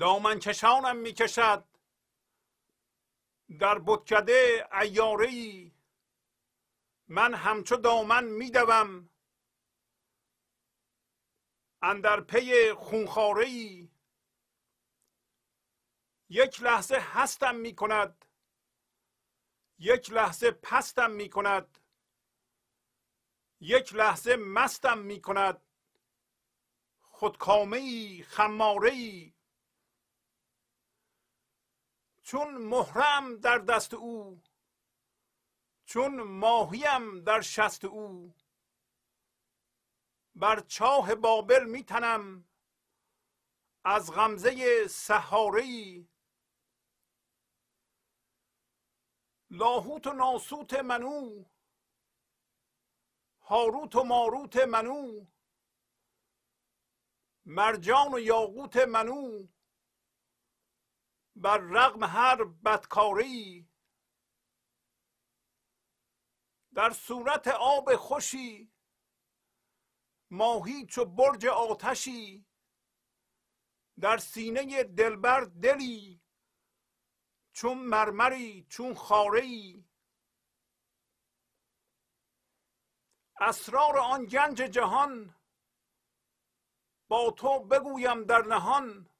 دامن 0.00 0.38
کشانم 0.38 0.96
می‌کشد. 0.96 1.64
در 3.60 3.78
بتکده 3.86 4.68
ایاره 4.80 5.72
من 7.08 7.34
همچو 7.34 7.76
دامن 7.76 8.24
میدوم. 8.24 9.10
اندر 11.82 12.20
پی 12.20 12.72
خونخاره 12.72 13.46
ای 13.46 13.90
یک 16.28 16.62
لحظه 16.62 16.98
هستم 16.98 17.54
می 17.54 17.74
کند 17.74 18.24
یک 19.78 20.10
لحظه 20.10 20.50
پستم 20.50 21.10
می 21.10 21.28
کند 21.30 21.78
یک 23.60 23.94
لحظه 23.94 24.36
مستم 24.36 24.98
می 24.98 25.20
کند 25.20 25.62
خودکامه 27.00 27.76
ای 27.76 28.22
خماره 28.22 28.90
ای 28.90 29.37
چون 32.28 32.56
مهرم 32.56 33.36
در 33.36 33.58
دست 33.58 33.94
او 33.94 34.42
چون 35.84 36.22
ماهیم 36.22 37.20
در 37.24 37.40
شست 37.40 37.84
او. 37.84 38.34
بر 40.34 40.60
چاه 40.60 41.14
بابل 41.14 41.64
میتنم 41.64 42.48
از 43.84 44.12
غمزه 44.12 44.86
سهاری 44.86 46.08
لاهوت 49.50 50.06
و 50.06 50.12
ناسوت 50.12 50.74
منو 50.74 51.44
هاروت 53.40 53.96
و 53.96 54.04
ماروت 54.04 54.56
منو. 54.56 55.26
مرجان 57.44 58.14
و 58.14 58.18
یاقوت 58.18 58.76
منو. 58.76 59.46
بر 61.40 61.58
رغم 61.58 62.04
هر 62.04 62.44
بدکاری. 62.44 63.68
در 66.74 66.90
صورت 66.90 67.48
آب 67.48 67.96
خوشی 67.96 68.72
ماهی 70.30 70.86
چو 70.86 71.04
برج 71.04 71.46
آتشی. 71.46 72.46
در 74.00 74.18
سینه 74.18 74.82
دلبر 74.84 75.40
دلی 75.40 76.22
چون 77.52 77.78
مرمری 77.78 78.66
چون 78.68 78.94
خاره 78.94 79.74
اسرار 83.40 83.98
آن 83.98 84.24
گنج 84.24 84.56
جهان 84.56 85.34
با 87.08 87.30
تو 87.30 87.58
بگویم 87.58 88.24
در 88.24 88.42
نهان. 88.42 89.10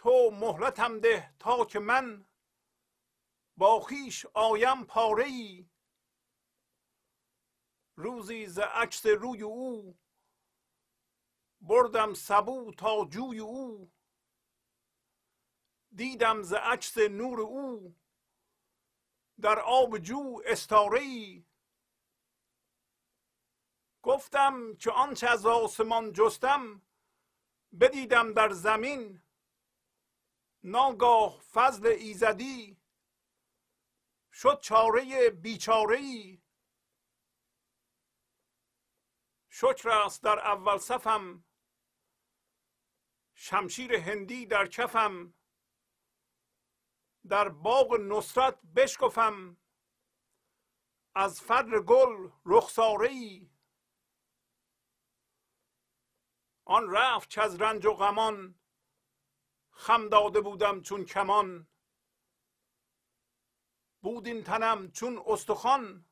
تو 0.00 0.30
مهلتم 0.30 1.00
ده 1.00 1.34
تا 1.38 1.64
که 1.64 1.78
من 1.78 2.26
با 3.56 3.80
خیش 3.80 4.26
آیم 4.26 4.84
پاره 4.84 5.24
ای 5.24 5.70
روزی 7.96 8.46
ز 8.46 8.58
عکس 8.58 9.06
روی 9.06 9.42
او 9.42 9.98
بردم 11.60 12.14
سبو 12.14 12.72
تا 12.78 13.04
جوی 13.04 13.38
او. 13.38 13.92
دیدم 15.94 16.42
ز 16.42 16.52
عکس 16.52 16.98
نور 16.98 17.40
او 17.40 17.96
در 19.40 19.58
آب 19.58 19.98
جو 19.98 20.42
استاره 20.44 21.00
ای 21.00 21.46
گفتم 24.02 24.76
که 24.76 24.90
آنچه 24.90 25.28
از 25.28 25.46
آسمان 25.46 26.12
جستم 26.12 26.82
بدیدم 27.80 28.32
در 28.32 28.50
زمین. 28.50 29.22
ناگاه 30.62 31.40
فضل 31.52 31.86
ایزدی 31.86 32.80
شد 34.32 34.60
چاره 34.60 35.30
بیچاره 35.30 35.96
ای 35.96 36.42
شکر 39.48 39.88
است 39.88 40.22
در 40.22 40.38
اول 40.38 40.78
صفم. 40.78 41.44
شمشیر 43.34 43.94
هندی 43.94 44.46
در 44.46 44.66
کفم. 44.66 45.34
در 47.28 47.48
باغ 47.48 47.94
نصرت 48.00 48.60
بشکفم. 48.76 49.56
از 51.14 51.40
فر 51.40 51.80
گل 51.80 52.30
رخساره 52.46 53.08
ای 53.08 53.50
آن 56.64 56.90
رفت 56.90 57.38
از 57.38 57.60
رنج 57.60 57.86
و 57.86 57.92
غمان. 57.92 58.59
خم 59.80 60.08
داده 60.08 60.40
بودم 60.40 60.82
چون 60.82 61.04
کمان 61.04 61.68
بود 64.02 64.26
این 64.26 64.44
تنم 64.44 64.90
چون 64.90 65.22
استخوان 65.26 66.04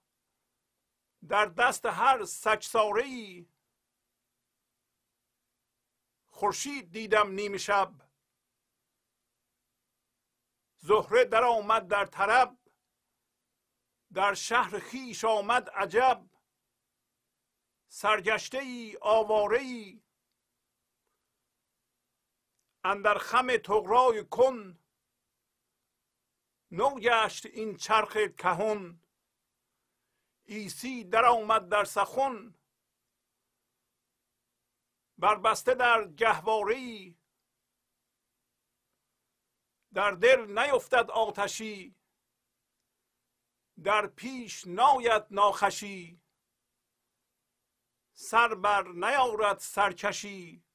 در 1.29 1.47
دست 1.47 1.87
هر 1.87 2.25
سکساره 2.25 3.05
ای 3.05 3.47
خورشید 6.27 6.93
دیدم 6.93 7.31
نیم 7.31 7.56
شب. 7.56 7.93
زهره 10.79 11.25
در 11.25 11.45
آمد 11.45 11.89
در 11.89 12.06
طرب 12.06 12.59
در 14.12 14.35
شهر 14.35 14.79
خیش 14.79 15.25
آمد 15.25 15.71
عجب. 15.71 16.31
سرگشته 17.89 18.59
ای 18.59 18.99
آواره 19.00 19.59
ای 19.59 20.03
اندر 22.88 23.19
خم 23.19 23.56
تغرای 23.56 24.25
کن. 24.25 24.78
نو 26.71 27.00
گشت 27.00 27.47
این 27.47 27.76
چرخ 27.76 28.16
کهون 28.16 29.00
ایسی 30.44 31.04
در 31.04 31.25
آمد 31.25 31.69
در 31.69 31.84
سخن. 31.84 32.54
بربسته 35.19 35.75
در 35.75 36.09
گهواره 36.09 37.15
در 39.93 40.10
دل 40.10 40.59
نیفتد 40.59 41.10
آتشی. 41.10 41.94
در 43.84 44.06
پیش 44.06 44.66
ناید 44.66 45.22
ناخشی 45.31 46.20
سر 48.12 48.55
بر 48.55 48.88
نیارد 48.88 49.59
سرکشی. 49.59 50.68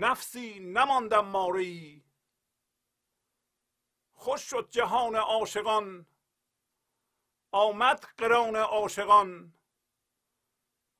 نفسی 0.00 0.60
نماندم 0.60 1.24
ماری. 1.24 2.04
خوش 4.12 4.40
شد 4.42 4.68
جهان 4.70 5.16
عاشقان. 5.16 6.06
آمد 7.52 8.04
قران 8.18 8.56
عاشقان. 8.56 9.58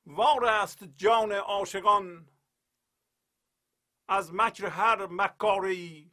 وار 0.05 0.45
است 0.45 0.83
جان 0.83 1.31
عاشقان. 1.31 2.29
از 4.07 4.33
مکر 4.33 4.65
هر 4.65 5.05
مکاری. 5.05 6.11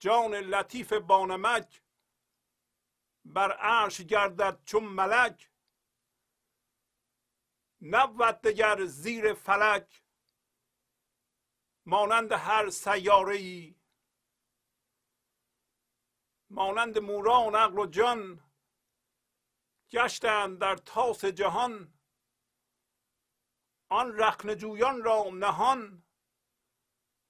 جان 0.00 0.34
لطیف 0.34 0.92
بانمک. 0.92 1.82
بر 3.24 3.52
عرش 3.52 4.00
گردد 4.00 4.64
چون 4.64 4.84
ملک. 4.84 5.50
نبود 7.80 8.40
دگر 8.40 8.84
زیر 8.84 9.34
فلک. 9.34 10.05
مانند 11.86 12.32
هر 12.32 12.70
سیاره 12.70 13.36
ای 13.36 13.76
مانند 16.50 16.98
موران 16.98 17.54
عقل 17.54 17.78
و 17.78 17.86
جان 17.86 18.42
گشتند 19.90 20.58
در 20.58 20.76
تاس 20.76 21.24
جهان. 21.24 21.92
آن 23.88 24.18
رخن 24.18 24.54
جویان 24.54 25.02
را 25.02 25.24
نهان 25.32 26.02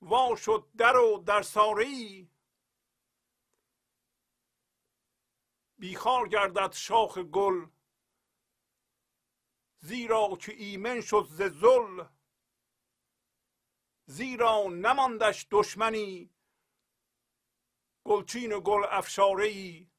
وا 0.00 0.36
شد 0.36 0.68
در 0.78 0.96
و 0.96 1.18
در 1.26 1.42
ساری 1.42 2.30
بیخار 5.78 6.28
گردد 6.28 6.72
شاخ 6.72 7.18
گل 7.18 7.66
زیرا 9.80 10.36
که 10.40 10.52
ایمن 10.52 11.00
شد 11.00 11.26
ز 11.28 11.42
زل 11.42 12.04
زیرا 14.06 14.62
نماندش 14.62 15.46
دشمنی. 15.50 16.30
گلچین 18.04 18.52
و 18.52 18.60
گل 18.60 18.84
افشاره 18.90 19.44
ای 19.44 19.90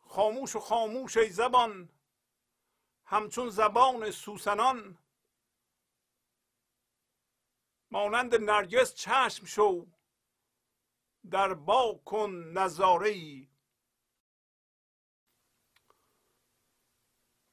خاموش 0.00 0.56
و 0.56 0.60
خاموش 0.60 1.16
ای 1.16 1.30
زبان. 1.30 1.88
همچون 3.04 3.50
زبان 3.50 4.10
سوسنان. 4.10 4.98
مانند 7.90 8.34
نرگس 8.34 8.94
چشم 8.94 9.46
شو. 9.46 9.86
در 11.30 11.54
با 11.54 12.00
کن 12.04 12.30
نظاره 12.30 13.08
ای 13.08 13.48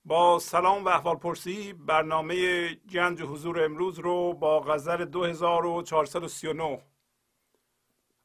با 0.05 0.39
سلام 0.39 0.85
و 0.85 0.87
احوال 0.87 1.15
پرسی 1.15 1.73
برنامه 1.73 2.73
گنج 2.75 3.21
حضور 3.21 3.63
امروز 3.63 3.99
رو 3.99 4.33
با 4.33 4.59
غزل 4.59 5.05
2439 5.05 6.85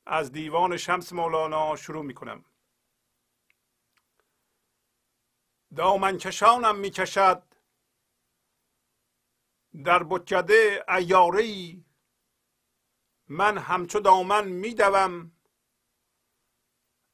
از 0.07 0.33
دیوان 0.33 0.77
شمس 0.77 1.13
مولانا 1.13 1.77
شروع 1.77 2.05
می 2.05 2.15
کنم 2.15 2.45
دامن 5.77 6.19
کشانم 6.19 6.79
می 6.79 6.91
کشد 6.91 7.43
در 9.85 10.03
بکده 10.03 10.85
ایاره 10.89 11.77
من 13.29 13.59
همچو 13.59 14.01
دامن 14.01 14.49
می 14.49 14.75
دوم 14.75 15.33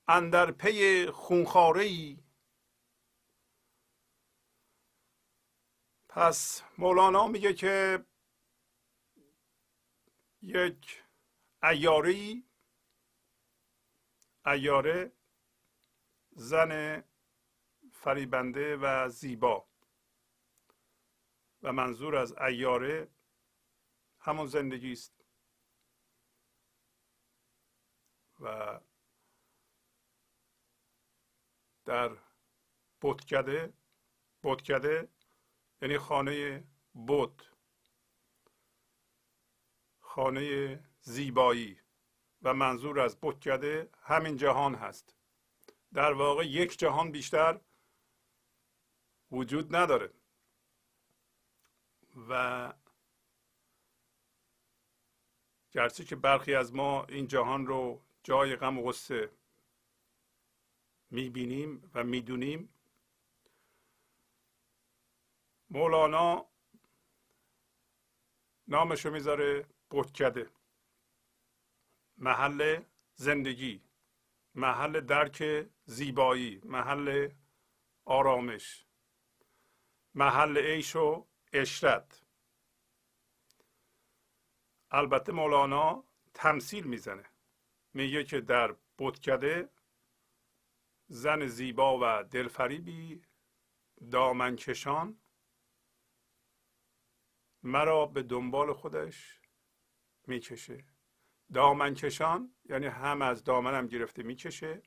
اندر 0.08 0.50
پی 0.50 1.06
خونخاره 1.06 1.82
ای 1.84 2.25
پس 6.16 6.62
مولانا 6.78 7.26
میگه 7.26 7.54
که 7.54 8.04
یک 10.42 11.02
ایاری 11.62 12.48
ایاره 14.46 15.12
زن 16.30 17.04
فریبنده 17.92 18.76
و 18.76 19.08
زیبا. 19.08 19.68
و 21.62 21.72
منظور 21.72 22.16
از 22.16 22.32
ایاره 22.38 23.10
همون 24.20 24.46
زندگی 24.46 24.92
است. 24.92 25.24
و 28.40 28.80
در 31.84 32.16
بتکده 33.02 33.72
بتکده 34.42 35.15
یعنی 35.82 35.99
خانه 35.99 36.64
بود 36.94 37.43
خانه 40.00 40.81
زیبایی 41.00 41.81
و 42.43 42.55
منظور 42.55 43.00
از 43.00 43.19
بتکده 43.23 43.90
همین 44.02 44.37
جهان 44.37 44.75
هست. 44.75 45.17
در 45.94 46.12
واقع 46.12 46.46
یک 46.46 46.78
جهان 46.78 47.11
بیشتر 47.12 47.61
وجود 49.31 49.76
نداره. 49.76 50.12
و 52.29 52.72
گرچه 55.70 56.05
که 56.05 56.17
برخی 56.17 56.55
از 56.55 56.75
ما 56.75 57.05
این 57.05 57.26
جهان 57.26 57.67
رو 57.67 58.02
جای 58.22 58.56
غم 58.56 58.79
و 58.79 58.82
غصه 58.82 59.31
می‌بینیم 61.11 61.90
و 61.94 62.05
می‌دونیم 62.05 62.75
مولانا 65.70 66.46
نامشو 68.68 69.10
می‌ذاره 69.10 69.66
بتکده 69.90 70.50
محل 72.16 72.82
زندگی 73.14 73.84
محل 74.54 75.00
درک 75.00 75.68
زیبایی 75.84 76.60
محل 76.64 77.28
آرامش 78.04 78.86
محل 80.14 80.58
عیش 80.58 80.96
و 80.96 81.26
اشرت 81.52 82.22
البته 84.90 85.32
مولانا 85.32 86.04
تمثیل 86.34 86.84
می‌زنه. 86.84 87.24
میگه 87.94 88.24
که 88.24 88.40
در 88.40 88.76
بتکده 88.98 89.69
زن 91.08 91.46
زیبا 91.46 91.98
و 91.98 92.22
دلفریبی 92.22 93.22
دامن 94.10 94.56
کشان 94.56 95.20
مرا 97.66 98.06
به 98.06 98.22
دنبال 98.22 98.72
خودش 98.72 99.40
می‌کشه 100.26 100.84
دامن 101.52 101.94
کشان 101.94 102.54
یعنی 102.64 102.86
هم 102.86 103.22
از 103.22 103.44
دامنم 103.44 103.86
گرفته 103.86 104.22
می‌کشه 104.22 104.82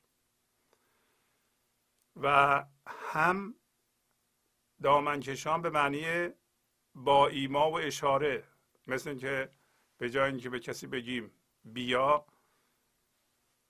و 2.16 2.66
هم 2.88 3.56
دامن 4.82 5.20
کشان 5.20 5.62
به 5.62 5.70
معنی 5.70 6.30
با 6.96 7.28
ایما 7.28 7.72
و 7.72 7.80
اشاره 7.80 8.48
مثل 8.88 9.10
اینکه 9.10 9.52
به 9.98 10.10
جای 10.10 10.30
اینکه 10.30 10.50
به 10.50 10.60
کسی 10.60 10.88
بگیم 10.88 11.32
بیا 11.64 12.26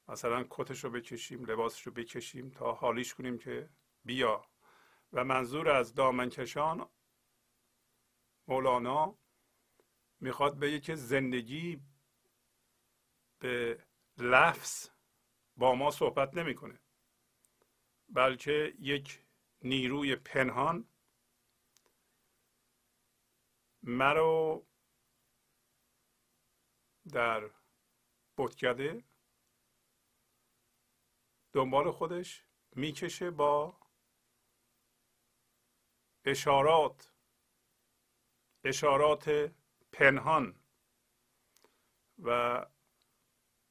مثلا 0.07 0.45
کتش 0.50 0.83
رو 0.83 0.89
بکشیم 0.89 1.45
لباسش 1.45 1.88
رو 1.88 1.94
بکشیم 1.94 2.50
تا 2.50 2.71
حالیش 2.71 3.13
کنیم 3.13 3.38
که 3.38 3.69
بیا. 4.05 4.45
و 5.13 5.23
منظور 5.23 5.69
از 5.69 5.94
دامن 5.94 6.29
کشان 6.29 6.89
مولانا 8.50 9.18
می‌خواد 10.19 10.60
بگه 10.60 10.80
که 10.80 10.96
زندگی 10.96 11.81
به 13.40 13.86
لفظ 14.18 14.90
با 15.57 15.75
ما 15.75 15.92
صحبت 15.92 16.34
نمی‌کنه. 16.38 16.80
بلکه 18.10 18.75
یک 18.80 19.25
نیروی 19.62 20.16
پنهان 20.16 20.88
مرا 23.84 24.68
در 27.12 27.50
بتکده 28.38 29.04
دنبال 31.54 31.92
خودش 31.92 32.46
می‌کشه 32.75 33.31
با 33.31 33.80
اشارات 36.25 37.08
اشارات 38.69 39.54
پنهان 39.92 40.60
و 42.24 42.66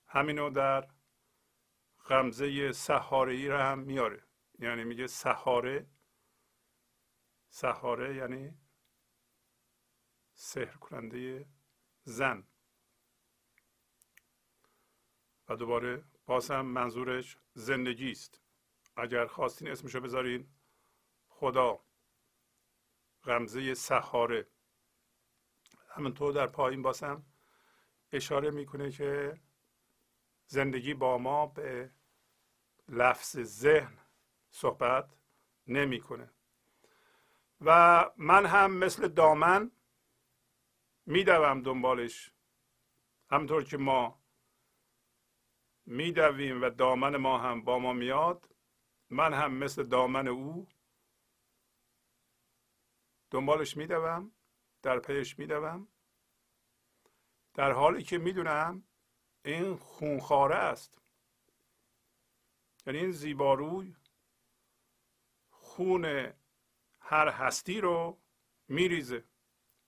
همینو 0.07 0.51
در 0.51 0.89
غمزه 2.07 2.73
سهاره 2.73 3.33
ای 3.35 3.49
را 3.49 3.65
هم 3.65 3.79
میاره. 3.79 4.23
یعنی 4.59 4.85
میگه 4.85 5.07
سهاره 5.07 5.87
سهاره 7.49 8.17
یعنی 8.17 8.59
سحر 10.33 10.77
کننده 10.77 11.49
زن. 12.05 12.47
و 15.49 15.57
دوباره 15.57 16.05
باز 16.27 16.51
هم 16.51 16.67
منظورش 16.67 17.39
زندگی 17.55 18.11
است. 18.11 18.41
اگر 18.97 19.27
خواستین 19.27 19.69
اسمشو 19.69 20.01
بذارین 20.01 20.55
خدا. 21.29 21.85
غمزه 23.25 23.75
سهاره 23.75 24.47
همینطور 25.99 26.33
در 26.33 26.47
پایین 26.47 26.83
باسم 26.83 27.25
اشاره 28.13 28.51
می‌کنه 28.51 28.91
که 28.91 29.41
زندگی 30.47 30.95
با 30.95 31.19
ما 31.19 31.47
به 31.47 31.91
لفظ 32.89 33.39
ذهن 33.39 33.99
صحبت 34.51 35.17
نمی‌کنه. 35.67 36.31
و 37.61 38.11
من 38.17 38.47
هم 38.47 38.73
مثل 38.73 39.09
دامن 39.09 39.71
میدوم 41.07 41.63
دنبالش. 41.63 42.33
همطور 43.31 43.65
که 43.65 43.77
ما 43.77 44.23
میدویم 45.87 46.63
و 46.63 46.71
دامن 46.71 47.17
ما 47.17 47.39
هم 47.39 47.65
با 47.65 47.79
ما 47.79 47.93
میاد 47.93 48.49
من 49.11 49.35
هم 49.35 49.55
مثل 49.55 49.83
دامن 49.83 50.29
او 50.29 50.69
دنبالش 53.31 53.77
میدوم. 53.77 54.33
در 54.83 54.99
پیش 54.99 55.39
میدوم 55.39 55.89
در 57.55 57.73
حالی 57.73 58.03
که 58.03 58.19
می‌دونم 58.19 58.83
این 59.45 59.77
خونخواره 59.77 60.55
است. 60.55 60.99
یعنی 62.87 62.99
این 62.99 63.13
زیباروی 63.13 63.95
خون 65.51 66.33
هر 67.01 67.29
هستی 67.29 67.81
رو 67.81 68.19
میریزه. 68.69 69.25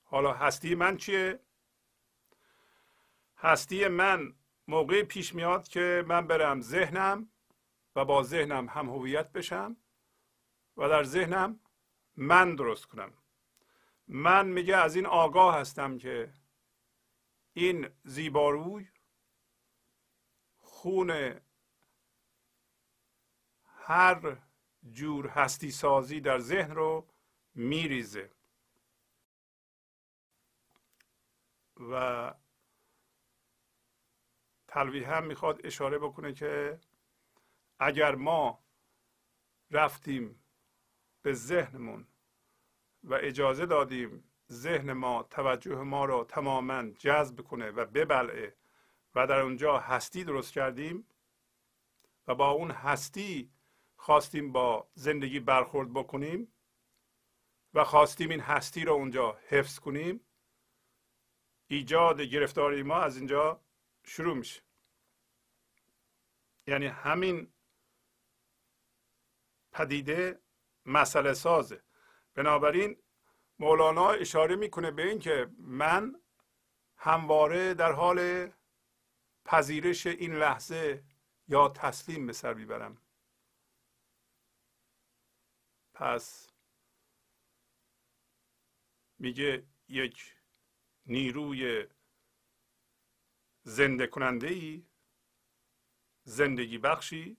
حالا 0.05 0.33
هستی 0.33 0.75
من 0.75 0.97
چیه؟ 0.97 1.41
هستی 3.37 3.89
من 3.89 4.35
موقع 4.69 5.03
پیش 5.03 5.35
میاد 5.35 5.69
که 5.69 6.05
من 6.09 6.27
برم 6.27 6.61
ذهنم 6.61 7.31
و 7.97 8.05
با 8.05 8.23
ذهنم 8.23 8.69
هم 8.69 8.89
هویت 8.89 9.33
بشم 9.33 9.77
و 10.77 10.89
در 10.89 11.05
ذهنم 11.05 11.61
من 12.17 12.55
درست 12.55 12.87
کنم. 12.87 13.20
من 14.13 14.49
میگه 14.49 14.77
از 14.77 14.97
این 14.97 15.07
آگاه 15.07 15.55
هستم 15.55 15.99
که 15.99 16.35
این 17.53 17.89
زیباروی 18.05 18.89
خون 20.59 21.41
هر 23.65 24.37
جور 24.91 25.29
هستی 25.29 25.71
سازی 25.71 26.21
در 26.21 26.39
ذهن 26.39 26.71
رو 26.71 27.09
میریزه. 27.55 28.31
و 31.91 32.35
تلویح 34.67 35.17
هم 35.17 35.27
می‌خواد 35.27 35.67
اشاره 35.67 35.99
بکنه 35.99 36.33
که 36.33 36.81
اگر 37.79 38.15
ما 38.15 38.65
رفتیم 39.71 40.45
به 41.23 41.33
ذهنمون 41.33 42.10
و 43.05 43.15
اجازه 43.15 43.67
دادیم 43.67 44.25
ذهن 44.53 44.93
ما 44.93 45.23
توجه 45.23 45.77
ما 45.77 46.05
را 46.05 46.25
تماما 46.25 46.91
جذب 46.91 47.41
کنه 47.41 47.71
و 47.71 47.85
ببلعه 47.85 48.57
و 49.15 49.27
در 49.27 49.41
اونجا 49.41 49.79
هستی 49.79 50.25
درست 50.25 50.53
کردیم 50.53 51.07
و 52.27 52.35
با 52.35 52.51
اون 52.51 52.71
هستی 52.71 53.51
خواستیم 53.97 54.53
با 54.53 54.91
زندگی 54.95 55.41
برخورد 55.41 55.93
بکنیم 55.93 56.53
و 57.75 57.85
خواستیم 57.85 58.31
این 58.31 58.41
هستی 58.41 58.85
رو 58.85 58.93
اونجا 58.93 59.39
حفظ 59.49 59.79
کنیم. 59.79 60.21
ایجاد 61.67 62.21
گرفتاری 62.21 62.83
ما 62.83 63.01
از 63.01 63.17
اینجا 63.17 63.61
شروع 64.05 64.37
میشه. 64.37 64.63
یعنی 66.67 66.87
همین 66.87 67.53
پدیده 69.73 70.41
مسئله 70.87 71.35
سازه. 71.35 71.83
بنابراین 72.35 73.03
مولانا 73.59 74.11
اشاره 74.11 74.57
می‌کنه 74.57 74.91
به 74.91 75.09
اینکه 75.09 75.51
من 75.59 76.23
همواره 76.97 77.75
در 77.75 77.93
حال 77.93 78.51
پذیرش 79.45 80.07
این 80.07 80.35
لحظه 80.35 81.05
یا 81.49 81.69
تسلیم 81.69 82.27
به 82.27 82.33
سر 82.33 82.55
می‌برم. 82.55 83.03
پس 85.95 86.51
میگه 89.19 89.67
یک 89.89 90.37
نیروی 91.07 91.87
زنده 93.63 94.07
کننده 94.07 94.47
ای 94.47 94.87
زندگی 96.25 96.79
بخشی 96.79 97.37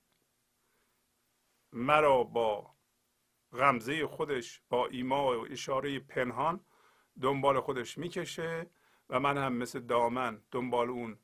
مرا 1.72 2.24
با 2.24 2.76
غمزه 3.54 4.08
خودش 4.08 4.62
با 4.70 4.88
ایما 4.88 5.26
و 5.40 5.46
اشاره 5.52 6.00
پنهان 6.00 6.66
دنبال 7.22 7.60
خودش 7.60 7.98
می‌کشه 7.98 8.70
و 9.10 9.20
من 9.20 9.38
هم 9.38 9.54
مثل 9.54 9.80
دامن 9.80 10.42
دنبال 10.52 10.90
اون 10.90 11.20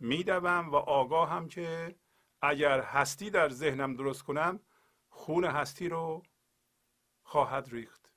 میدوم 0.00 0.70
و 0.70 0.76
آگاه 0.76 1.30
هم 1.30 1.48
که 1.48 1.96
اگر 2.42 2.80
هستی 2.80 3.30
در 3.30 3.48
ذهنم 3.48 3.96
درست 3.96 4.22
کنم 4.22 4.60
خون 5.08 5.44
هستی 5.44 5.88
رو 5.88 6.22
خواهد 7.22 7.68
ریخت. 7.68 8.12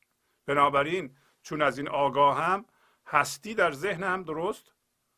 بنابراین 0.46 1.18
چون 1.42 1.62
از 1.62 1.78
این 1.78 1.88
آگاه 1.88 2.38
هم 2.38 2.66
هستی 3.06 3.56
در 3.56 3.72
ذهنم 3.72 4.24
درست 4.24 4.76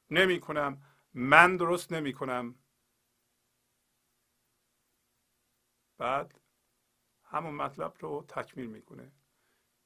نمی 0.10 0.40
کنم 0.40 0.82
من 1.14 1.58
درست 1.58 1.92
نمی 1.92 2.14
کنم 2.14 2.56
بعد 5.98 6.43
همون 7.34 7.56
مطلب 7.56 7.94
رو 8.00 8.26
تکمیل 8.28 8.68
می‌کنه. 8.68 9.12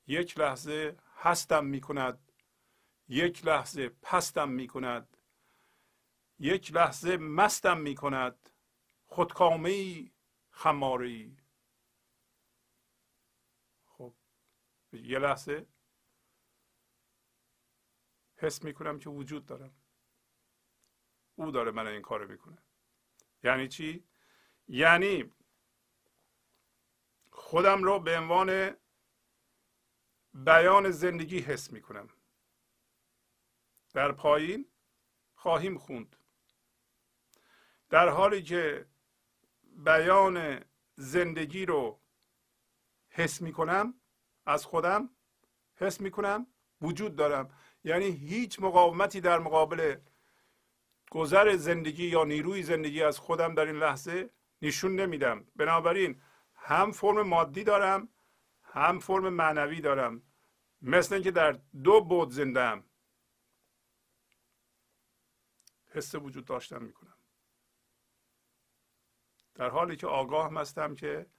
یک 0.08 0.38
لحظه 0.38 0.98
هستم 1.16 1.66
می‌کند. 1.66 2.32
یک 3.08 3.46
لحظه 3.46 3.90
پستم 3.90 4.50
می‌کند. 4.50 5.18
یک 6.40 6.74
لحظه 6.74 7.18
مستم 7.18 7.78
می‌کند. 7.78 8.50
خودکامه 9.06 10.06
خماری 10.50 11.38
خب 13.86 14.14
یه 14.92 15.20
لحظه 15.20 15.68
حس 18.36 18.64
می‌کنم 18.64 19.00
که 19.00 19.10
وجود 19.10 19.46
دارم. 19.46 19.76
او 21.36 21.52
داره 21.52 21.72
من 21.72 21.88
این 21.88 22.02
کارو 22.02 22.28
می‌کنه. 22.28 22.58
یعنی 23.44 23.68
چی؟ 23.68 24.08
یعنی 24.68 25.34
خودم 27.50 27.84
رو 27.84 28.00
به 28.00 28.18
عنوان 28.18 28.76
بیان 30.34 30.92
زندگی 30.92 31.40
حس 31.40 31.72
می 31.72 31.82
کنم 31.82 32.10
در 33.94 34.12
پایین 34.12 34.66
خواهیم 35.36 35.78
خوند. 35.78 36.16
در 37.90 38.10
حالی 38.10 38.44
که 38.44 38.86
بیان 39.64 40.66
زندگی 40.96 41.66
رو 41.66 42.02
حس 43.10 43.42
می 43.42 43.52
کنم 43.52 43.94
از 44.46 44.66
خودم 44.66 45.10
حس 45.76 46.02
می 46.02 46.12
کنم 46.12 46.48
وجود 46.82 47.16
دارم. 47.16 47.50
یعنی 47.84 48.06
هیچ 48.06 48.60
مقاومتی 48.60 49.22
در 49.22 49.40
مقابل 49.40 49.96
گذر 51.12 51.56
زندگی 51.56 52.06
یا 52.08 52.24
نیروی 52.24 52.64
زندگی 52.64 53.04
از 53.04 53.20
خودم 53.20 53.56
در 53.56 53.66
این 53.66 53.76
لحظه 53.76 54.30
نشون 54.62 54.96
نمیدم. 54.96 55.48
بنابراین 55.56 56.22
هم 56.68 56.92
فرم 56.92 57.22
مادی 57.22 57.64
دارم 57.64 58.10
هم 58.64 59.00
فرم 59.00 59.30
معنوی 59.30 59.82
دارم. 59.82 60.24
مثل 60.82 61.14
اینکه 61.14 61.32
در 61.32 61.52
دو 61.84 62.02
بود 62.02 62.30
زنده 62.30 62.84
حس 65.88 66.16
وجود 66.16 66.46
داشتن 66.46 66.84
می‌کنم. 66.84 67.18
در 69.56 69.70
حالی 69.70 69.96
که 69.96 70.08
آگاه 70.08 70.54
هستم 70.54 70.96
که 70.96 71.30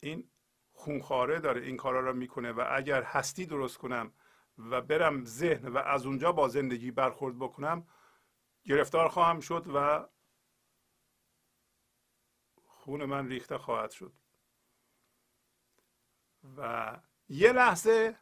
این 0.00 0.30
خونخواره 0.72 1.40
داره 1.40 1.60
این 1.60 1.76
کارا 1.76 2.00
رو 2.00 2.12
می‌کنه 2.12 2.52
و 2.52 2.66
اگر 2.70 3.02
هستی 3.02 3.46
درست 3.46 3.78
کنم 3.78 4.12
و 4.58 4.80
برم 4.80 5.24
ذهن 5.24 5.68
و 5.68 5.78
از 5.78 6.06
اونجا 6.06 6.32
با 6.32 6.48
زندگی 6.48 6.90
برخورد 6.90 7.38
بکنم 7.38 7.86
گرفتار 8.64 9.08
خواهم 9.08 9.40
شد 9.40 9.66
و 9.74 10.08
خون 12.90 13.04
من 13.04 13.28
ریخته 13.28 13.58
خواهد 13.58 13.90
شد. 13.90 14.12
و 16.56 17.00
یه 17.28 17.52
لحظه 17.52 18.18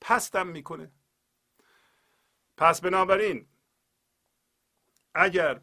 پستم 0.00 0.46
می‌کنه. 0.46 0.92
پس 2.56 2.80
بنابراین 2.80 3.48
اگر 5.14 5.60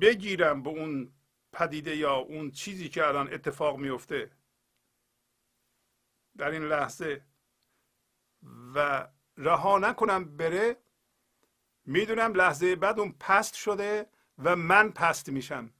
بگیرم 0.00 0.62
به 0.62 0.70
اون 0.70 1.12
پدیده 1.52 1.96
یا 1.96 2.14
اون 2.14 2.50
چیزی 2.50 2.88
که 2.88 3.06
الان 3.06 3.34
اتفاق 3.34 3.78
میفته 3.78 4.30
در 6.36 6.50
این 6.50 6.62
لحظه 6.62 7.24
و 8.74 9.08
رها 9.36 9.78
نکنم 9.78 10.36
بره 10.36 10.76
می‌دونم 11.84 12.34
لحظه 12.34 12.76
بعد 12.76 13.00
اون 13.00 13.12
پست 13.20 13.54
شده 13.54 14.10
و 14.38 14.56
من 14.56 14.90
پست 14.90 15.28
میشم. 15.28 15.72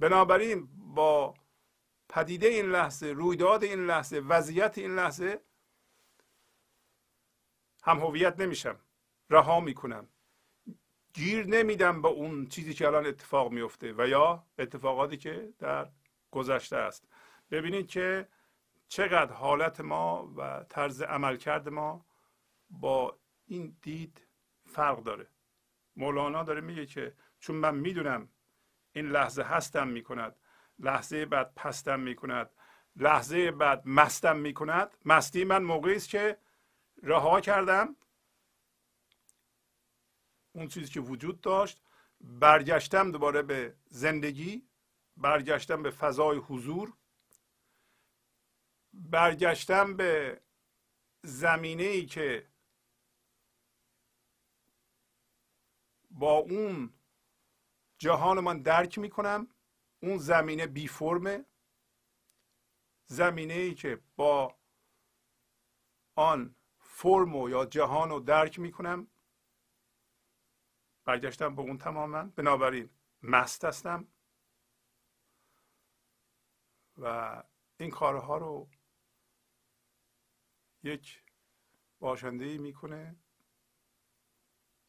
بنابراین 0.00 0.68
با 0.94 1.34
پدیده 2.08 2.46
این 2.46 2.66
لحظه 2.66 3.06
رویداد 3.06 3.64
این 3.64 3.86
لحظه 3.86 4.18
وضعیت 4.18 4.78
این 4.78 4.94
لحظه 4.96 5.40
هم 7.82 7.98
هویت 7.98 8.40
نمیشم 8.40 8.78
رها 9.30 9.60
می‌کنم. 9.60 10.08
گیر 11.12 11.46
نمیدم 11.46 12.02
به 12.02 12.08
اون 12.08 12.46
چیزی 12.46 12.74
که 12.74 12.86
الان 12.86 13.06
اتفاق 13.06 13.52
میفته 13.52 13.94
و 13.98 14.08
یا 14.08 14.46
اتفاقاتی 14.58 15.16
که 15.16 15.52
در 15.58 15.88
گذشته 16.30 16.76
است. 16.76 17.08
ببینید 17.50 17.88
که 17.88 18.28
چقدر 18.88 19.32
حالت 19.32 19.80
ما 19.80 20.32
و 20.36 20.64
طرز 20.68 21.02
عملکرد 21.02 21.68
ما 21.68 22.06
با 22.70 23.18
این 23.46 23.76
دید 23.82 24.26
فرق 24.66 25.02
داره. 25.02 25.26
مولانا 25.96 26.42
داره 26.42 26.60
میگه 26.60 26.86
که 26.86 27.14
چون 27.40 27.56
من 27.56 27.74
می‌دونم 27.74 28.28
این 28.92 29.06
لحظه 29.06 29.42
هستم 29.42 29.88
می‌کند. 29.88 30.36
لحظه 30.78 31.26
بعد 31.26 31.54
پستم 31.54 32.00
می‌کند. 32.00 32.50
لحظه 32.96 33.50
بعد 33.50 33.82
مستم 33.88 34.36
می‌کند. 34.36 34.96
مستی 35.04 35.44
من 35.44 35.62
موقعی 35.62 35.96
است 35.96 36.08
که 36.08 36.38
رها 37.02 37.40
کردم. 37.40 37.96
اون 40.52 40.68
چیزی 40.68 40.92
که 40.92 41.00
وجود 41.00 41.40
داشت. 41.40 41.82
برگشتم 42.20 43.10
دوباره 43.10 43.42
به 43.42 43.76
زندگی. 43.86 44.68
برگشتم 45.16 45.82
به 45.82 45.90
فضای 45.90 46.38
حضور. 46.38 46.92
برگشتم 48.92 49.96
به 49.96 50.40
زمینه 51.22 51.82
ای 51.82 52.06
که 52.06 52.48
با 56.10 56.32
اون 56.32 56.92
جهان 58.00 58.40
من 58.40 58.62
درک 58.62 58.98
می‌کنم. 58.98 59.48
اون 60.02 60.18
زمینه 60.18 60.66
بی 60.66 60.88
فرمه. 60.88 61.44
زمینه 63.06 63.54
ای 63.54 63.74
که 63.74 64.00
با 64.16 64.58
آن 66.14 66.54
فرم 66.78 67.34
یا 67.48 67.66
جهان 67.66 68.10
رو 68.10 68.20
درک 68.20 68.58
می‌کنم. 68.58 69.10
برگشتم 71.04 71.54
به 71.54 71.62
اون 71.62 71.78
تماما. 71.78 72.22
بنابراین 72.22 72.90
مست 73.22 73.64
هستم. 73.64 74.08
و 76.96 77.42
این 77.76 77.90
کارها 77.90 78.38
رو 78.38 78.70
یک 80.82 81.24
باشنده 81.98 82.44
ای 82.44 82.58
می‌کنه 82.58 83.16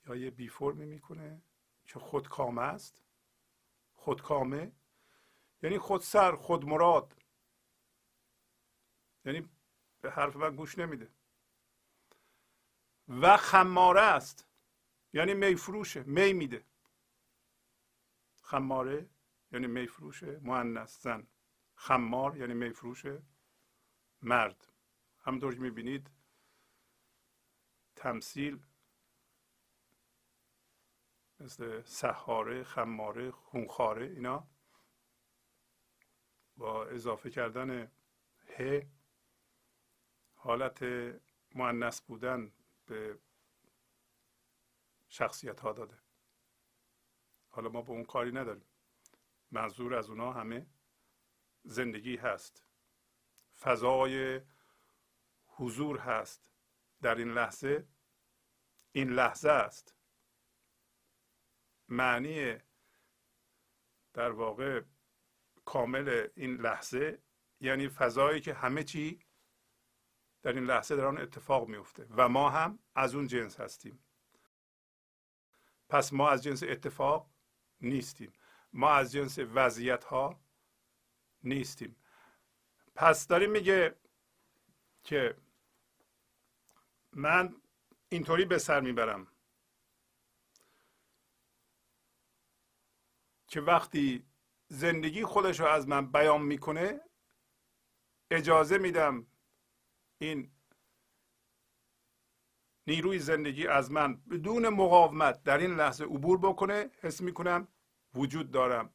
یا 0.06 0.15
یه 0.15 0.32
بی 0.32 0.50
فرمی 0.50 0.86
می‌کنه. 0.86 1.41
که 1.86 2.00
خودکامه 2.00 2.62
است؟ 2.62 3.04
خودکامه؟ 3.94 4.72
یعنی 5.64 5.78
خودسر 5.78 6.36
خودمراد 6.36 7.22
یعنی 9.26 9.50
به 10.02 10.12
حرف 10.12 10.36
من 10.36 10.56
گوش 10.56 10.78
نمیده. 10.78 11.12
و 13.08 13.38
خماره 13.38 14.02
است. 14.02 14.48
یعنی 15.14 15.34
می 15.34 15.56
فروشه 15.56 16.04
می 16.04 16.34
میده. 16.34 16.66
خماره 18.42 19.10
یعنی 19.52 19.68
می 19.68 19.88
فروشه 19.88 20.40
مؤنث 20.40 21.02
زن. 21.02 21.28
خمار 21.76 22.38
یعنی 22.38 22.54
می 22.54 22.74
فروشه 22.74 23.24
مرد. 24.22 24.68
همونطور 25.20 25.54
که 25.54 25.60
می‌بینید 25.62 26.10
تمثیل 27.96 28.64
مثل 31.41 31.81
سحاره 31.81 32.63
خماره 32.63 33.31
خونخاره 33.31 34.05
اینا. 34.05 34.48
با 36.57 36.86
اضافه 36.86 37.29
کردن 37.29 37.91
ه 38.57 38.81
حالت 40.36 40.83
معنس 41.55 42.01
بودن 42.01 42.51
به 42.86 43.19
شخصیت 45.07 45.60
ها 45.60 45.74
داده. 45.74 45.98
حالا 47.50 47.69
ما 47.69 47.81
به 47.81 47.89
اون 47.89 48.05
کاری 48.05 48.31
نداریم. 48.31 48.65
منظور 49.51 49.95
از 49.95 50.10
اونا 50.10 50.33
همه 50.33 50.67
زندگی 51.63 52.17
هست. 52.17 52.65
فضای 53.60 54.41
حضور 55.48 56.00
هست. 56.00 56.51
در 57.01 57.15
این 57.15 57.33
لحظه 57.33 57.88
این 58.91 59.10
لحظه 59.10 59.50
است. 59.50 60.00
معنی 61.91 62.57
در 64.13 64.31
واقع 64.31 64.81
کامل 65.65 66.27
این 66.36 66.55
لحظه 66.55 67.21
یعنی 67.60 67.89
فضایی 67.89 68.41
که 68.41 68.53
همه 68.53 68.83
چی 68.83 69.19
در 70.41 70.53
این 70.53 70.63
لحظه 70.63 70.95
در 70.95 71.05
آن 71.05 71.17
اتفاق 71.17 71.67
میفته 71.67 72.07
و 72.10 72.29
ما 72.29 72.50
هم 72.50 72.79
از 72.95 73.15
اون 73.15 73.27
جنس 73.27 73.60
هستیم. 73.60 74.03
پس 75.89 76.13
ما 76.13 76.29
از 76.29 76.43
جنس 76.43 76.63
اتفاق 76.63 77.29
نیستیم. 77.81 78.33
ما 78.74 78.91
از 78.91 79.12
جنس 79.12 79.39
وضعیت 79.39 80.03
ها 80.03 80.41
نیستیم. 81.43 81.95
پس 82.95 83.27
داریم 83.27 83.51
میگه 83.51 83.95
که 85.03 85.38
من 87.13 87.62
اینطوری 88.10 88.45
به 88.45 88.57
سر 88.57 88.81
می‌برم. 88.81 89.27
که 93.51 93.62
وقتی 93.62 94.25
زندگی 94.67 95.25
خودش 95.25 95.60
رو 95.60 95.65
از 95.65 95.88
من 95.88 96.12
بیان 96.12 96.41
می‌کنه 96.41 97.01
اجازه 98.31 98.77
میدم 98.77 99.27
این 100.22 100.51
نیروی 102.88 103.20
زندگی 103.20 103.67
از 103.67 103.91
من 103.91 104.15
بدون 104.15 104.70
مقاومت 104.70 105.43
در 105.43 105.58
این 105.58 105.75
لحظه 105.75 106.03
عبور 106.03 106.38
بکنه 106.38 106.89
حس 107.01 107.22
می‌کنم 107.22 107.67
وجود 108.13 108.51
دارم. 108.51 108.93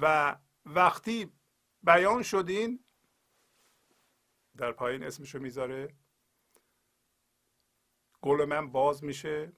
و 0.00 0.36
وقتی 0.64 1.32
بیان 1.82 2.22
شدین 2.22 2.84
در 4.56 4.72
پایین 4.72 5.02
اسمشو 5.02 5.38
می‌ذاره 5.38 5.96
گل 8.22 8.44
من 8.44 8.72
باز 8.72 9.04
میشه. 9.04 9.52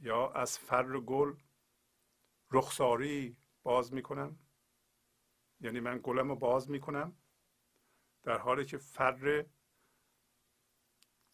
یا 0.00 0.30
از 0.30 0.58
فر 0.58 1.00
گل 1.00 1.36
رخساری 2.50 3.36
باز 3.62 3.94
می‌کنم؟ 3.94 4.38
یعنی 5.60 5.80
من 5.80 6.00
گلم 6.02 6.28
رو 6.28 6.36
باز 6.36 6.70
می‌کنم 6.70 7.16
در 8.22 8.38
حالی 8.38 8.64
که 8.64 8.78
فر 8.78 9.46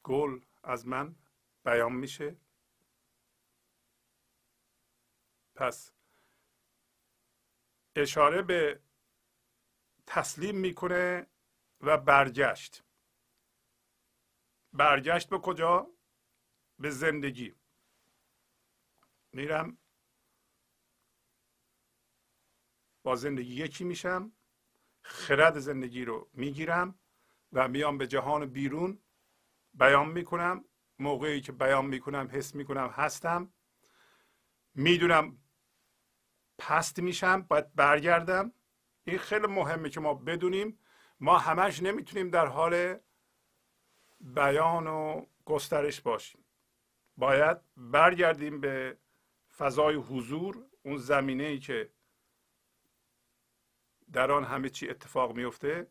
گل 0.03 0.41
از 0.63 0.87
من 0.87 1.17
بیان 1.65 1.93
میشه؟ 1.93 2.37
پس 5.55 5.93
اشاره 7.97 8.43
به 8.43 8.81
تسلیم 10.07 10.57
می‌کنه 10.57 11.27
و 11.81 11.99
برگشت. 11.99 12.85
برگشت 14.73 15.29
به 15.29 15.39
کجا؟ 15.39 15.91
به 16.79 16.91
زندگی. 16.91 17.55
میرم. 19.35 19.79
با 23.03 23.17
زندگی 23.17 23.55
یکی 23.55 23.85
میشم. 23.85 24.33
خرد 25.03 25.59
زندگی 25.59 26.05
رو 26.05 26.29
می‌گیرم 26.33 26.99
و 27.53 27.69
میام 27.69 27.99
به 27.99 28.07
جهان 28.07 28.47
بیرون. 28.47 29.03
بیان 29.75 30.09
می‌کنم. 30.09 30.65
موقعی 30.99 31.41
که 31.41 31.53
بیان 31.53 31.87
می‌کنم 31.87 32.29
حس 32.33 32.55
می‌کنم 32.55 32.89
هستم. 32.89 33.53
می‌دونم 34.75 35.39
پست 36.59 36.99
میشم 36.99 37.43
باید 37.43 37.75
برگردم. 37.75 38.53
این 39.05 39.19
خیلی 39.19 39.47
مهمه 39.47 39.91
که 39.91 40.01
ما 40.01 40.15
بدونیم. 40.15 40.79
ما 41.21 41.39
همش 41.39 41.83
نمی‌تونیم 41.83 42.31
در 42.31 42.47
حال 42.47 42.99
بیان 44.21 44.87
و 44.87 45.27
گسترش 45.45 46.01
باشیم. 46.01 46.45
باید 47.17 47.59
برگردیم 47.77 48.61
به 48.61 48.99
فضای 49.59 49.95
حضور 49.95 50.67
اون 50.83 50.97
زمینه 50.97 51.45
ای 51.45 51.59
که 51.59 51.91
در 54.13 54.33
آن 54.33 54.45
همه 54.45 54.71
چی 54.71 54.89
اتفاق 54.89 55.37
میفته 55.37 55.91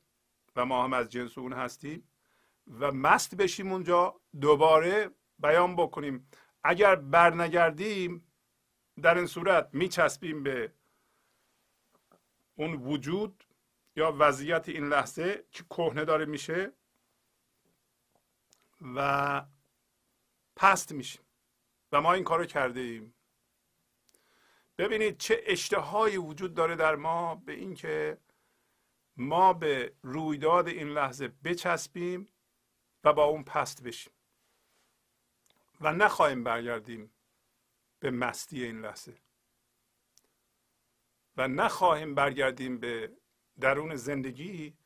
و 0.56 0.66
ما 0.66 0.84
هم 0.84 0.94
از 0.94 1.10
جنس 1.10 1.38
اون 1.38 1.54
هستیم 1.54 2.10
و 2.68 2.92
مست 2.92 3.36
بشیم 3.36 3.72
اونجا 3.72 4.22
دوباره 4.42 5.10
بیان 5.40 5.76
بکنیم. 5.76 6.28
اگر 6.64 6.96
برنگردیم 6.96 8.28
در 9.02 9.18
این 9.18 9.28
صورت 9.28 9.70
میچسبیم 9.74 10.44
به 10.44 10.74
اون 12.56 12.74
وجود 12.74 13.44
یا 13.96 14.16
وضعیت 14.20 14.70
این 14.70 14.90
لحظه 14.90 15.46
که 15.52 15.64
کهنه 15.64 16.06
داره 16.06 16.26
میشه 16.26 16.74
و 18.96 19.46
پست 20.56 20.92
میشیم. 20.92 21.22
و 21.92 22.02
ما 22.02 22.14
این 22.14 22.24
کارو 22.24 22.46
کرده 22.46 22.80
ایم 22.80 23.14
ببینید 24.78 25.18
چه 25.18 25.42
اشتهایی 25.46 26.18
وجود 26.18 26.54
داره 26.54 26.76
در 26.76 26.96
ما 26.96 27.36
به 27.36 27.54
اینکه 27.54 28.18
ما 29.18 29.54
به 29.54 29.94
رویداد 30.02 30.68
این 30.68 30.88
لحظه 30.88 31.28
بچسبیم 31.28 32.28
و 33.04 33.14
با 33.14 33.24
اون 33.24 33.44
پست 33.44 33.84
بشیم 33.84 34.14
و 35.82 35.94
نخواهیم 35.94 36.44
برگردیم 36.44 37.14
به 38.00 38.12
مستی 38.12 38.64
این 38.64 38.82
لحظه 38.82 39.18
و 41.38 41.48
نخواهیم 41.48 42.16
برگردیم 42.16 42.80
به 42.80 43.18
درون 43.60 43.96
زندگی 43.96 44.78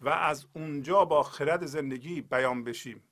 و 0.00 0.08
از 0.08 0.46
اونجا 0.54 1.04
با 1.04 1.22
خرد 1.22 1.66
زندگی 1.66 2.20
بیان 2.20 2.64
بشیم. 2.64 3.08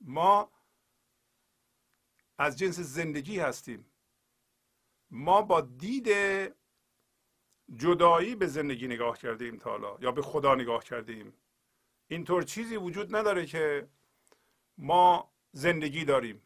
ما 0.00 0.52
از 2.38 2.58
جنس 2.58 2.80
زندگی 2.80 3.38
هستیم. 3.38 3.86
ما 5.10 5.42
با 5.42 5.60
دید 5.60 6.08
جدایی 7.76 8.34
به 8.34 8.46
زندگی 8.46 8.86
نگاه 8.86 9.18
کردیم 9.18 9.56
تا 9.56 9.70
حالا 9.70 9.98
یا 10.00 10.12
به 10.12 10.22
خدا 10.22 10.54
نگاه 10.54 10.84
کردیم. 10.84 11.34
اینطور 12.08 12.42
چیزی 12.42 12.76
وجود 12.76 13.16
نداره 13.16 13.46
که 13.46 13.88
ما 14.78 15.32
زندگی 15.52 16.04
داریم 16.04 16.42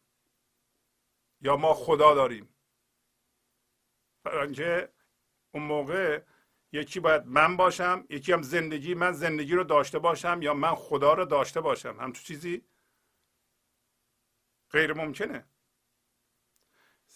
یا 1.40 1.56
ما 1.56 1.74
خدا 1.74 2.14
داریم. 2.14 2.48
برای 4.24 4.88
اون 5.54 5.62
موقع 5.62 6.22
یکی 6.72 7.00
باید 7.00 7.26
من 7.26 7.56
باشم 7.56 8.06
یکی 8.10 8.32
هم 8.32 8.42
زندگی 8.42 8.94
من 8.94 9.12
زندگی 9.12 9.54
رو 9.54 9.64
داشته 9.64 9.98
باشم 9.98 10.42
یا 10.42 10.54
من 10.54 10.74
خدا 10.74 11.14
رو 11.14 11.24
داشته 11.24 11.60
باشم. 11.60 11.96
همچون 12.00 12.24
چیزی 12.24 12.64
غیر 14.70 14.92
ممکنه. 14.92 15.51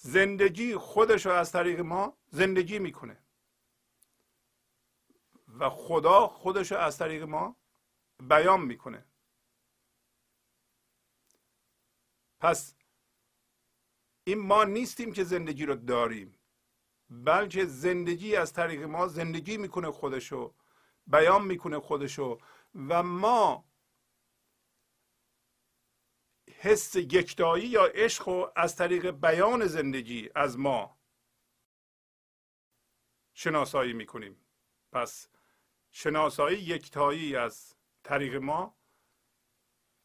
زندگی 0.07 0.77
خودش 0.77 1.27
رو 1.27 1.33
از 1.33 1.53
طریق 1.53 1.81
ما 1.81 2.17
زندگی 2.31 2.79
می‌کنه. 2.79 3.19
و 5.59 5.71
خدا 5.71 6.27
خودش 6.27 6.73
رو 6.73 6.79
از 6.79 6.99
طریق 6.99 7.23
ما 7.23 7.57
بیان 8.21 8.61
می‌کنه. 8.61 9.05
پس 12.41 12.75
این 14.25 14.39
ما 14.39 14.65
نیستیم 14.65 15.13
که 15.13 15.25
زندگی 15.25 15.67
رو 15.67 15.75
داریم 15.75 16.39
بلکه 17.11 17.65
زندگی 17.67 18.37
از 18.37 18.53
طریق 18.53 18.83
ما 18.83 19.09
زندگی 19.09 19.57
می‌کنه 19.57 19.91
خودشو 19.91 20.55
بیان 21.07 21.45
می‌کنه 21.45 21.81
خودشو 21.81 22.39
و 22.89 23.03
ما 23.03 23.65
حس 26.67 26.97
یکتایی 26.97 27.69
یا 27.69 27.85
عشق 27.85 28.29
رو 28.29 28.53
از 28.57 28.77
طریق 28.77 29.11
بیان 29.11 29.67
زندگی 29.67 30.31
از 30.35 30.59
ما 30.59 30.99
شناسایی 33.35 33.93
می‌کنیم. 33.93 34.37
پس 34.93 35.29
شناسایی 35.91 36.59
یکتایی 36.59 37.37
از 37.37 37.75
طریق 38.03 38.35
ما 38.35 38.79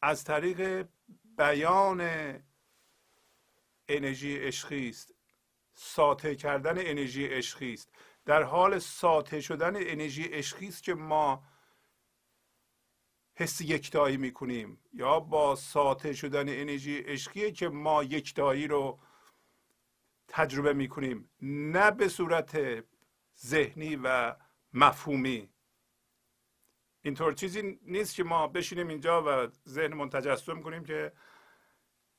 از 0.02 0.24
طریق 0.24 0.88
بیان 1.24 2.00
انرژی 3.88 4.36
عشقی 4.36 4.88
است. 4.88 5.14
ساطع 5.74 6.34
کردن 6.34 6.78
انرژی 6.78 7.26
عشقی 7.26 7.72
است. 7.72 7.94
در 8.24 8.42
حال 8.42 8.78
ساطع 8.78 9.40
شدن 9.40 9.76
انرژی 9.76 10.24
عشقی 10.24 10.68
است 10.68 10.82
که 10.82 10.94
ما 10.94 11.44
حس 13.34 13.60
یکتایی 13.60 14.16
می‌کنیم. 14.16 14.78
یا 14.92 15.20
با 15.20 15.56
ساطع 15.56 16.12
شدن 16.12 16.48
انرژی 16.48 16.98
عشقی 16.98 17.52
که 17.52 17.68
ما 17.68 18.04
یکتایی 18.04 18.66
رو 18.66 18.98
تجربه 20.28 20.72
می‌کنیم. 20.72 21.30
نه 21.42 21.90
به 21.90 22.08
صورت 22.08 22.84
ذهنی 23.40 23.96
و 23.96 24.36
مفهومی. 24.72 25.48
اینطور 27.02 27.32
چیزی 27.32 27.78
نیست 27.82 28.14
که 28.14 28.24
ما 28.24 28.46
بشینیم 28.46 28.88
اینجا 28.88 29.22
و 29.26 29.48
ذهنمون 29.68 30.08
تجسم 30.10 30.60
کنیم 30.60 30.84
که 30.84 31.12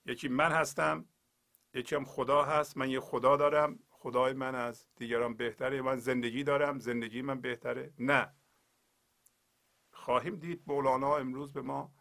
یکی 0.05 0.27
من 0.27 0.51
هستم 0.51 1.05
یکی 1.73 1.95
هم 1.95 2.05
خدا 2.05 2.43
هست. 2.43 2.77
من 2.77 2.89
یه 2.89 2.99
خدا 2.99 3.37
دارم. 3.37 3.79
خدای 3.89 4.33
من 4.33 4.55
از 4.55 4.87
دیگران 4.95 5.33
بهتره. 5.33 5.81
من 5.81 5.97
زندگی 5.97 6.43
دارم. 6.43 6.79
زندگی 6.79 7.21
من 7.21 7.41
بهتره. 7.41 7.93
نه. 7.99 8.33
خواهیم 10.03 10.35
دید. 10.35 10.63
مولانا 10.67 11.17
امروز 11.17 11.53
به 11.53 11.61
ما 11.61 11.93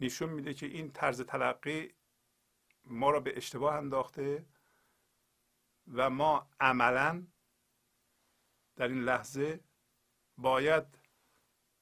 نشون 0.00 0.30
میده 0.30 0.54
که 0.54 0.66
این 0.66 0.90
طرز 0.90 1.20
تلقی 1.20 1.94
ما 2.84 3.10
را 3.10 3.20
به 3.20 3.36
اشتباه 3.36 3.74
انداخته 3.74 4.46
و 5.92 6.10
ما 6.10 6.50
عملا 6.60 7.26
در 8.76 8.88
این 8.88 9.02
لحظه 9.02 9.60
باید 10.36 10.84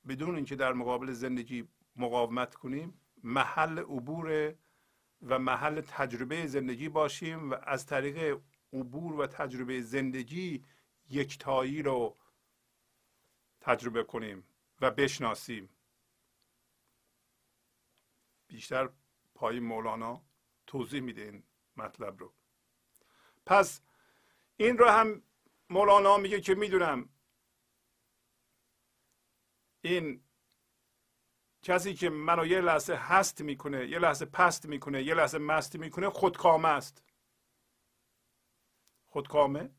بدون 0.09 0.37
اینکه 0.37 0.57
در 0.57 0.73
مقابل 0.73 1.13
زندگی 1.13 1.69
مقاومت 1.97 2.55
کنیم 2.55 3.01
محل 3.23 3.79
عبور 3.79 4.55
و 5.23 5.39
محل 5.39 5.81
تجربه 5.81 6.47
زندگی 6.47 6.89
باشیم 6.89 7.51
و 7.51 7.57
از 7.63 7.87
طریق 7.87 8.41
عبور 8.73 9.21
و 9.21 9.27
تجربه 9.27 9.81
زندگی 9.81 10.65
یکتایی 11.11 11.83
رو 11.83 12.17
تجربه 13.61 14.05
کنیم. 14.05 14.45
و 14.81 14.91
بشناسیم. 14.91 15.69
بیشتر 18.47 18.91
پای 19.35 19.61
مولانا 19.61 20.25
توضیح 20.67 21.01
میده 21.01 21.23
این 21.23 21.43
مطلب 21.77 22.19
رو. 22.19 22.35
پس 23.47 23.81
این 24.57 24.79
رو 24.79 24.89
هم 24.89 25.23
مولانا 25.71 26.17
میگه 26.17 26.41
که 26.41 26.55
می‌دونم 26.55 27.09
این 29.81 30.25
کسی 31.63 31.95
که 31.95 32.11
منو 32.11 32.47
یه 32.47 32.61
لحظه 32.61 32.95
هست 32.95 33.41
می‌کنه 33.41 33.89
یه 33.89 33.99
لحظه 33.99 34.25
پست 34.25 34.67
می‌کنه 34.67 35.03
یه 35.03 35.15
لحظه 35.15 35.39
مست 35.39 35.77
می‌کنه 35.77 36.11
خودکامه 36.11 36.69
است. 36.69 37.03
خودکامه؟ 39.07 39.75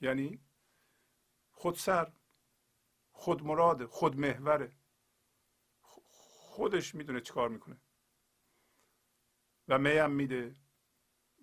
یعنی 0.00 0.40
خودسر. 1.52 2.12
خود 3.20 3.42
مراده 3.42 3.86
خود 3.86 4.16
محوره 4.16 4.76
خودش 6.10 6.94
می‌دونه 6.94 7.20
چیکار 7.20 7.48
می‌کنه. 7.48 7.80
و 9.68 9.78
میم 9.78 10.10
میده. 10.10 10.54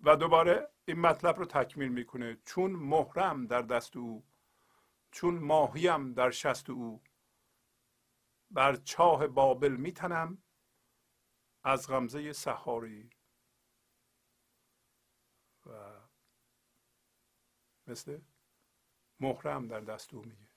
و 0.02 0.16
دوباره 0.16 0.70
این 0.84 1.00
مطلب 1.00 1.38
رو 1.38 1.44
تکمیل 1.44 1.88
می‌کنه. 1.88 2.38
چون 2.44 2.70
مهرم 2.72 3.46
در 3.46 3.62
دست 3.62 3.96
او 3.96 4.26
چون 5.10 5.38
ماهیم 5.38 6.12
در 6.12 6.30
شست 6.30 6.70
او 6.70 7.02
بر 8.50 8.76
چاه 8.76 9.26
بابل 9.26 9.72
میتنم 9.76 10.42
از 11.64 11.88
غمزه 11.88 12.32
سحاری. 12.32 13.10
و 15.66 16.00
مثل 17.86 18.20
مهرم 19.20 19.66
در 19.66 19.80
دست 19.80 20.14
او 20.14 20.22
میگه. 20.22 20.47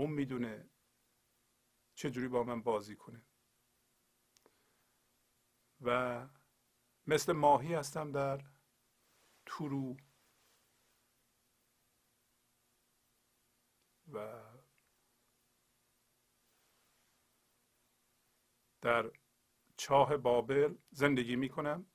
اون 0.00 0.10
می‌دونه 0.10 0.70
چجوری 1.94 2.28
با 2.28 2.42
من 2.44 2.62
بازی 2.62 2.96
کنه. 2.96 3.22
و 5.80 6.28
مثل 7.06 7.32
ماهی 7.32 7.74
هستم 7.74 8.12
در 8.12 8.44
تورو 9.46 9.96
و 14.12 14.42
در 18.80 19.10
چاه 19.76 20.16
بابل 20.16 20.74
زندگی 20.90 21.36
می 21.36 21.48
کنم 21.48 21.86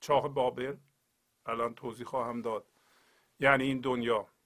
چاه 0.00 0.28
بابل 0.28 0.76
الان 1.46 1.74
توضیح 1.74 2.06
خواهم 2.06 2.42
داد. 2.42 2.72
یعنی 3.40 3.64
این 3.64 3.80
دنیا. 3.80 4.37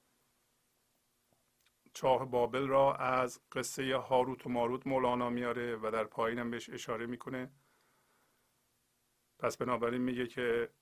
چاه 1.93 2.25
بابل 2.25 2.67
را 2.67 2.95
از 2.95 3.41
قصه 3.51 3.97
هاروت 3.97 4.45
و 4.45 4.49
ماروت 4.49 4.87
مولانا 4.87 5.29
میاره 5.29 5.75
و 5.75 5.91
در 5.91 6.03
پایینم 6.03 6.51
بهش 6.51 6.69
اشاره 6.69 7.05
می‌کنه. 7.05 7.51
پس 9.39 9.57
بنابراین 9.57 10.01
میگه 10.01 10.27
که 10.27 10.73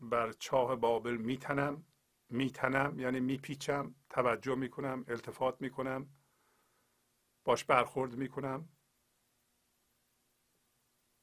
بر 0.00 0.32
چاه 0.32 0.76
بابل 0.76 1.16
میتنم 1.16 1.84
میتنم 2.30 3.00
یعنی 3.00 3.20
میپیچم 3.20 3.94
توجه 4.10 4.54
می‌کنم 4.54 5.04
التفات 5.08 5.60
می‌کنم 5.60 6.08
باش 7.44 7.64
برخورد 7.64 8.14
می‌کنم. 8.14 8.68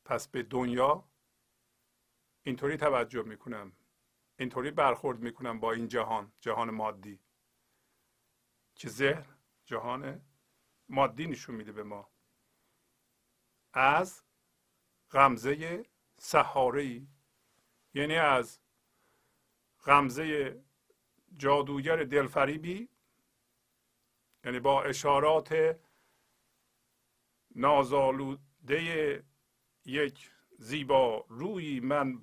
پس 0.06 0.28
به 0.28 0.44
دنیا 0.44 1.10
اینطوری 2.44 2.78
توجه 2.78 3.24
می‌کنم 3.24 3.72
اینطوری 4.40 4.72
برخورد 4.72 5.20
می‌کنم 5.20 5.60
با 5.60 5.72
این 5.72 5.88
جهان 5.88 6.34
جهان 6.40 6.70
مادی. 6.70 7.25
که 8.76 8.90
ذهن 8.90 9.26
جهان 9.66 10.22
مادی 10.90 11.28
نشون 11.28 11.56
میده 11.56 11.72
به 11.72 11.84
ما. 11.84 12.10
از 13.74 14.24
غمزه 15.12 15.86
سحاره 16.18 17.08
یعنی 17.94 18.16
از 18.16 18.60
غمزه 19.86 20.62
جادوگر 21.38 22.04
دلفریبی 22.04 22.90
یعنی 24.44 24.60
با 24.60 24.84
اشارات 24.84 25.80
نازالوده 27.56 29.24
یک 29.86 30.32
زیبا 30.58 31.26
روی 31.30 31.80
من 31.80 32.22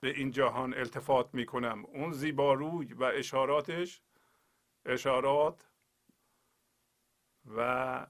به 0.00 0.08
این 0.08 0.30
جهان 0.30 0.74
التفات 0.74 1.34
می 1.34 1.46
کنم 1.46 1.84
اون 1.84 2.12
زیبا 2.12 2.54
روی 2.54 2.92
و 2.92 3.04
اشاراتش 3.04 4.02
اشارات 4.86 5.68
و 7.44 8.06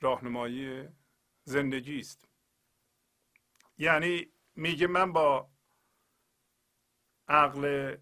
راهنمایی 0.00 0.88
زندگی 1.44 1.98
است. 1.98 2.28
یعنی 3.78 4.32
میگه 4.54 4.86
من 4.86 5.12
با 5.12 5.50
عقل 7.28 7.96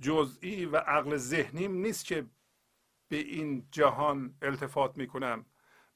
جزئی 0.00 0.66
و 0.66 0.76
عقل 0.76 1.16
ذهنیم 1.16 1.72
نیست 1.74 2.04
که 2.04 2.26
به 3.08 3.16
این 3.16 3.68
جهان 3.70 4.38
التفات 4.42 4.96
می‌کنم 4.96 5.46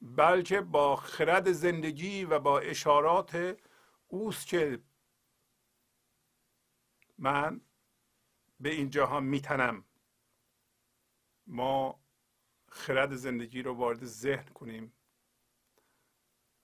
بلکه 0.01 0.61
با 0.61 0.95
خرد 0.95 1.51
زندگی 1.51 2.25
و 2.25 2.39
با 2.39 2.59
اشارات 2.59 3.57
اوست 4.07 4.47
که 4.47 4.83
من 7.17 7.61
به 8.59 8.69
این 8.69 8.89
جهان 8.89 9.23
میتنم. 9.23 9.88
ما 11.49 11.99
خرد 12.67 13.15
زندگی 13.15 13.61
رو 13.61 13.73
وارد 13.73 14.05
ذهن 14.05 14.45
کنیم. 14.45 14.93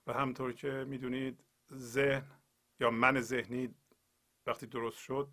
و 0.07 0.13
همطور 0.13 0.53
که 0.53 0.67
می‌دونید 0.87 1.43
ذهن 1.73 2.31
یا 2.79 2.91
من 2.91 3.21
ذهنی 3.21 3.75
وقتی 4.45 4.65
درست 4.65 4.97
شد 4.97 5.29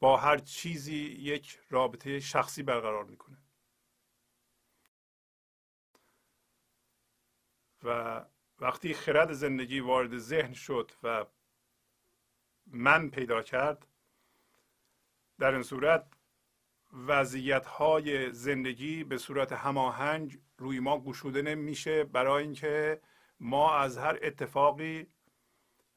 با 0.00 0.16
هر 0.16 0.38
چیزی 0.38 0.96
یک 0.96 1.60
رابطه 1.70 2.20
شخصی 2.20 2.62
برقرار 2.62 3.04
می‌کنه. 3.04 3.38
و 7.84 8.24
وقتی 8.58 8.94
خرد 8.94 9.32
زندگی 9.32 9.80
وارد 9.80 10.18
ذهن 10.18 10.52
شد 10.52 10.92
و 11.02 11.26
من 12.66 13.10
پیدا 13.10 13.42
کرد 13.42 13.86
در 15.38 15.52
این 15.52 15.62
صورت 15.62 16.17
وضعیت 16.92 17.66
های 17.66 18.32
زندگی 18.32 19.04
به 19.04 19.18
صورت 19.18 19.52
هماهنگ 19.52 20.40
روی 20.58 20.80
ما 20.80 21.00
گشوده 21.00 21.42
نمیشه 21.42 22.04
برای 22.04 22.42
اینکه 22.42 23.00
ما 23.40 23.74
از 23.74 23.98
هر 23.98 24.18
اتفاقی 24.22 25.06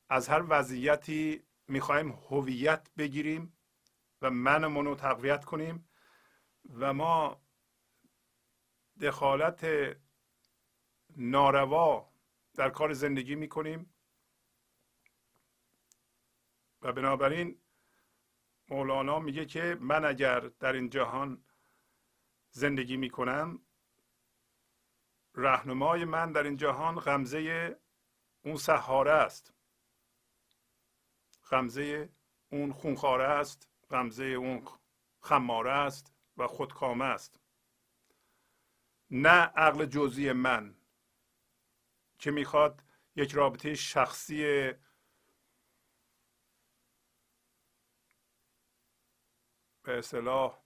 از 0.10 0.28
هر 0.28 0.44
وضعیتی 0.50 1.44
می‌خوایم 1.68 2.12
هویت 2.12 2.90
بگیریم 2.98 3.58
و 4.22 4.30
منمون 4.30 4.86
رو 4.86 4.96
تقویت 4.96 5.46
کنیم 5.46 5.90
و 6.74 6.94
ما 6.94 7.42
دخالت 9.02 9.66
ناروا 11.18 12.12
در 12.54 12.70
کار 12.70 12.94
زندگی 12.94 13.36
می‌کنیم. 13.36 13.94
و 16.82 16.94
بنابراین 16.94 17.62
مولانا 18.72 19.20
میگه 19.20 19.46
که 19.46 19.78
من 19.80 20.06
اگر 20.06 20.40
در 20.40 20.74
این 20.74 20.90
جهان 20.90 21.44
زندگی 22.52 22.98
می‌کنم 22.98 23.62
رهنمای 25.36 26.06
من 26.06 26.32
در 26.32 26.44
این 26.44 26.58
جهان 26.58 27.00
غمزه 27.00 27.76
اون 28.42 28.56
سحاره 28.56 29.12
است. 29.12 29.54
غمزه 31.50 32.10
اون 32.50 32.72
خونخواره 32.72 33.24
است 33.24 33.70
غمزه 33.90 34.24
اون 34.24 34.68
خماره 35.20 35.72
است 35.72 36.14
و 36.38 36.48
خودکامه 36.48 37.06
است. 37.06 37.40
نه 39.10 39.40
عقل 39.40 39.86
جزئی 39.86 40.32
من 40.32 40.76
که 42.20 42.32
می‌خواد 42.32 42.84
یک 43.16 43.32
رابطه 43.32 43.76
شخصی 43.76 44.72
به 49.92 49.98
اصطلاح 49.98 50.60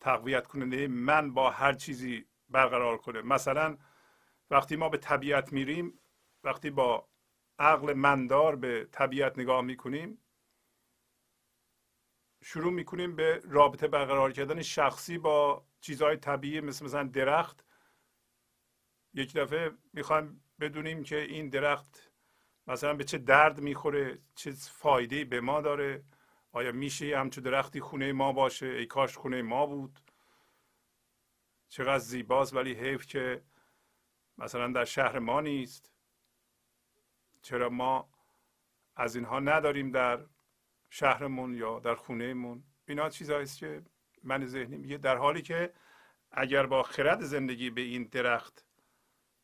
تقویت 0.00 0.46
کننده 0.46 0.88
من 0.88 1.34
با 1.34 1.50
هر 1.50 1.72
چیزی 1.72 2.26
برقرار 2.48 2.98
کنه. 2.98 3.22
مثلا 3.22 3.78
وقتی 4.50 4.76
ما 4.76 4.88
به 4.88 4.98
طبیعت 4.98 5.52
میریم 5.52 6.00
وقتی 6.44 6.70
با 6.70 7.08
عقل 7.58 7.92
مندار 7.92 8.56
به 8.56 8.88
طبیعت 8.92 9.38
نگاه 9.38 9.62
می‌کنیم 9.62 10.18
شروع 12.42 12.72
می‌کنیم 12.72 13.16
به 13.16 13.42
رابطه 13.44 13.88
برقرار 13.88 14.32
کردن 14.32 14.62
شخصی 14.62 15.18
با 15.18 15.66
چیزهای 15.80 16.16
طبیعی 16.16 16.60
مثل 16.60 16.84
مثلا 16.84 17.02
درخت. 17.02 17.64
یک 19.14 19.36
دفعه 19.36 19.70
می‌خوایم 19.92 20.44
بدونیم 20.60 21.02
که 21.02 21.16
این 21.16 21.48
درخت 21.48 22.12
مثلا 22.66 22.94
به 22.94 23.04
چه 23.04 23.18
درد 23.18 23.60
می‌خوره 23.60 24.18
چه 24.34 24.50
فایده 24.52 25.24
به 25.24 25.40
ما 25.40 25.60
داره. 25.60 26.04
آیا 26.56 26.72
میشه 26.72 27.18
همچون 27.18 27.44
درختی 27.44 27.80
خونه 27.80 28.12
ما 28.12 28.32
باشه؟ 28.32 28.66
ای 28.66 28.86
کاش 28.86 29.16
خونه 29.16 29.42
ما 29.42 29.66
بود. 29.66 30.00
چقدر 31.68 31.98
زیباست 31.98 32.54
ولی 32.54 32.74
حیف 32.74 33.06
که 33.06 33.42
مثلا 34.38 34.72
در 34.72 34.84
شهر 34.84 35.18
ما 35.18 35.40
نیست. 35.40 35.92
چرا 37.42 37.68
ما 37.68 38.08
از 38.96 39.16
اینها 39.16 39.40
نداریم 39.40 39.90
در 39.90 40.26
شهرمون 40.90 41.54
یا 41.54 41.78
در 41.78 41.94
خونهمون؟ 41.94 42.64
اینا 42.88 43.08
چیزهایی 43.08 43.46
که 43.46 43.82
من 44.22 44.46
ذهنی 44.46 44.76
میگه 44.76 44.96
در 44.96 45.16
حالی 45.16 45.42
که 45.42 45.72
اگر 46.30 46.66
با 46.66 46.82
خرد 46.82 47.20
زندگی 47.20 47.70
به 47.70 47.80
این 47.80 48.04
درخت 48.04 48.65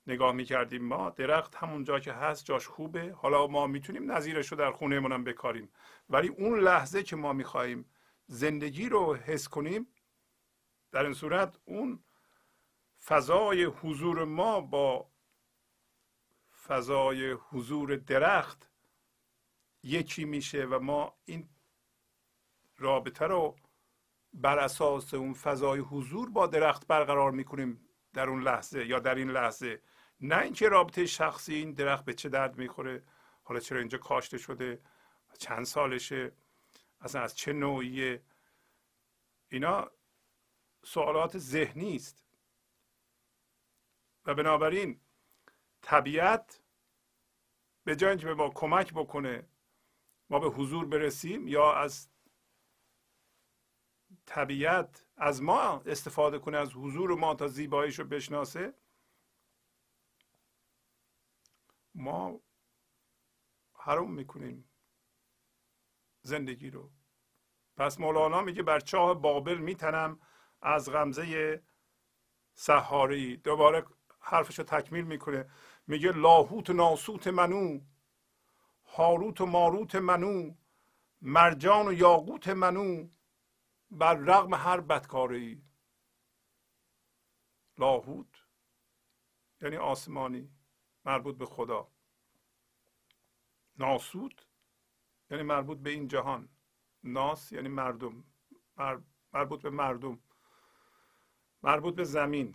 نگاه 0.06 0.32
می‌کردیم. 0.32 0.84
ما 0.84 1.10
درخت 1.10 1.54
همون 1.54 1.84
جا 1.84 2.00
که 2.00 2.12
هست 2.12 2.44
جاش 2.44 2.66
خوبه. 2.66 3.12
حالا 3.12 3.46
ما 3.46 3.66
می‌تونیم 3.66 4.12
نظیرش 4.12 4.46
رو 4.48 4.58
در 4.58 4.70
خونه 4.70 5.00
هم 5.00 5.24
بکاریم. 5.24 5.70
ولی 6.08 6.28
اون 6.28 6.60
لحظه 6.60 7.02
که 7.02 7.16
ما 7.16 7.32
می‌خواهیم 7.32 7.90
زندگی 8.26 8.88
رو 8.88 9.14
حس 9.14 9.48
کنیم 9.48 9.86
در 10.92 11.04
این 11.04 11.14
صورت 11.14 11.58
اون 11.64 12.04
فضای 13.04 13.64
حضور 13.64 14.24
ما 14.24 14.60
با 14.60 15.10
فضای 16.66 17.32
حضور 17.32 17.96
درخت 17.96 18.70
یکی 19.82 20.24
میشه 20.24 20.64
و 20.64 20.78
ما 20.78 21.14
این 21.24 21.48
رابطه 22.78 23.26
رو 23.26 23.56
بر 24.32 24.58
اساس 24.58 25.14
اون 25.14 25.34
فضای 25.34 25.80
حضور 25.80 26.30
با 26.30 26.46
درخت 26.46 26.86
برقرار 26.86 27.30
می‌کنیم 27.30 27.88
در 28.12 28.28
اون 28.28 28.42
لحظه 28.42 28.86
یا 28.86 28.98
در 28.98 29.14
این 29.14 29.30
لحظه. 29.30 29.82
نه 30.22 30.38
اینکه 30.38 30.68
رابطه 30.68 31.06
شخصی 31.06 31.54
این 31.54 31.72
درخت 31.72 32.04
به 32.04 32.14
چه 32.14 32.28
درد 32.28 32.58
می‌خوره 32.58 33.02
حالا 33.42 33.60
چرا 33.60 33.78
اینجا 33.78 33.98
کاشته 33.98 34.38
شده 34.38 34.80
چند 35.38 35.64
سالشه 35.64 36.32
اصلا 37.00 37.22
از 37.22 37.36
چه 37.36 37.52
نوعیه؟ 37.52 38.22
اینا 39.48 39.90
سوالات 40.84 41.38
ذهنی 41.38 41.96
است. 41.96 42.24
و 44.24 44.34
بنابراین 44.34 45.00
طبیعت 45.82 46.62
به 47.84 47.96
جای 47.96 48.10
اینکه 48.10 48.26
به 48.26 48.34
ما 48.34 48.48
کمک 48.48 48.92
بکنه 48.94 49.48
ما 50.30 50.38
به 50.38 50.48
حضور 50.48 50.86
برسیم 50.86 51.48
یا 51.48 51.74
از 51.74 52.08
طبیعت 54.26 55.04
از 55.16 55.42
ما 55.42 55.82
استفاده 55.86 56.38
کنه 56.38 56.58
از 56.58 56.72
حضور 56.72 57.14
ما 57.14 57.34
تا 57.34 57.48
زیباییش 57.48 57.98
رو 57.98 58.04
بشناسه 58.04 58.74
ما 61.94 62.40
حرام 63.74 64.12
می‌کنیم 64.14 64.70
زندگی 66.22 66.70
رو. 66.70 66.92
پس 67.76 68.00
مولانا 68.00 68.42
میگه 68.42 68.62
بر 68.62 68.80
چاه 68.80 69.14
بابل 69.14 69.58
میتنم 69.58 70.20
از 70.62 70.90
غمزه 70.90 71.62
سهاری 72.54 73.36
دوباره 73.36 73.84
حرفش 74.20 74.58
رو 74.58 74.64
تکمیل 74.64 75.04
می‌کنه. 75.04 75.50
میگه 75.86 76.12
لاهوت 76.12 76.70
و 76.70 76.72
ناسوت 76.72 77.26
منو 77.26 77.80
هاروت 78.84 79.40
و 79.40 79.46
ماروت 79.46 79.94
منو 79.94 80.54
مرجان 81.20 81.88
و 81.88 81.92
یاقوت 81.92 82.48
منو 82.48 83.08
بر 83.90 84.14
رغم 84.14 84.54
هر 84.54 84.80
بدکاری. 84.80 85.64
لاهوت 87.78 88.46
یعنی 89.60 89.76
آسمانی. 89.76 90.61
مربوط 91.04 91.36
به 91.36 91.46
خدا. 91.46 91.88
ناسود 93.78 94.42
یعنی 95.30 95.42
مربوط 95.42 95.78
به 95.78 95.90
این 95.90 96.08
جهان. 96.08 96.48
ناس 97.04 97.52
یعنی 97.52 97.68
مردم. 97.68 98.24
مربوط 99.32 99.62
به 99.62 99.70
مردم. 99.70 100.18
مربوط 101.62 101.94
به 101.94 102.04
زمین. 102.04 102.54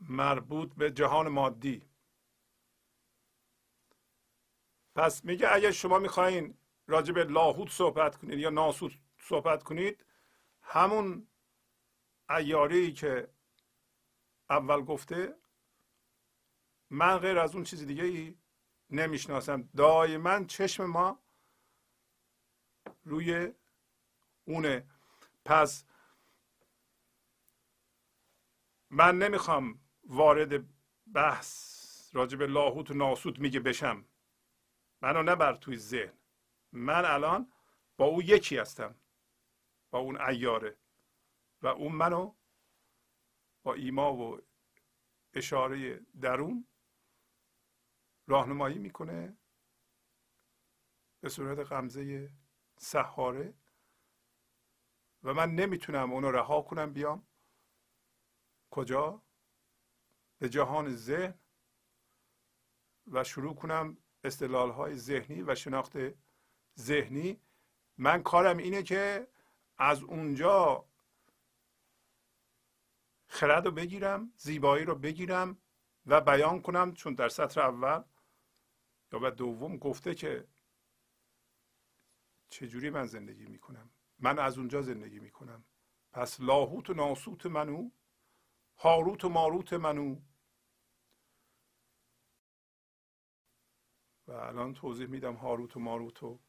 مربوط 0.00 0.74
به 0.74 0.90
جهان 0.90 1.28
مادی. 1.28 1.82
پس 4.94 5.24
میگه 5.24 5.52
اگر 5.52 5.70
شما 5.70 5.98
می‌خواین 5.98 6.58
راجع 6.86 7.12
به 7.12 7.24
لاهوت 7.24 7.70
صحبت 7.70 8.16
کنید 8.16 8.38
یا 8.38 8.50
ناسود 8.50 9.00
صحبت 9.18 9.62
کنید 9.62 10.04
همون 10.62 11.28
ایاری 12.30 12.92
که 12.92 13.28
اول 14.50 14.80
گفته 14.80 15.36
من 16.94 17.18
غیر 17.18 17.38
از 17.38 17.54
اون 17.54 17.64
چیز 17.64 17.86
دیگه 17.86 18.04
ای 18.04 18.36
نمی‌شناسم. 18.90 19.62
دائما 19.76 20.44
چشم 20.44 20.84
ما 20.84 21.18
روی 23.04 23.52
اونه. 24.44 24.86
پس 25.44 25.84
من 28.90 29.18
نمی‌خوام 29.18 29.80
وارد 30.04 30.64
بحث 31.12 31.54
راجع 32.14 32.38
به 32.38 32.46
لاهوت 32.46 32.90
و 32.90 32.94
ناسوت 32.94 33.38
میگه 33.38 33.60
بشم. 33.60 34.04
منو 35.00 35.22
نبر 35.22 35.54
توی 35.54 35.76
ذهن. 35.76 36.18
من 36.72 37.04
الان 37.04 37.52
با 37.96 38.04
او 38.04 38.22
یکی 38.22 38.58
هستم. 38.58 38.94
با 39.90 39.98
اون 39.98 40.20
ایاره 40.20 40.76
و 41.62 41.66
اون 41.66 41.92
منو 41.92 42.34
با 43.62 43.74
ایما 43.74 44.14
و 44.14 44.40
اشاره 45.32 46.00
درون 46.20 46.66
راهنمایی 48.26 48.78
می‌کنه 48.78 49.36
به 51.20 51.28
صورت 51.28 51.58
غمزه 51.58 52.32
سحاره 52.78 53.54
و 55.22 55.34
من 55.34 55.54
نمی‌تونم 55.54 56.12
اونو 56.12 56.30
رها 56.30 56.62
کنم 56.62 56.92
بیام 56.92 57.26
کجا؟ 58.70 59.22
به 60.38 60.48
جهان 60.48 60.90
ذهن 60.90 61.38
و 63.06 63.24
شروع 63.24 63.54
کنم 63.54 63.96
استدلال 64.24 64.70
های 64.70 64.96
ذهنی 64.96 65.42
و 65.42 65.54
شناخت 65.54 65.96
ذهنی. 66.78 67.40
من 67.98 68.22
کارم 68.22 68.56
اینه 68.56 68.82
که 68.82 69.28
از 69.78 70.02
اونجا 70.02 70.88
خرد 73.26 73.66
رو 73.66 73.72
بگیرم 73.72 74.32
زیبایی 74.36 74.84
رو 74.84 74.94
بگیرم 74.94 75.58
و 76.06 76.20
بیان 76.20 76.62
کنم 76.62 76.92
چون 76.92 77.14
در 77.14 77.28
سطر 77.28 77.60
اول 77.60 78.04
و 79.22 79.30
دوم 79.30 79.76
گفته 79.76 80.14
که 80.14 80.48
چجوری 82.48 82.90
من 82.90 83.06
زندگی 83.06 83.46
می‌کنم؟ 83.46 83.90
من 84.18 84.38
از 84.38 84.58
اونجا 84.58 84.82
زندگی 84.82 85.18
می‌کنم. 85.18 85.64
پس 86.12 86.40
لاهوت 86.40 86.90
و 86.90 86.94
ناسوت 86.94 87.46
منو 87.46 87.90
هاروت 88.76 89.24
و 89.24 89.28
ماروت 89.28 89.72
منو. 89.72 90.20
و 94.26 94.32
الان 94.32 94.74
توضیح 94.74 95.06
میدم 95.06 95.34
هاروت 95.34 95.76
و 95.76 95.80
ماروت 95.80 96.22
و 96.22 96.40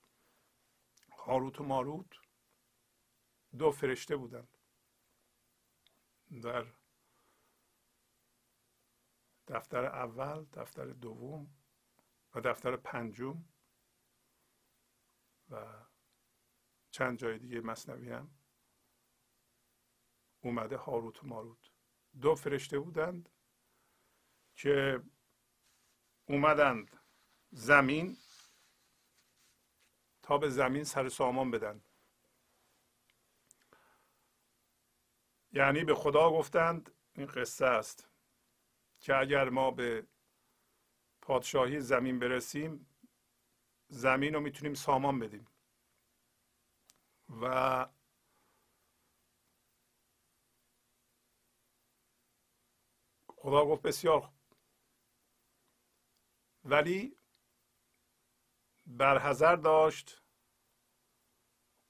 هاروت 1.17 1.62
و 1.62 1.63
ماروت 1.63 2.10
دو 3.58 3.71
فرشته 3.71 4.15
بودند 4.17 4.58
در 6.41 6.65
دفتر 9.47 9.86
اول 9.86 10.45
دفتر 10.45 10.86
دوم. 10.86 11.64
و 12.36 12.41
دفتر 12.41 12.76
پنجم 12.76 13.45
و 15.50 15.86
چند 16.91 17.17
جای 17.17 17.39
دیگه 17.39 17.62
مصنوی 17.62 18.12
هم 18.12 18.38
اومده 20.41 20.78
هاروت 20.78 21.24
و 21.24 21.28
ماروت. 21.28 21.71
دو 22.21 22.36
فرشته 22.36 22.80
بودند 22.80 23.30
که 24.56 25.04
اومدند 26.26 27.00
زمین 27.52 28.17
تا 30.21 30.38
به 30.38 30.50
زمین 30.50 30.84
سر 30.84 31.10
سامان 31.10 31.52
بدن. 31.52 31.84
یعنی 35.52 35.84
به 35.84 35.95
خدا 35.95 36.32
گفتند 36.32 36.91
این 37.13 37.26
قصه 37.26 37.65
است 37.65 38.10
که 39.00 39.15
اگر 39.15 39.50
ما 39.50 39.71
به 39.71 40.08
پادشاهی 41.25 41.79
زمین 41.79 42.19
برسیم 42.19 42.88
زمین 43.88 44.33
رو 44.33 44.39
می‌تونیم 44.39 44.73
سامان 44.73 45.19
بدیم. 45.19 45.47
و 47.41 47.88
خدا 53.27 53.65
گفت 53.65 53.81
بسیار 53.81 54.29
ولی 56.63 57.17
برحضر 58.85 59.55
داشت 59.55 60.21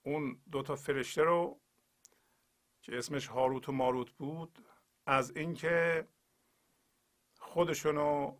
اون 0.03 0.41
دوتا 0.51 0.75
فرشته 0.75 1.23
رو 1.23 1.61
که 2.81 2.97
اسمش 2.97 3.27
هاروت 3.27 3.69
و 3.69 3.71
ماروت 3.71 4.11
بود 4.11 4.65
از 5.05 5.37
اینکه 5.37 6.07
خودشونو 7.39 8.37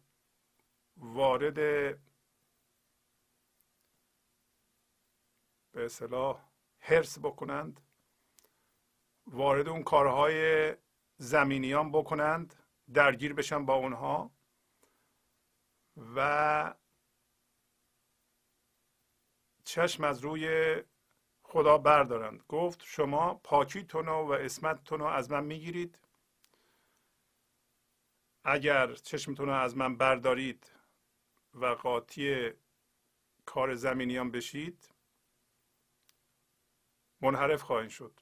وارد 0.97 1.53
به 5.71 5.85
اصطلاح 5.85 6.49
حرس 6.79 7.19
بکنند 7.19 7.81
وارد 9.27 9.67
اون 9.67 9.83
کارهای 9.83 10.73
زمینیان 11.17 11.91
بکنند 11.91 12.55
درگیر 12.93 13.33
بشن 13.33 13.65
با 13.65 13.73
اونها 13.73 14.31
و 16.15 16.75
چشم 19.63 20.03
از 20.03 20.19
روی 20.19 20.75
خدا 21.43 21.77
بردارند. 21.77 22.43
گفت 22.47 22.83
شما 22.83 23.33
پاکیتون 23.33 24.09
و 24.09 24.31
اسمتتون 24.31 24.99
رو 24.99 25.05
از 25.05 25.31
من 25.31 25.43
می‌گیرید. 25.43 25.99
اگر 28.43 28.93
چشمتون 28.93 29.45
رو 29.45 29.53
از 29.53 29.77
من 29.77 29.97
بردارید 29.97 30.74
و 31.55 31.65
قاطی 31.65 32.51
کار 33.45 33.75
زمینیان 33.75 34.31
بشید 34.31 34.89
منحرف 37.21 37.61
خواهید 37.61 37.89
شد. 37.89 38.19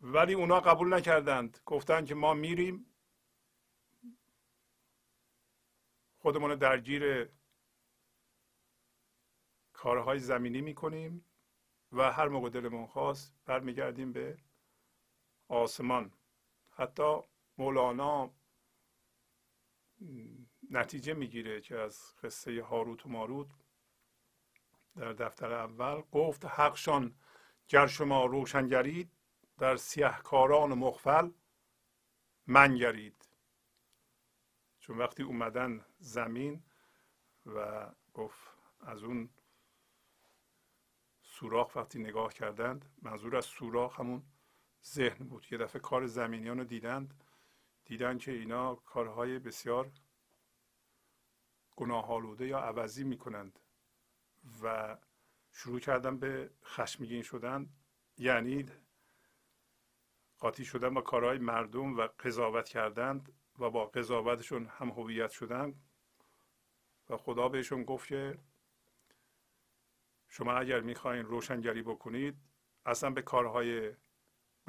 ولی 0.00 0.34
اونا 0.34 0.60
قبول 0.60 0.94
نکردند. 0.94 1.58
گفتند 1.66 2.06
که 2.06 2.14
ما 2.14 2.34
میریم. 2.34 2.86
خودمون 6.18 6.54
درگیر 6.54 7.30
کارهای 9.72 10.18
زمینی 10.18 10.60
می‌کنیم 10.60 11.24
و 11.92 12.12
هر 12.12 12.28
موقع 12.28 12.50
دلمون 12.50 12.86
خواست 12.86 13.34
برمیگردیم 13.44 14.12
به 14.12 14.38
آسمان. 15.48 16.12
حتی 16.70 17.20
مولانا 17.58 18.34
نتیجه 20.70 21.14
می‌گیره 21.14 21.60
که 21.60 21.78
از 21.78 22.14
قصه 22.22 22.62
هاروت 22.62 23.06
و 23.06 23.08
ماروت 23.08 23.48
در 24.96 25.12
دفتر 25.12 25.52
اول 25.52 26.02
گفت 26.12 26.44
حقشان 26.44 27.14
گر 27.68 27.86
شما 27.86 28.26
روشنگرید 28.26 29.10
در 29.58 29.76
سیهکاران 29.76 30.74
مخفل 30.74 31.30
منگرید. 32.46 33.28
چون 34.78 34.98
وقتی 34.98 35.22
اومدن 35.22 35.84
زمین 35.98 36.62
و 37.46 37.86
گفت 38.14 38.48
از 38.80 39.02
اون 39.04 39.30
سوراخ 41.22 41.76
وقتی 41.76 41.98
نگاه 41.98 42.32
کردند 42.32 42.90
منظور 43.02 43.36
از 43.36 43.44
سوراخ 43.44 44.00
همون 44.00 44.22
ذهن 44.84 45.28
بود. 45.28 45.46
یه 45.50 45.58
دفعه 45.58 45.80
کار 45.80 46.06
زمینیان 46.06 46.58
رو 46.58 46.64
دیدند. 46.64 47.24
دیدن 47.90 48.18
که 48.18 48.32
اینا 48.32 48.74
کارهای 48.74 49.38
بسیار 49.38 49.90
گناهالوده 51.76 52.46
یا 52.46 52.58
عوضی 52.58 53.04
می‌کنند 53.04 53.58
و 54.62 54.96
شروع 55.52 55.80
کردن 55.80 56.18
به 56.18 56.50
خشمگین 56.64 57.22
شدن 57.22 57.68
یعنی 58.18 58.66
قاطی 60.38 60.64
شدن 60.64 60.94
با 60.94 61.00
کارهای 61.00 61.38
مردم 61.38 61.96
و 61.96 62.08
قضاوت 62.20 62.68
کردند 62.68 63.32
و 63.58 63.70
با 63.70 63.86
قضاوتشون 63.86 64.66
هم 64.66 64.88
هویت 64.90 65.30
شدن 65.30 65.74
و 67.08 67.16
خدا 67.16 67.48
بهشون 67.48 67.84
گفت 67.84 68.08
که 68.08 68.38
شما 70.28 70.52
اگر 70.52 70.80
می‌خواین 70.80 71.24
روشنگری 71.24 71.82
بکنید 71.82 72.36
اصلا 72.86 73.10
به 73.10 73.22
کارهای 73.22 73.92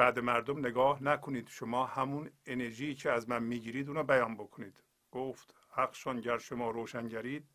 بعد 0.02 0.20
مردم 0.20 0.60
نگاه 0.60 1.04
نکنید. 1.04 1.48
شما 1.48 1.86
همون 1.86 2.32
انرژی 2.46 2.96
که 2.96 3.12
از 3.12 3.30
من 3.30 3.44
می‌گیرید 3.44 3.88
اونو 3.88 4.04
بیان 4.04 4.36
بکنید. 4.36 4.84
گفت 5.12 5.56
حقشان 5.70 6.22
گر 6.22 6.38
شما 6.38 6.72
روشنگرید 6.72 7.48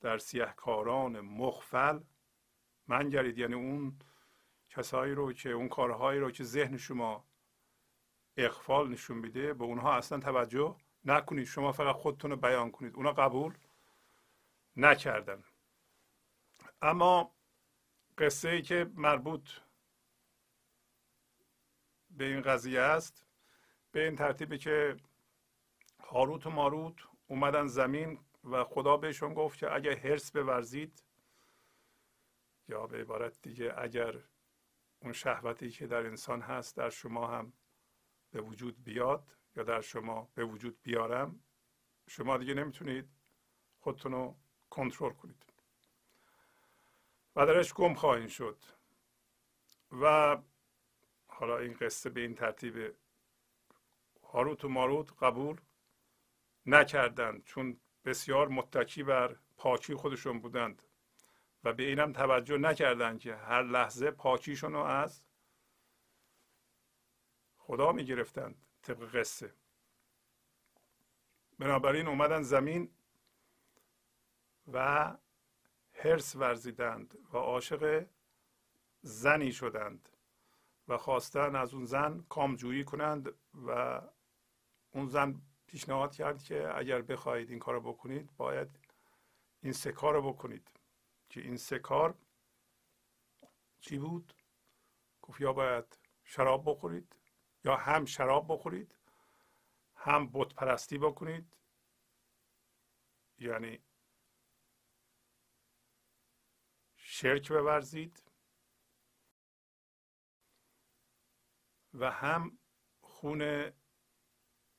در 0.00 0.18
سیهکاران 0.18 1.20
مخفل 1.20 2.00
من 2.88 3.08
گرید 3.08 3.38
یعنی 3.38 3.54
اون 3.54 3.98
کسایی 4.70 5.14
رو 5.14 5.32
که 5.32 5.50
اون 5.50 5.68
کارهایی 5.68 6.20
رو 6.20 6.30
که 6.30 6.44
ذهن 6.44 6.76
شما 6.76 7.24
اخفال 8.36 8.88
نشون 8.88 9.18
میده 9.18 9.54
به 9.54 9.64
اونها 9.64 9.94
اصلا 9.94 10.20
توجه 10.20 10.76
نکنید. 11.04 11.46
شما 11.46 11.72
فقط 11.72 11.96
خودتون 11.96 12.30
رو 12.30 12.36
بیان 12.36 12.70
کنید. 12.70 12.96
اونا 12.96 13.12
قبول 13.12 13.54
نکردن. 14.76 15.44
اما 16.82 17.34
قصه 18.18 18.48
ای 18.48 18.62
که 18.62 18.90
مربوط 18.94 19.50
به 22.16 22.24
این 22.24 22.40
قضیه 22.40 22.80
است 22.80 23.26
به 23.92 24.04
این 24.04 24.16
ترتیبی 24.16 24.58
که 24.58 24.96
هاروت 26.00 26.46
و 26.46 26.50
ماروت 26.50 26.96
اومدن 27.26 27.66
زمین 27.66 28.18
و 28.44 28.64
خدا 28.64 28.96
بهشون 28.96 29.34
گفت 29.34 29.58
که 29.58 29.74
اگر 29.74 29.96
هرس 29.96 30.32
بورزید 30.36 31.04
یا 32.68 32.86
به 32.86 33.00
عبارت 33.00 33.42
دیگه 33.42 33.74
اگر 33.78 34.14
اون 35.00 35.12
شهوتی 35.12 35.70
که 35.70 35.86
در 35.86 36.06
انسان 36.06 36.40
هست 36.40 36.76
در 36.76 36.90
شما 36.90 37.26
هم 37.26 37.52
به 38.30 38.40
وجود 38.40 38.84
بیاد 38.84 39.28
یا 39.56 39.62
در 39.62 39.80
شما 39.80 40.28
به 40.34 40.44
وجود 40.44 40.82
بیارم 40.82 41.40
شما 42.08 42.36
دیگه 42.36 42.54
نمی‌تونید 42.54 43.08
خودتون 43.78 44.12
رو 44.12 44.36
کنترل 44.70 45.12
کنید. 45.12 45.44
و 47.36 47.46
درش 47.46 47.74
گم 47.74 47.94
خواهید 47.94 48.28
شد. 48.28 48.62
و 49.92 50.36
حالا 51.42 51.58
این 51.58 51.72
قصه 51.74 52.10
به 52.10 52.20
این 52.20 52.34
ترتیب 52.34 52.94
هاروت 54.22 54.64
و 54.64 54.68
ماروت 54.68 55.22
قبول 55.22 55.60
نکردند 56.66 57.44
چون 57.44 57.80
بسیار 58.04 58.48
متکی 58.48 59.02
بر 59.02 59.36
پاکی 59.56 59.94
خودشون 59.94 60.40
بودند 60.40 60.82
و 61.64 61.72
به 61.72 61.82
اینم 61.82 62.12
توجه 62.12 62.58
نکردند 62.58 63.20
که 63.20 63.34
هر 63.34 63.62
لحظه 63.62 64.10
پاکیشون 64.10 64.72
رو 64.72 64.78
از 64.78 65.22
خدا 67.56 67.92
می 67.92 68.04
گرفتند 68.04 68.66
طبق 68.82 69.16
قصه. 69.16 69.54
بنابراین 71.58 72.08
اومدن 72.08 72.42
زمین 72.42 72.90
و 74.72 75.16
هرس 75.92 76.36
ورزیدند 76.36 77.18
و 77.32 77.36
عاشق 77.36 78.06
زنی 79.00 79.52
شدند. 79.52 80.11
و 80.88 80.96
خواستن 80.98 81.56
از 81.56 81.74
اون 81.74 81.84
زن 81.84 82.24
کامجویی 82.28 82.84
کنند 82.84 83.32
و 83.66 84.00
اون 84.90 85.06
زن 85.08 85.42
پیشنهاد 85.66 86.14
کرد 86.14 86.42
که 86.42 86.78
اگر 86.78 87.02
بخواهید 87.02 87.50
این 87.50 87.58
کار 87.58 87.74
رو 87.74 87.80
بکنید 87.80 88.36
باید 88.36 88.78
این 89.62 89.72
سه 89.72 89.92
کار 89.92 90.14
رو 90.14 90.32
بکنید. 90.32 90.70
که 91.28 91.40
این 91.40 91.56
سه 91.56 91.78
کار 91.78 92.18
چی 93.80 93.98
بود؟ 93.98 94.34
گفت 95.22 95.40
یا 95.40 95.52
باید 95.52 95.98
شراب 96.24 96.70
بخورید 96.70 97.16
یا 97.64 97.76
هم 97.76 98.04
شراب 98.04 98.46
بخورید 98.48 98.98
هم 99.94 100.30
بت 100.32 100.54
پرستی 100.54 100.98
بکنید. 100.98 101.56
یعنی 103.38 103.82
شرک 106.96 107.48
بورزید. 107.48 108.31
و 111.94 112.10
هم 112.10 112.58
خون 113.00 113.72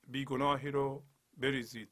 بیگناهی 0.07 0.71
رو 0.71 1.05
بریزید. 1.37 1.91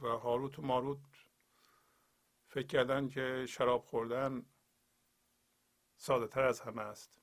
و 0.00 0.06
هاروت 0.06 0.58
و 0.58 0.62
ماروت 0.62 1.00
فکر 2.46 2.66
کردن 2.66 3.08
که 3.08 3.46
شراب 3.48 3.84
خوردن 3.84 4.46
ساده 5.96 6.26
تر 6.26 6.42
از 6.42 6.60
همه 6.60 6.82
است. 6.82 7.22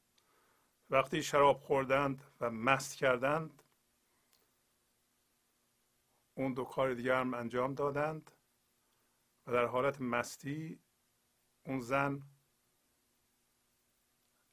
وقتی 0.90 1.24
شراب 1.24 1.60
خوردند 1.60 2.24
و 2.42 2.50
مست 2.50 2.96
کردند 2.96 3.64
اون 6.34 6.54
دو 6.54 6.64
کار 6.64 6.94
دیگر 6.94 7.20
هم 7.20 7.34
انجام 7.34 7.74
دادند 7.74 8.32
و 9.48 9.52
در 9.52 9.66
حالت 9.66 10.02
مستی 10.02 10.80
اون 11.66 11.80
زن 11.80 12.22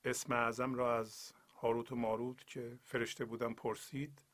اسم 0.07 0.33
اعظم 0.33 0.75
را 0.75 0.99
از 0.99 1.33
هاروت 1.55 1.93
و 1.93 1.97
ماروت 1.97 2.47
که 2.47 2.79
فرشته 2.83 3.25
بودن 3.25 3.53
پرسید 3.55 4.25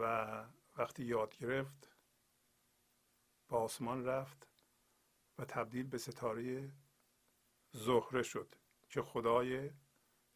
و 0.00 0.44
وقتی 0.78 1.04
یاد 1.04 1.36
گرفت 1.36 1.96
به 3.48 3.56
آسمان 3.56 4.04
رفت 4.04 4.48
و 5.38 5.44
تبدیل 5.44 5.86
به 5.86 5.98
ستاره 5.98 6.72
زهره 7.72 8.22
شد 8.22 8.54
که 8.90 9.02
خدای 9.02 9.70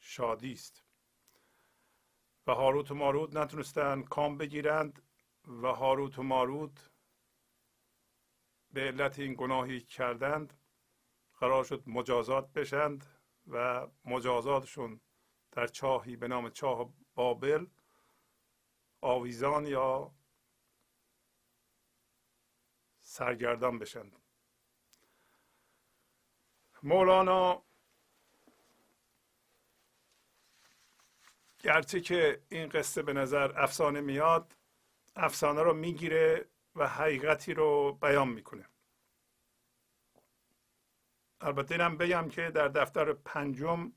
شادی 0.01 0.53
است. 0.53 0.85
و 2.47 2.55
هاروت 2.55 2.91
و 2.91 2.95
ماروت 2.95 3.37
نتونستن 3.37 4.03
کام 4.03 4.39
بگیرند 4.39 5.03
و 5.63 5.67
هاروت 5.67 6.19
و 6.19 6.23
ماروت 6.23 6.91
به 8.73 8.81
علت 8.81 9.19
این 9.19 9.35
گناهی 9.35 9.81
کردند 9.81 10.55
قرار 11.39 11.65
شد 11.65 11.83
مجازات 11.87 12.53
بشند 12.53 13.22
و 13.47 13.87
مجازاتشون 14.05 15.01
در 15.53 15.67
چاهی 15.67 16.17
به 16.17 16.29
نام 16.29 16.51
چاه 16.51 16.93
بابل 17.15 17.67
آویزان 19.01 19.67
یا 19.67 20.15
سرگردان 23.01 23.79
بشند 23.79 24.17
مولانا 26.83 27.63
گرچه 31.59 32.01
که 32.01 32.43
این 32.49 32.69
قصه 32.69 33.03
به 33.03 33.13
نظر 33.13 33.53
افسانه 33.63 34.01
میاد 34.01 34.57
افسانه 35.17 35.63
رو 35.63 35.75
می‌گیره 35.75 36.49
و 36.77 36.89
حقیقتی 36.89 37.55
رو 37.55 37.93
بیان 37.93 38.29
می‌کنه. 38.29 38.72
البته 41.45 41.75
اینم 41.75 41.97
بگم 41.97 42.29
که 42.29 42.51
در 42.51 42.69
دفتر 42.69 43.13
پنجم 43.13 43.93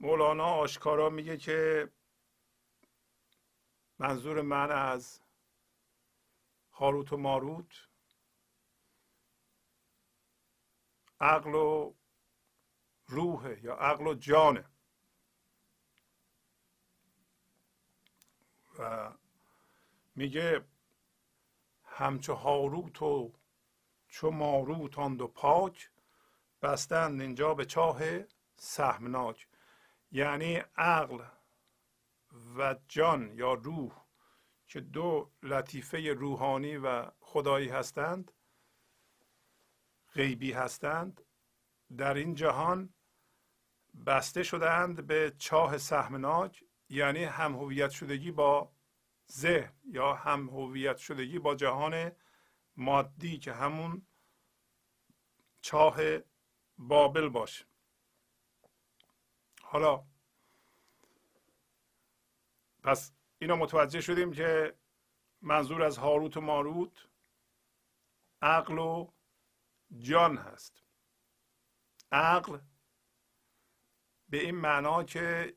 مولانا 0.00 0.46
آشکارا 0.46 1.10
میگه 1.10 1.36
که 1.36 1.90
منظور 3.98 4.42
من 4.42 4.70
از 4.70 5.20
هاروت 6.72 7.12
و 7.12 7.16
ماروت 7.16 7.74
عقل 11.20 11.54
و 11.54 11.94
روحه 13.06 13.60
یا 13.64 13.74
عقل 13.74 14.06
و 14.06 14.14
جانه. 14.14 14.64
و 18.78 19.12
میگه 20.14 20.64
همچو 21.84 22.34
هاروت 22.34 23.02
و 23.02 23.32
چو 24.08 24.30
ماروت 24.30 24.98
آن 24.98 25.16
دو 25.16 25.28
پاک 25.28 25.90
بستند 26.62 27.20
اینجا 27.20 27.54
به 27.54 27.64
چاه 27.64 28.00
سهمناک. 28.56 29.48
یعنی 30.12 30.62
عقل 30.76 31.24
و 32.58 32.76
جان 32.88 33.32
یا 33.34 33.54
روح 33.54 33.92
که 34.66 34.80
دو 34.80 35.30
لطیفه 35.42 36.12
روحانی 36.12 36.76
و 36.76 37.10
خدایی 37.20 37.68
هستند 37.68 38.32
غیبی 40.14 40.52
هستند 40.52 41.24
در 41.96 42.14
این 42.14 42.34
جهان 42.34 42.94
بسته 44.06 44.42
شدند 44.42 45.06
به 45.06 45.34
چاه 45.38 45.78
سهمناک 45.78 46.64
یعنی 46.88 47.24
هم 47.24 47.54
هویت 47.54 47.90
شدگی 47.90 48.30
با 48.30 48.72
ذهن 49.32 49.72
یا 49.84 50.14
هم 50.14 50.48
هویت 50.48 50.96
شدگی 50.96 51.38
با 51.38 51.54
جهان 51.54 52.12
مادی 52.76 53.38
که 53.38 53.52
همون 53.52 54.06
چاه 55.60 55.96
بابل 56.78 57.28
باشه. 57.28 57.64
حالا 59.62 60.06
پس 62.82 63.12
اینا 63.38 63.56
متوجه 63.56 64.00
شدیم 64.00 64.32
که 64.32 64.78
منظور 65.40 65.82
از 65.82 65.98
هاروت 65.98 66.36
و 66.36 66.40
ماروت 66.40 67.08
عقل 68.42 68.78
و 68.78 69.12
جان 69.98 70.36
هست. 70.36 70.82
عقل 72.12 72.58
به 74.28 74.40
این 74.40 74.54
معنا 74.54 75.04
که 75.04 75.56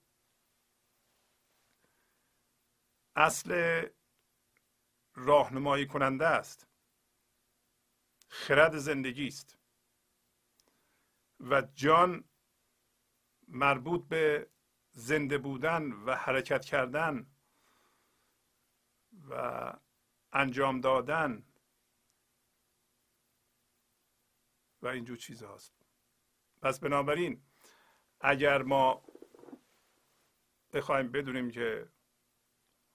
اصل 3.15 3.81
راهنمایی 5.15 5.87
کننده 5.87 6.27
است. 6.27 6.67
خرد 8.29 8.77
زندگی 8.77 9.27
است. 9.27 9.60
و 11.49 11.61
جان 11.61 12.23
مربوط 13.47 14.07
به 14.07 14.49
زنده 14.91 15.37
بودن 15.37 15.91
و 15.91 16.15
حرکت 16.15 16.65
کردن 16.65 17.27
و 19.29 19.73
انجام 20.33 20.81
دادن 20.81 21.43
و 24.81 24.87
اینجور 24.87 25.17
چیز 25.17 25.43
هاست. 25.43 25.73
پس 26.61 26.79
بنابراین 26.79 27.43
اگر 28.19 28.61
ما 28.61 29.03
بخوایم 30.73 31.11
بدونیم 31.11 31.51
که 31.51 31.91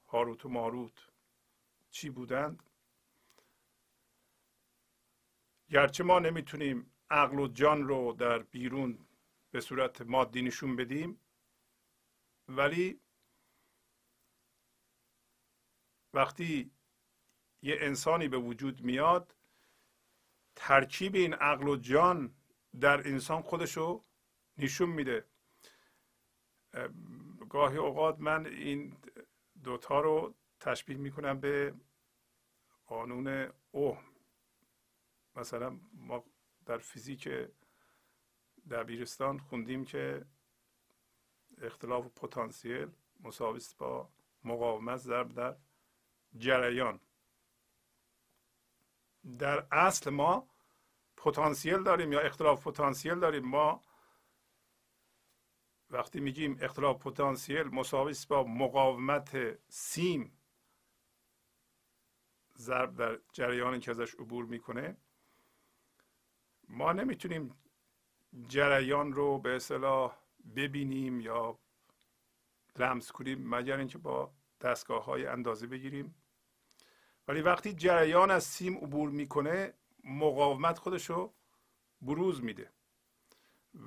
هاروت 0.07 0.47
و 0.47 0.49
ماروت 0.49 1.11
چی 1.91 2.11
بودند 2.11 2.63
گرچه 5.71 6.05
ما 6.05 6.19
نمی‌تونیم 6.19 6.96
عقل 7.11 7.39
و 7.39 7.49
جان 7.49 7.89
رو 7.89 8.13
در 8.13 8.39
بیرون 8.39 9.07
به 9.51 9.61
صورت 9.61 10.01
مادی 10.01 10.43
نشون 10.43 10.77
بدیم. 10.77 11.21
ولی 12.49 13.01
وقتی 16.15 16.71
یه 17.63 17.77
انسانی 17.81 18.29
به 18.29 18.39
وجود 18.39 18.81
میاد 18.81 19.37
ترکیب 20.57 21.15
این 21.15 21.35
عقل 21.35 21.69
و 21.69 21.77
جان 21.77 22.35
در 22.81 23.09
انسان 23.09 23.43
خودشو 23.43 24.05
نشون 24.59 24.89
میده. 24.89 25.25
گاهی 27.49 27.77
اوقات 27.77 28.21
من 28.21 28.47
این 28.47 28.97
دوتا 29.65 30.01
رو 30.01 30.35
تشبیه 30.61 30.97
می‌کنم 30.97 31.41
به 31.41 31.75
قانون 32.87 33.53
اوه 33.71 34.03
مثلا 35.37 35.81
ما 35.93 36.25
در 36.67 36.79
فیزیک 36.79 37.29
دبیرستان 38.71 39.39
خوندیم 39.39 39.85
که 39.85 40.25
اختلاف 41.63 42.07
پتانسیل 42.07 42.91
مساوی 43.21 43.57
است 43.57 43.77
با 43.77 44.11
مقاومت 44.45 44.97
ضرب 44.97 45.35
در 45.35 45.57
جریان. 46.37 47.01
در 49.39 49.67
اصل 49.73 50.11
ما 50.11 50.49
پتانسیل 51.17 51.83
داریم 51.83 52.13
یا 52.13 52.21
اختلاف 52.21 52.67
پتانسیل 52.67 53.15
داریم؟ 53.15 53.45
ما 53.45 53.83
وقتی 55.91 56.21
میگیم 56.21 56.59
اختلاف 56.61 57.07
پتانسیل 57.07 57.63
مساوی 57.63 58.11
است 58.11 58.29
با 58.29 58.45
مقاومت 58.45 59.59
سیم 59.69 60.39
ضرب 62.57 62.95
در 62.97 63.21
جریانی 63.33 63.81
که 63.81 63.91
ازش 63.91 64.15
عبور 64.15 64.45
می‌کنه 64.45 64.97
ما 66.69 66.93
نمی‌تونیم 66.93 67.55
جریان 68.49 69.13
رو 69.13 69.39
به 69.39 69.57
اصطلاح 69.57 70.17
ببینیم 70.57 71.21
یا 71.21 71.59
لمس 72.79 73.13
کنیم 73.13 73.55
مگر 73.55 73.79
اینکه 73.79 73.99
با 73.99 74.33
دستگاه 74.61 75.05
های 75.05 75.27
اندازه 75.27 75.67
بگیریم. 75.67 76.15
ولی 77.29 77.41
وقتی 77.41 77.73
جریان 77.73 78.31
از 78.31 78.45
سیم 78.45 78.77
عبور 78.77 79.11
می‌کنه 79.11 79.75
مقاومت 80.05 80.79
خودشو 80.79 81.33
بروز 82.03 82.45
میده 82.45 82.71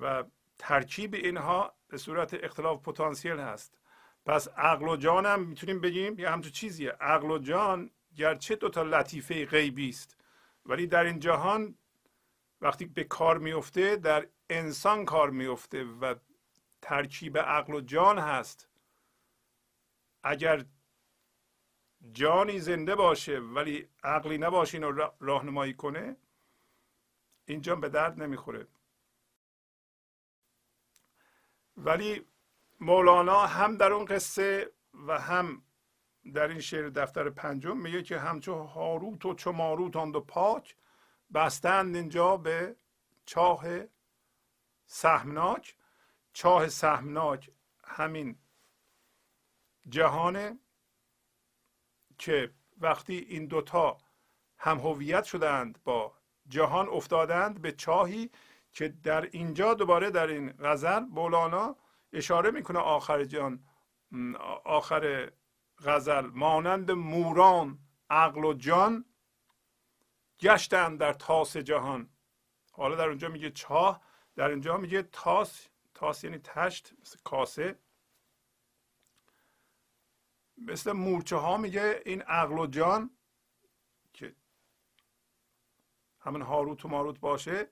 و 0.01 0.23
ترکیب 0.57 1.13
اینها 1.13 1.73
به 1.87 1.97
صورت 1.97 2.43
اختلاف 2.43 2.81
پتانسیل 2.81 3.39
هست. 3.39 3.79
پس 4.25 4.47
عقل 4.47 4.87
و 4.87 4.95
جان 4.95 5.25
هم 5.25 5.43
می‌تونیم 5.43 5.81
بگیم 5.81 6.19
یه 6.19 6.29
همچون 6.29 6.51
چیزیه. 6.51 6.91
عقل 6.91 7.31
و 7.31 7.37
جان 7.37 7.91
گرچه 8.15 8.55
دوتا 8.55 8.83
لطیفه 8.83 9.45
غیبی 9.45 9.89
است 9.89 10.17
ولی 10.65 10.87
در 10.87 11.03
این 11.03 11.19
جهان 11.19 11.75
وقتی 12.61 12.85
به 12.85 13.03
کار 13.03 13.37
میفته 13.37 13.95
در 13.95 14.27
انسان 14.49 15.05
کار 15.05 15.29
میفته 15.29 15.83
و 15.83 16.15
ترکیب 16.81 17.37
عقل 17.37 17.73
و 17.73 17.81
جان 17.81 18.19
هست. 18.19 18.69
اگر 20.23 20.65
جانی 22.11 22.59
زنده 22.59 22.95
باشه 22.95 23.39
ولی 23.39 23.87
عقلی 24.03 24.37
نباشه 24.37 24.77
اینو 24.77 25.09
راهنمایی 25.19 25.73
کنه 25.73 26.17
اینجا 27.45 27.75
به 27.75 27.89
درد 27.89 28.23
نمی‌خوره. 28.23 28.67
ولی 31.77 32.25
مولانا 32.79 33.39
هم 33.39 33.77
در 33.77 33.93
اون 33.93 34.05
قصه 34.05 34.71
و 35.07 35.19
هم 35.19 35.63
در 36.33 36.47
این 36.47 36.59
شعر 36.59 36.89
دفتر 36.89 37.29
پنجم 37.29 37.77
میگه 37.77 38.03
که 38.03 38.19
همچو 38.19 38.63
هاروت 38.63 39.25
و 39.25 39.33
چو 39.33 39.51
ماروت 39.51 39.95
آن 39.95 40.11
دو 40.11 40.21
پاک 40.21 40.75
بستند 41.33 41.95
اینجا 41.95 42.37
به 42.37 42.75
چاه 43.25 43.65
سهمناک. 44.85 45.75
چاه 46.33 46.67
سهمناک 46.67 47.51
همین 47.83 48.39
جهانه 49.89 50.59
که 52.17 52.53
وقتی 52.77 53.17
این 53.17 53.45
دوتا 53.45 53.97
هم 54.57 54.77
هویت 54.77 55.23
شدند 55.23 55.79
با 55.83 56.13
جهان 56.47 56.89
افتادند 56.89 57.61
به 57.61 57.71
چاهی 57.71 58.31
که 58.71 58.87
در 58.87 59.21
اینجا 59.21 59.73
دوباره 59.73 60.11
در 60.11 60.27
این 60.27 60.51
غزل 60.51 60.99
مولانا 60.99 61.75
اشاره 62.13 62.51
می‌کنه. 62.51 62.79
آخر 62.79 63.23
جان 63.23 63.63
آخر 64.65 65.31
غزل 65.83 66.25
مانند 66.25 66.91
موران 66.91 67.79
عقل 68.09 68.45
و 68.45 68.53
جان 68.53 69.05
گشتند 70.39 70.99
در 70.99 71.13
تاس 71.13 71.57
جهان. 71.57 72.09
حالا 72.71 72.95
در 72.95 73.07
اونجا 73.09 73.27
میگه 73.27 73.51
چاه 73.51 74.01
در 74.35 74.49
اینجا 74.49 74.77
میگه 74.77 75.01
تاس 75.03 75.67
تاس 75.93 76.23
یعنی 76.23 76.37
تشت 76.37 76.93
مثل 77.01 77.19
کاسه. 77.23 77.79
مثل 80.57 80.91
مورچه 80.91 81.35
ها 81.35 81.57
میگه 81.57 82.01
این 82.05 82.21
عقل 82.21 82.59
و 82.59 82.67
جان 82.67 83.17
که 84.13 84.35
همون 86.19 86.41
هاروت 86.41 86.85
و 86.85 86.87
ماروت 86.87 87.19
باشه. 87.19 87.69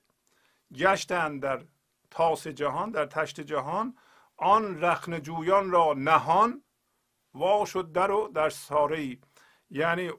گشتن 0.74 1.38
در 1.38 1.64
تاس 2.10 2.46
جهان 2.46 2.90
در 2.90 3.06
تشت 3.06 3.40
جهان 3.40 3.96
آن 4.36 4.84
رخن 4.84 5.22
جویان 5.22 5.70
را 5.70 5.94
نهان 5.94 6.62
وا 7.34 7.64
شد 7.64 7.92
در 7.92 8.10
و 8.10 8.28
در 8.28 8.50
ساره 8.50 8.98
ای 8.98 9.18
یعنی 9.70 10.10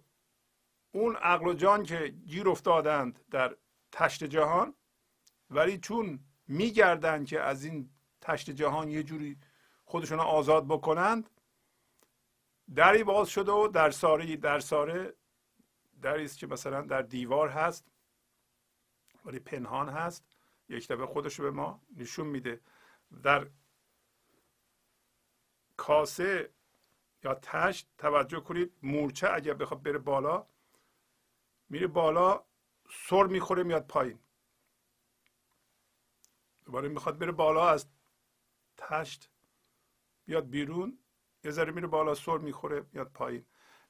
اون 0.99 1.15
عقل 1.15 1.47
و 1.47 1.53
جان 1.53 1.83
که 1.83 2.07
گیر 2.07 2.49
افتادند 2.49 3.19
در 3.31 3.55
تشت 3.91 4.23
جهان 4.23 4.75
ولی 5.49 5.77
چون 5.77 6.19
میگردند 6.47 7.27
که 7.27 7.41
از 7.41 7.63
این 7.63 7.89
تشت 8.21 8.49
جهان 8.49 8.91
یه 8.91 9.03
جوری 9.03 9.37
خودشون 9.85 10.19
آزاد 10.19 10.67
بکنند 10.67 11.29
دری 12.75 13.03
باز 13.03 13.29
شده 13.29 13.51
و 13.51 13.67
در 13.67 13.91
ساره 13.91 14.35
در 14.35 14.59
ساره 14.59 15.13
دری 16.01 16.25
است 16.25 16.37
که 16.37 16.47
مثلا 16.47 16.81
در 16.81 17.01
دیوار 17.01 17.49
هست 17.49 17.85
ولی 19.25 19.39
پنهان 19.39 19.89
هست 19.89 20.25
یک 20.69 20.87
دفعه 20.87 21.05
خودش 21.05 21.41
به 21.41 21.51
ما 21.51 21.81
نشون 21.97 22.27
میده. 22.27 22.61
در 23.23 23.49
کاسه 25.77 26.53
یا 27.23 27.33
تشت 27.33 27.89
توجه 27.97 28.39
کنید 28.39 28.73
مورچه 28.83 29.29
اگر 29.33 29.53
بخواد 29.53 29.83
بره 29.83 29.97
بالا 29.97 30.47
میره 31.69 31.87
بالا 31.87 32.43
سر 33.09 33.23
می‌خوره 33.23 33.63
میاد 33.63 33.87
پایین. 33.87 34.19
دوباره 36.65 36.89
می‌خواد 36.89 37.17
بره 37.17 37.31
بالا 37.31 37.69
از 37.69 37.87
تشت 38.77 39.29
بیاد 40.25 40.49
بیرون. 40.49 40.99
یه 41.43 41.51
ذره 41.51 41.71
میره 41.71 41.87
بالا 41.87 42.15
سر 42.15 42.37
می‌خوره 42.37 42.85
میاد 42.91 43.11
پایین. 43.11 43.45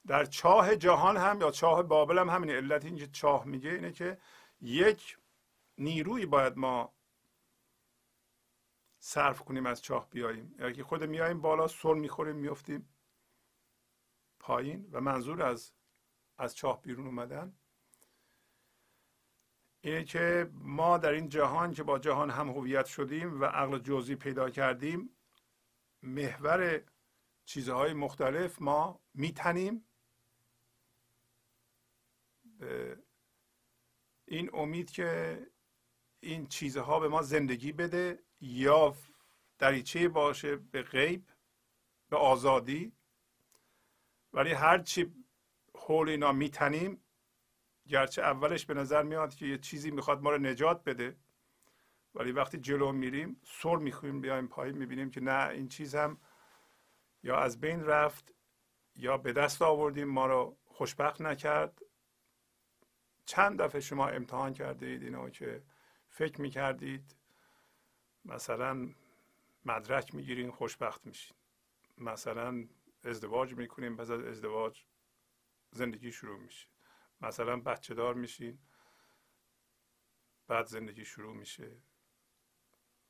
در 0.07 0.25
چاه 0.25 0.75
جهان 0.75 1.17
هم 1.17 1.41
یا 1.41 1.51
چاه 1.51 1.83
بابل 1.83 2.19
هم 2.19 2.29
همین 2.29 2.49
علت 2.49 2.85
اینکه 2.85 3.07
چاه 3.07 3.45
میگه 3.45 3.69
اینه 3.69 3.91
که 3.91 4.21
یک 4.61 5.17
نیروی 5.77 6.25
باید 6.25 6.57
ما 6.57 6.93
صرف 8.99 9.41
کنیم 9.41 9.65
از 9.65 9.81
چاه 9.81 10.09
بیاییم. 10.09 10.55
یا 10.59 10.71
که 10.71 10.83
خود 10.83 11.03
میاییم 11.03 11.41
بالا 11.41 11.67
سر 11.67 11.93
می‌خوریم 11.93 12.35
میفتیم 12.35 12.93
پایین 14.39 14.89
و 14.91 15.01
منظور 15.01 15.43
از 15.43 15.73
از 16.37 16.55
چاه 16.55 16.81
بیرون 16.81 17.05
اومدن. 17.05 17.55
اینه 19.81 20.03
که 20.03 20.49
ما 20.53 20.97
در 20.97 21.11
این 21.11 21.29
جهان 21.29 21.73
که 21.73 21.83
با 21.83 21.99
جهان 21.99 22.29
هم 22.29 22.49
هویت 22.49 22.85
شدیم 22.85 23.41
و 23.41 23.45
عقل 23.45 23.79
جزئی 23.79 24.15
پیدا 24.15 24.49
کردیم 24.49 25.09
محور 26.03 26.81
چیزهای 27.45 27.93
مختلف 27.93 28.61
ما 28.61 28.99
میتنیم. 29.13 29.85
این 34.25 34.49
امید 34.53 34.91
که 34.91 35.39
این 36.19 36.47
چیزها 36.47 36.99
به 36.99 37.07
ما 37.07 37.21
زندگی 37.21 37.71
بده 37.71 38.23
یا 38.41 38.95
دریچه 39.57 40.09
باشه 40.09 40.55
به 40.55 40.83
غیب 40.83 41.29
به 42.09 42.17
آزادی. 42.17 42.91
ولی 44.33 44.51
هرچی 44.51 45.13
حول 45.75 46.09
اینا 46.09 46.31
میتنیم 46.31 47.01
گرچه 47.89 48.21
اولش 48.21 48.65
به 48.65 48.73
نظر 48.73 49.03
میاد 49.03 49.35
که 49.35 49.45
یه 49.45 49.57
چیزی 49.57 49.91
می‌خواد 49.91 50.21
ما 50.21 50.31
رو 50.31 50.37
نجات 50.37 50.83
بده 50.83 51.15
ولی 52.15 52.31
وقتی 52.31 52.57
جلو 52.57 52.91
میریم 52.91 53.41
سر 53.43 53.75
میخویم 53.75 54.21
بیایم 54.21 54.47
پایین 54.47 54.77
می‌بینیم 54.77 55.11
که 55.11 55.21
نه 55.21 55.49
این 55.49 55.67
چیز 55.67 55.95
هم 55.95 56.17
یا 57.23 57.37
از 57.37 57.59
بین 57.61 57.83
رفت 57.83 58.33
یا 58.95 59.17
به 59.17 59.33
دست 59.33 59.61
آوردیم 59.61 60.07
ما 60.07 60.25
رو 60.25 60.57
خوشبخت 60.65 61.21
نکرد. 61.21 61.81
چند 63.25 63.61
دفعه 63.61 63.81
شما 63.81 64.07
امتحان 64.07 64.53
کرده 64.53 64.85
اید 64.85 65.03
اینو 65.03 65.29
که 65.29 65.63
فکر 66.09 66.41
می‌کردید 66.41 67.15
مثلا 68.25 68.89
مدرک 69.65 70.15
می‌گیرین 70.15 70.51
خوشبخت 70.51 71.05
میشین. 71.05 71.37
مثلا 71.97 72.67
ازدواج 73.03 73.53
می‌کنیم 73.53 73.95
پس 73.95 74.09
از 74.09 74.23
ازدواج 74.23 74.83
زندگی 75.71 76.11
شروع 76.11 76.39
میشه. 76.39 76.67
مثلا 77.21 77.59
بچه 77.59 77.93
دار 77.93 78.13
میشین 78.13 78.59
بعد 80.47 80.65
زندگی 80.65 81.05
شروع 81.05 81.35
میشه 81.35 81.81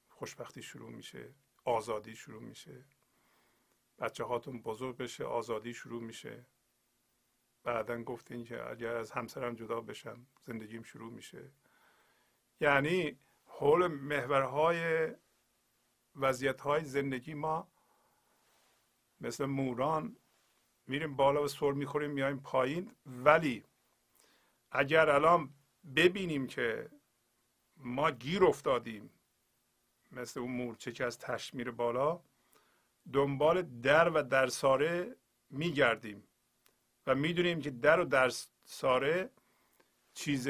خوشبختی 0.10 0.62
شروع 0.62 0.89
میشه 0.89 1.34
آزادی 1.66 2.16
شروع 2.16 2.41
میشه. 2.41 2.86
بچه 3.99 4.24
هاتون 4.24 4.62
بزرگ 4.62 4.97
بشه 4.97 5.26
آزادی 5.26 5.74
شروع 5.74 6.01
میشه. 6.01 6.45
بعدا 7.64 8.03
گفتین 8.03 8.43
که 8.43 8.70
اگر 8.70 8.95
از 8.95 9.12
همسرم 9.12 9.55
جدا 9.55 9.82
بشم 9.82 10.28
زندگیم 10.45 10.84
شروع 10.84 11.12
میشه. 11.14 11.51
یعنی 12.62 13.20
حول 13.45 13.88
محورهای 13.88 15.12
وضعیت 16.16 16.84
زندگی 16.84 17.34
ما 17.34 17.72
مثل 19.22 19.45
موران 19.45 20.16
میریم 20.88 21.16
بالا 21.16 21.43
و 21.43 21.47
سر 21.47 21.72
می‌خوریم 21.72 22.12
میایم 22.12 22.39
پایین 22.39 22.95
ولی 23.05 23.66
اگر 24.72 25.10
الان 25.10 25.54
ببینیم 25.96 26.48
که 26.48 26.90
ما 27.78 28.12
گیر 28.12 28.44
افتادیم 28.44 29.10
مثل 30.12 30.40
اون 30.40 30.52
مورچه 30.52 30.92
که 30.92 31.06
از 31.06 31.18
تشت 31.18 31.54
میره 31.54 31.72
بالا 31.72 32.22
دنبال 33.14 33.62
در 33.62 34.10
و 34.10 34.24
در 34.24 34.48
ساره 34.48 35.16
میگردیم 35.50 36.24
و 37.08 37.16
می‌دونیم 37.16 37.62
که 37.62 37.70
در 37.70 38.00
و 38.00 38.06
در 38.06 38.32
ساره 38.64 39.30
چیز 40.14 40.50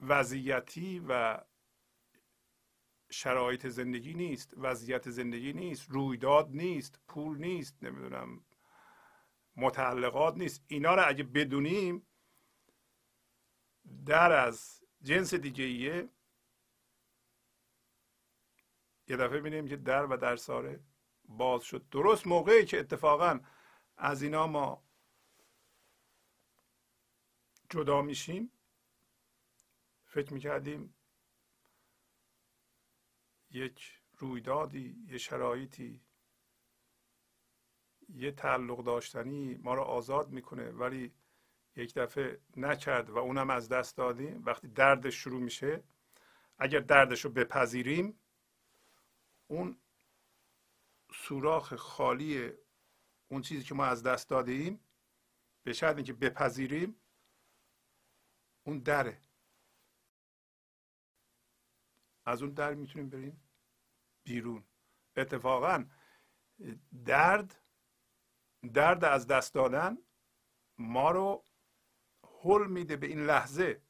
وضعیتی 0.00 1.02
و 1.08 1.40
شرایط 3.10 3.66
زندگی 3.66 4.14
نیست. 4.14 4.54
وضعیت 4.56 5.10
زندگی 5.10 5.52
نیست 5.52 5.90
رویداد 5.90 6.48
نیست 6.50 7.00
پول 7.08 7.38
نیست 7.38 7.82
نمی‌دونم 7.82 8.44
متعلقات 9.56 10.36
نیست. 10.36 10.64
اینا 10.66 10.94
رو 10.94 11.02
اگه 11.06 11.24
بدونیم 11.24 12.06
در 14.06 14.32
از 14.32 14.82
جنس 15.02 15.34
دیگه 15.34 15.64
ایه 15.64 16.08
یه 19.08 19.16
دفعه 19.16 19.40
بینیم 19.40 19.68
که 19.68 19.76
در 19.76 20.06
و 20.06 20.16
در 20.16 20.36
ساره 20.36 20.80
باز 21.24 21.62
شد. 21.62 21.88
درست 21.90 22.26
موقعی 22.26 22.64
که 22.64 22.80
اتفاقا 22.80 23.40
از 23.96 24.22
اینا 24.22 24.46
ما 24.46 24.82
جدا 27.70 28.02
میشیم 28.02 28.50
فکر 30.04 30.32
می‌کردیم 30.32 30.94
یک 33.50 34.00
رویدادی 34.18 35.04
یه 35.08 35.18
شرایطی 35.18 36.00
یه 38.08 38.32
تعلق 38.32 38.84
داشتنی 38.84 39.54
ما 39.54 39.74
رو 39.74 39.82
آزاد 39.82 40.30
می‌کنه 40.30 40.70
ولی 40.70 41.14
یک 41.76 41.94
دفعه 41.94 42.40
نکرد 42.56 43.10
و 43.10 43.18
اونم 43.18 43.50
از 43.50 43.68
دست 43.68 43.96
دادیم. 43.96 44.42
وقتی 44.46 44.68
دردش 44.68 45.14
شروع 45.14 45.40
میشه 45.40 45.82
اگر 46.58 46.80
دردش 46.80 47.24
رو 47.24 47.30
بپذیریم 47.30 48.20
اون 49.46 49.78
سوراخ 51.14 51.74
خالی 51.74 52.52
اون 53.28 53.42
چیزی 53.42 53.64
که 53.64 53.74
ما 53.74 53.84
از 53.84 54.02
دست 54.02 54.28
داده 54.28 54.52
ایم 54.52 54.80
به 55.62 55.72
شرط 55.72 55.96
اینکه 55.96 56.12
بپذیریم 56.12 56.96
اون 58.64 58.78
دره. 58.78 59.20
از 62.24 62.42
اون 62.42 62.52
در 62.52 62.74
می‌تونیم 62.74 63.08
بریم 63.08 63.42
بیرون. 64.24 64.64
اتفاقا 65.16 65.84
درد 67.04 67.62
درد 68.72 69.04
از 69.04 69.26
دست 69.26 69.54
دادن 69.54 69.98
ما 70.78 71.10
رو 71.10 71.44
حل 72.44 72.66
میده 72.66 72.96
به 72.96 73.06
این 73.06 73.26
لحظه. 73.26 73.80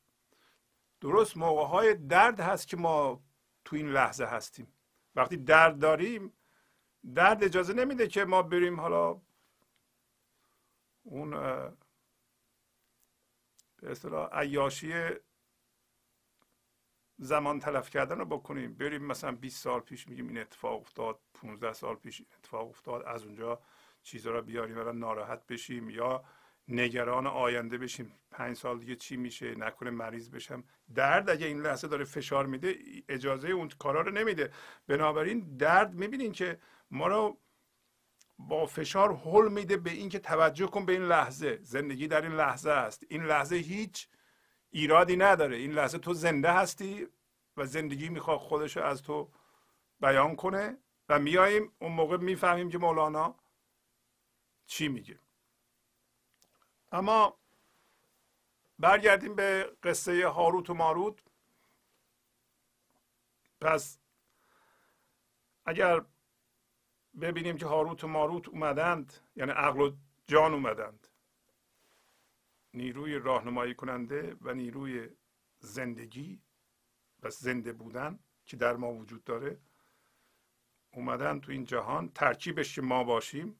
درست 1.00 1.36
موقع 1.36 1.66
های 1.66 1.94
درد 1.94 2.40
هست 2.40 2.68
که 2.68 2.76
ما 2.76 3.22
تو 3.64 3.76
این 3.76 3.88
لحظه 3.88 4.24
هستیم. 4.24 4.72
وقتی 5.14 5.36
درد 5.36 5.78
داریم 5.78 6.32
درد 7.14 7.44
اجازه 7.44 7.72
نمیده 7.72 8.08
که 8.08 8.24
ما 8.24 8.42
بریم 8.42 8.80
حالا 8.80 9.20
اون 11.02 11.30
به 13.76 13.90
اصطلاح 13.90 14.28
عیاشی 14.32 14.92
زمان 17.18 17.58
تلف 17.58 17.90
کردن 17.90 18.18
رو 18.18 18.24
بکنیم. 18.24 18.74
بریم 18.74 19.02
مثلا 19.06 19.32
20 19.32 19.62
سال 19.62 19.80
پیش 19.80 20.08
میگیم 20.08 20.28
این 20.28 20.38
اتفاق 20.38 20.80
افتاد 20.80 21.20
15 21.34 21.72
سال 21.72 21.96
پیش 21.96 22.22
اتفاق 22.38 22.68
افتاد 22.68 23.02
از 23.02 23.24
اونجا 23.24 23.60
چیزها 24.02 24.32
رو 24.32 24.42
بیاریم 24.42 24.78
و 24.78 24.92
ناراحت 24.92 25.46
بشیم 25.46 25.90
یا 25.90 26.24
نگران 26.72 27.26
آینده 27.26 27.78
بشیم. 27.78 28.12
پنج 28.30 28.56
سال 28.56 28.78
دیگه 28.78 28.96
چی 28.96 29.16
میشه؟ 29.16 29.54
نکنه 29.54 29.90
مریض 29.90 30.30
بشم. 30.30 30.64
درد 30.94 31.30
اگه 31.30 31.46
این 31.46 31.60
لحظه 31.60 31.88
داره 31.88 32.04
فشار 32.04 32.46
میده 32.46 32.78
اجازه 33.08 33.48
اون 33.48 33.68
کارا 33.68 34.00
رو 34.00 34.12
نمیده. 34.12 34.52
بنابراین 34.86 35.56
درد 35.56 35.94
می‌بینین 35.94 36.32
که 36.32 36.58
ما 36.90 37.06
رو 37.06 37.38
با 38.38 38.66
فشار 38.66 39.14
حل 39.16 39.48
میده 39.48 39.76
به 39.76 39.90
اینکه 39.90 40.18
توجه 40.18 40.66
کن 40.66 40.86
به 40.86 40.92
این 40.92 41.02
لحظه. 41.02 41.58
زندگی 41.62 42.08
در 42.08 42.22
این 42.22 42.32
لحظه 42.32 42.70
است. 42.70 43.04
این 43.08 43.24
لحظه 43.24 43.56
هیچ 43.56 44.08
ایرادی 44.70 45.16
نداره. 45.16 45.56
این 45.56 45.72
لحظه 45.72 45.98
تو 45.98 46.14
زنده 46.14 46.52
هستی 46.52 47.06
و 47.56 47.66
زندگی 47.66 48.08
می‌خواد 48.08 48.38
خودش 48.38 48.76
از 48.76 49.02
تو 49.02 49.30
بیان 50.00 50.36
کنه 50.36 50.78
و 51.08 51.18
میاییم 51.18 51.72
اون 51.78 51.92
موقع 51.92 52.16
می‌فهمیم 52.16 52.70
که 52.70 52.78
مولانا 52.78 53.34
چی 54.66 54.88
میگه. 54.88 55.18
اما 56.92 57.38
برگردیم 58.78 59.34
به 59.34 59.76
قصه 59.82 60.28
هاروت 60.28 60.70
و 60.70 60.74
ماروت. 60.74 61.22
پس 63.60 63.98
اگر 65.66 66.04
ببینیم 67.20 67.56
که 67.56 67.66
هاروت 67.66 68.04
و 68.04 68.08
ماروت 68.08 68.48
اومدند 68.48 69.12
یعنی 69.36 69.50
عقل 69.50 69.80
و 69.80 69.96
جان 70.26 70.54
اومدند. 70.54 71.08
نیروی 72.74 73.18
راهنمایی 73.18 73.74
کننده 73.74 74.36
و 74.40 74.54
نیروی 74.54 75.08
زندگی 75.58 76.42
و 77.22 77.30
زنده 77.30 77.72
بودن 77.72 78.18
که 78.46 78.56
در 78.56 78.76
ما 78.76 78.92
وجود 78.92 79.24
داره 79.24 79.60
اومدن 80.92 81.40
تو 81.40 81.52
این 81.52 81.64
جهان. 81.64 82.08
ترکیبش 82.08 82.74
که 82.74 82.82
ما 82.82 83.04
باشیم 83.04 83.58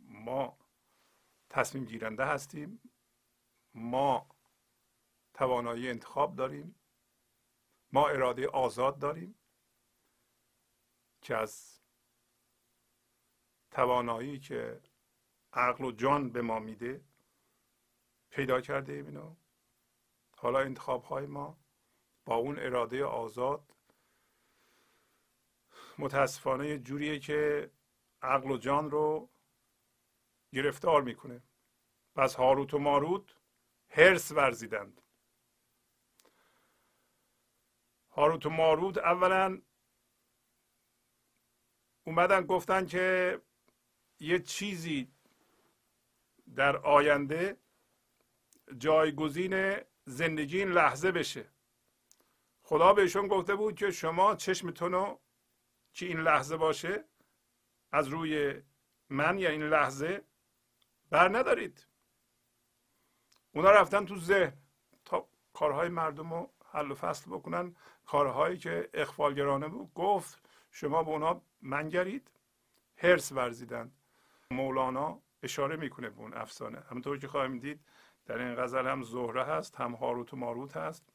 ما 0.00 0.59
تصمیم 1.50 1.84
گیرنده 1.84 2.24
هستیم. 2.24 2.80
ما 3.74 4.28
توانایی 5.34 5.90
انتخاب 5.90 6.36
داریم. 6.36 6.74
ما 7.92 8.08
اراده 8.08 8.48
آزاد 8.48 8.98
داریم 8.98 9.34
که 11.20 11.36
از 11.36 11.80
توانایی 13.70 14.38
که 14.38 14.80
عقل 15.52 15.84
و 15.84 15.92
جان 15.92 16.30
به 16.30 16.42
ما 16.42 16.58
میده 16.58 17.04
پیدا 18.30 18.60
کرده 18.60 18.92
ایم 18.92 19.06
اینو. 19.06 19.36
حالا 20.36 20.58
انتخاب 20.58 21.04
های 21.04 21.26
ما 21.26 21.58
با 22.24 22.34
اون 22.34 22.58
اراده 22.58 23.04
آزاد 23.04 23.74
متاسفانه 25.98 26.78
جوریه 26.78 27.18
که 27.18 27.70
عقل 28.22 28.50
و 28.50 28.56
جان 28.56 28.90
رو 28.90 29.29
گرفتار 30.52 31.02
می‌کنه. 31.02 31.42
پس 32.14 32.34
هاروت 32.34 32.74
و 32.74 32.78
ماروت 32.78 33.34
هرس 33.88 34.32
ورزیدند. 34.32 35.00
هاروت 38.10 38.46
و 38.46 38.50
ماروت 38.50 38.98
اولا 38.98 39.62
اومدن 42.04 42.46
گفتن 42.46 42.86
که 42.86 43.40
یه 44.20 44.38
چیزی 44.38 45.12
در 46.54 46.76
آینده 46.76 47.56
جایگزین 48.78 49.76
زندگی 50.04 50.58
این 50.58 50.72
لحظه 50.72 51.12
بشه. 51.12 51.50
خدا 52.62 52.92
بهشون 52.92 53.28
گفته 53.28 53.54
بود 53.54 53.74
که 53.74 53.90
شما 53.90 54.36
چشمتون 54.36 54.92
رو 54.92 55.20
که 55.92 56.06
این 56.06 56.20
لحظه 56.20 56.56
باشه؟ 56.56 57.04
از 57.92 58.08
روی 58.08 58.62
من 59.08 59.38
یا 59.38 59.50
این 59.50 59.62
لحظه؟ 59.62 60.24
بر 61.10 61.38
ندارید. 61.38 61.86
اونا 63.52 63.70
رفتن 63.70 64.04
تو 64.06 64.16
ذهن 64.16 64.52
تا 65.04 65.28
کارهای 65.52 65.88
مردم 65.88 66.34
رو 66.34 66.50
حل 66.72 66.90
و 66.90 66.94
فصل 66.94 67.30
بکنن. 67.30 67.76
کارهایی 68.06 68.58
که 68.58 68.90
اخفالگرانه 68.94 69.68
بود. 69.68 69.94
گفت 69.94 70.48
شما 70.70 71.02
به 71.02 71.10
اونا 71.10 71.42
منگرید 71.62 72.30
هرس 72.96 73.32
ورزیدن. 73.32 73.92
مولانا 74.50 75.22
اشاره 75.42 75.76
می‌کنه 75.76 76.10
به 76.10 76.20
اون 76.20 76.34
افسانه. 76.34 76.80
همونطور 76.90 77.18
که 77.18 77.28
خواهیم 77.28 77.58
دید 77.58 77.80
در 78.26 78.38
این 78.38 78.54
غزل 78.54 78.86
هم 78.86 79.02
زهره 79.02 79.44
هست 79.44 79.76
هم 79.76 79.94
هاروت 79.94 80.34
و 80.34 80.36
ماروت 80.36 80.76
هست. 80.76 81.12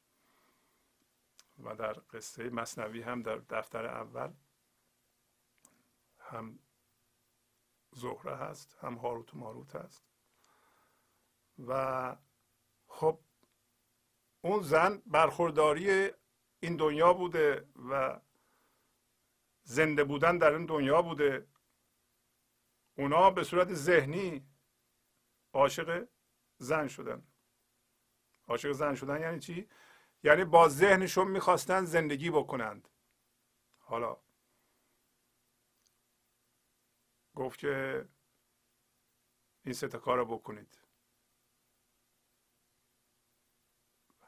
و 1.64 1.76
در 1.76 1.94
قصه 1.94 2.50
مصنوی 2.50 3.02
هم 3.02 3.22
در 3.22 3.36
دفتر 3.36 3.86
اول 3.86 4.34
هم 6.20 6.60
زهره 7.96 8.36
هست 8.36 8.78
هم 8.82 8.96
هاروت 8.96 9.34
و 9.34 9.38
ماروت 9.38 9.76
هست. 9.76 10.04
و 11.68 12.16
خب 12.88 13.20
اون 14.42 14.62
زن 14.62 15.02
برخورداری 15.06 16.12
این 16.60 16.76
دنیا 16.76 17.14
بوده 17.14 17.70
و 17.90 18.22
زنده 19.64 20.04
بودن 20.04 20.38
در 20.38 20.54
این 20.54 20.66
دنیا 20.66 21.02
بوده. 21.02 21.48
اونا 22.98 23.30
به 23.30 23.44
صورت 23.44 23.74
ذهنی 23.74 24.48
عاشق 25.54 26.08
زن 26.58 26.88
شدن. 26.88 27.28
عاشق 28.48 28.72
زن 28.72 28.96
شدن 28.96 29.22
یعنی 29.22 29.40
چی؟ 29.40 29.70
یعنی 30.24 30.44
با 30.44 30.70
ذهنشون 30.70 31.28
می‌خواستن 31.28 31.86
زندگی 31.86 32.30
بکنند. 32.30 32.90
حالا 33.78 34.25
گفت 37.36 37.60
که 37.60 38.06
این 39.66 39.74
سه 39.74 39.88
کار 39.88 40.18
رو 40.18 40.26
بکنید. 40.26 40.78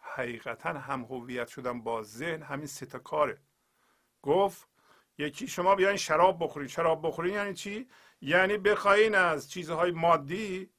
حقیقتا 0.01 0.69
هم 0.69 1.03
هویت 1.03 1.47
شدن 1.47 1.81
با 1.81 2.03
ذهن 2.03 2.43
همین 2.43 2.67
سه 2.67 2.85
کاره. 2.85 3.41
گفت 4.21 4.69
یکی 5.17 5.47
شما 5.47 5.75
بیاین 5.75 5.97
شراب 5.97 6.43
بخورید 6.43 6.69
شراب 6.69 7.07
بخورید 7.07 7.33
یعنی 7.33 7.53
چی؟ 7.53 7.89
یعنی 8.21 8.57
بخواین 8.57 9.15
از 9.15 9.51
چیزهای 9.51 9.91
مادی 9.91 10.73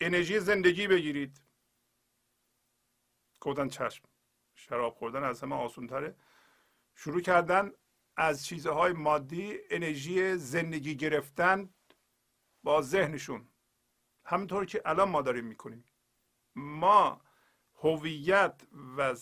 انرژی 0.00 0.40
زندگی 0.40 0.86
بگیرید. 0.86 1.42
گفتن 3.40 3.68
چشم. 3.68 4.04
شراب 4.54 4.94
خوردن 4.94 5.24
از 5.24 5.42
همه 5.42 5.56
آسون 5.56 5.86
تره 5.86 6.16
شروع 6.94 7.20
کردن 7.20 7.72
از 8.16 8.46
چیزهای 8.46 8.92
مادی 8.92 9.58
انرژی 9.70 10.36
زندگی 10.36 10.96
گرفتن 10.96 11.74
با 12.62 12.82
ذهنشون. 12.82 13.48
همونطور 14.24 14.64
که 14.64 14.82
الان 14.84 15.08
ما 15.08 15.22
داریم 15.22 15.44
می‌کنیم. 15.44 15.84
ما 16.54 17.20
هویت 17.74 18.62
و 18.96 19.16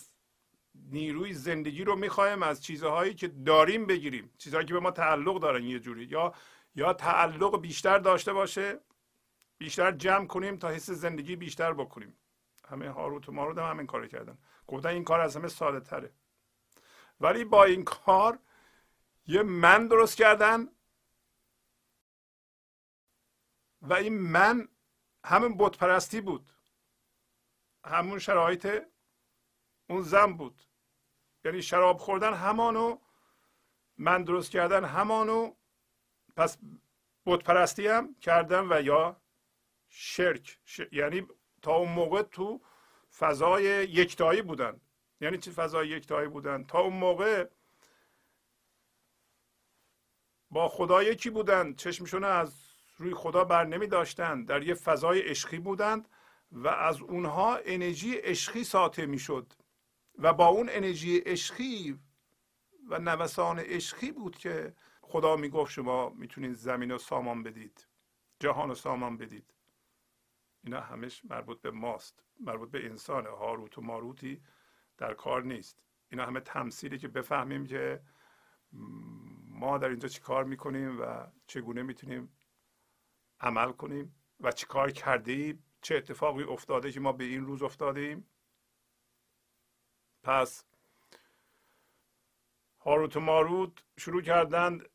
نیروی 0.75 1.33
زندگی 1.33 1.85
رو 1.85 1.97
می‌خوایم 1.97 2.43
از 2.43 2.63
چیزهایی 2.63 3.15
که 3.15 3.29
داریم 3.29 3.87
بگیریم. 3.87 4.31
چیزهایی 4.39 4.67
که 4.67 4.75
به 4.75 4.81
ما 4.81 4.91
تعلق 4.91 5.41
دارن 5.41 5.65
یه 5.65 5.79
جوری. 5.79 6.05
یا 6.05 6.35
یا 6.75 6.93
تعلق 6.93 7.61
بیشتر 7.61 7.99
داشته 7.99 8.33
باشه 8.33 8.81
بیشتر 9.59 9.93
جمع 9.93 10.27
کنیم 10.27 10.57
تا 10.57 10.69
حس 10.69 10.91
زندگی 10.91 11.37
بیشتر 11.37 11.73
بکنیم. 11.73 12.17
همه 12.69 12.91
هاروت 12.91 13.29
و 13.29 13.33
ماروت 13.33 13.59
هم 13.59 13.71
همین 13.71 13.87
کار 13.87 14.07
کردن. 14.07 14.39
گفتن 14.67 14.89
این 14.89 15.05
کار 15.05 15.21
از 15.21 15.37
همه 15.37 15.49
ساده 15.49 15.81
تره 15.81 16.13
ولی 17.21 17.45
با 17.45 17.65
این 17.65 17.85
کار 17.85 18.39
یه 19.27 19.43
من 19.43 19.89
درست 19.89 20.17
کردن 20.17 20.69
و 23.83 23.93
این 23.93 24.19
من 24.19 24.69
همون 25.25 25.57
بتپرستی 25.59 26.21
بود. 26.21 26.53
همون 27.85 28.19
شرایط 28.19 28.83
اون 29.89 30.03
زن 30.03 30.33
بود. 30.33 30.63
یعنی 31.45 31.63
شراب 31.63 31.99
خوردن 31.99 32.35
همانو 32.35 32.99
من 33.99 34.25
درست 34.25 34.51
کردن 34.51 34.85
همانو 34.85 35.55
پس 36.37 36.59
بت 37.27 37.45
پرستی 37.45 37.87
هم 37.87 38.15
کردن 38.15 38.73
و 38.73 38.83
یا 38.83 39.21
شرک. 39.89 40.59
یعنی 40.93 41.27
تا 41.63 41.77
اون 41.77 41.93
موقع 41.93 42.23
تو 42.23 42.61
فضای 43.19 43.65
یکتایی 43.85 44.43
بودن. 44.43 44.81
یعنی 45.21 45.39
چه 45.39 45.51
فضای 45.51 45.89
یکتایی 45.89 46.29
بودن؟ 46.29 46.65
تا 46.65 46.79
اون 46.81 46.97
موقع 46.97 47.49
با 50.51 50.69
خدا 50.69 51.03
یکی 51.03 51.31
بودن 51.31 51.75
چشمشون 51.75 52.25
از 52.25 52.71
روی 52.97 53.15
خدا 53.15 53.45
بر 53.45 53.65
نمی 53.65 53.87
داشتن 53.87 54.45
در 54.45 54.63
یه 54.63 54.75
فضای 54.75 55.21
عشقی 55.21 55.59
بودند 55.59 56.09
و 56.53 56.69
از 56.69 57.01
اونها 57.01 57.57
انرژی 57.57 58.15
عشقی 58.15 58.65
ساطع 58.65 59.07
می 59.07 59.19
شد. 59.19 59.53
و 60.19 60.33
با 60.33 60.47
اون 60.47 60.69
انرژی 60.73 61.19
عشقی 61.19 61.99
و 62.89 62.99
نوسان 62.99 63.59
عشقی 63.59 64.13
بود 64.13 64.37
که 64.37 64.75
خدا 65.01 65.37
می 65.37 65.49
گفت 65.49 65.73
شما 65.73 66.09
می‌تونید 66.09 66.53
زمین 66.53 66.91
رو 66.91 66.99
سامان 66.99 67.43
بدید. 67.43 67.87
جهان 68.41 68.69
رو 68.69 68.75
سامان 68.75 69.17
بدید. 69.17 69.55
اینا 70.65 70.81
همش 70.81 71.25
مربوط 71.25 71.61
به 71.61 71.71
ماست. 71.71 72.25
مربوط 72.41 72.71
به 72.71 72.87
انسان. 72.87 73.27
هاروت 73.27 73.79
و 73.79 73.81
ماروتی 73.81 74.43
در 74.99 75.15
کار 75.15 75.43
نیست. 75.43 75.83
اینا 76.09 76.27
همه 76.27 76.41
تمثیلی 76.41 76.99
که 76.99 77.09
بفهمیم 77.09 77.67
که 77.67 78.01
ما 79.61 79.79
در 79.79 79.89
اینجا 79.89 80.09
چی 80.09 80.21
کار 80.21 80.45
می‌کنیم 80.45 81.01
و 81.01 81.27
چگونه 81.47 81.83
می‌تونیم 81.83 82.37
عمل 83.41 83.73
کنیم 83.73 84.15
و 84.41 84.53
چی 84.53 84.67
کار 84.67 84.91
کرده 84.91 85.33
ایم 85.33 85.65
چه 85.83 85.97
اتفاقی 85.97 86.43
افتاده 86.43 86.93
که 86.93 87.01
ما 87.01 87.13
به 87.13 87.25
این 87.25 87.47
روز 87.47 87.63
افتاده 87.63 88.01
ایم 88.01 88.27
پس 90.23 90.65
هاروت 92.81 93.17
و 93.17 93.21
ماروت 93.21 93.73
شروع 93.99 94.23
کردند 94.23 94.89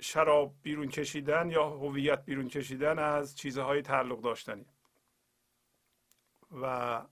شراب 0.00 0.54
بیرون 0.62 0.88
کشیدن 0.88 1.50
یا 1.50 1.68
هویت 1.68 2.24
بیرون 2.24 2.48
کشیدن 2.48 2.98
از 2.98 3.36
چیزهای 3.36 3.82
تعلق 3.82 4.20
داشتنی. 4.20 4.66
و 6.62 7.02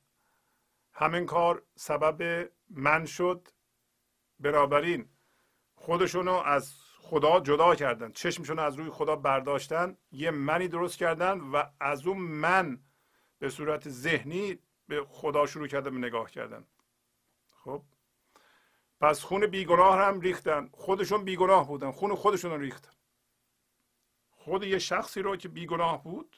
همین 0.92 1.26
کار 1.26 1.62
سبب 1.76 2.50
من 2.70 3.06
شد. 3.06 3.48
بنابراین 4.40 5.08
خودشونو 5.84 6.32
از 6.32 6.74
خدا 6.98 7.40
جدا 7.40 7.74
کردن. 7.74 8.12
چشمشون 8.12 8.58
از 8.58 8.76
روی 8.76 8.90
خدا 8.90 9.16
برداشتن. 9.16 9.96
یه 10.12 10.30
منی 10.30 10.68
درست 10.68 10.98
کردن 10.98 11.40
و 11.40 11.64
از 11.80 12.06
اون 12.06 12.18
من 12.18 12.82
به 13.38 13.48
صورت 13.48 13.88
ذهنی 13.88 14.58
به 14.88 15.04
خدا 15.08 15.46
شروع 15.46 15.66
کردن 15.66 15.90
به 15.90 16.06
نگاه 16.06 16.30
کردن. 16.30 16.66
خب. 17.50 17.82
پس 19.00 19.22
خون 19.22 19.46
بیگناه 19.46 19.98
هم 19.98 20.20
ریختن. 20.20 20.68
خودشون 20.72 21.24
بیگناه 21.24 21.68
بودن. 21.68 21.90
خون 21.90 22.14
خودشون 22.14 22.50
رو 22.50 22.58
ریختن. 22.58 22.92
خود 24.30 24.62
یه 24.62 24.78
شخصی 24.78 25.22
رو 25.22 25.36
که 25.36 25.48
بیگناه 25.48 26.04
بود 26.04 26.36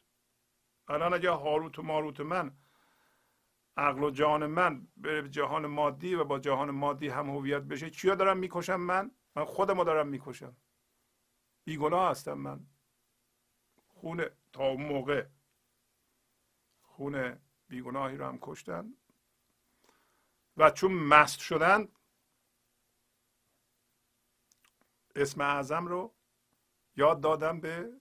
الان 0.88 1.14
اگه 1.14 1.30
هاروت 1.30 1.78
و 1.78 1.82
ماروت 1.82 2.20
من 2.20 2.56
عقل 3.76 4.02
و 4.02 4.10
جان 4.10 4.46
من 4.46 4.88
به 4.96 5.28
جهان 5.28 5.66
مادی 5.66 6.14
و 6.14 6.24
با 6.24 6.38
جهان 6.38 6.70
مادی 6.70 7.08
هم 7.08 7.30
هویت 7.30 7.62
بشه 7.62 7.90
چیا 7.90 8.14
دارم 8.14 8.36
می‌کشم 8.36 8.80
من؟ 8.80 9.10
من 9.36 9.44
خودمو 9.44 9.84
دارم 9.84 10.08
می‌کشم. 10.08 10.56
بیگناه 11.64 12.10
هستم 12.10 12.34
من. 12.34 12.66
خون 13.88 14.24
تا 14.52 14.64
اون 14.64 14.82
موقع. 14.82 15.26
خون 16.80 17.38
بیگناهی 17.68 18.16
رو 18.16 18.26
هم 18.26 18.38
کشتن. 18.42 18.94
و 20.56 20.70
چون 20.70 20.92
مست 20.92 21.38
شدن 21.38 21.88
اسم 25.16 25.40
اعظم 25.40 25.86
رو 25.86 26.14
یاد 26.96 27.20
دادم 27.20 27.60
به 27.60 28.00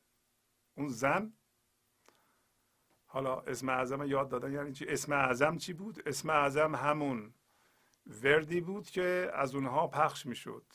اون 0.75 0.87
زن. 0.87 1.33
حالا 3.05 3.39
اسم 3.39 3.69
اعظم 3.69 4.05
یاد 4.05 4.29
دادن 4.29 4.53
یعنی 4.53 4.73
چی؟ 4.73 4.85
اسم 4.87 5.11
اعظم 5.13 5.57
چی 5.57 5.73
بود؟ 5.73 6.07
اسم 6.07 6.29
اعظم 6.29 6.75
همون 6.75 7.33
وردی 8.05 8.61
بود 8.61 8.89
که 8.89 9.31
از 9.33 9.55
اونها 9.55 9.87
پخش 9.87 10.25
می‌شد. 10.25 10.73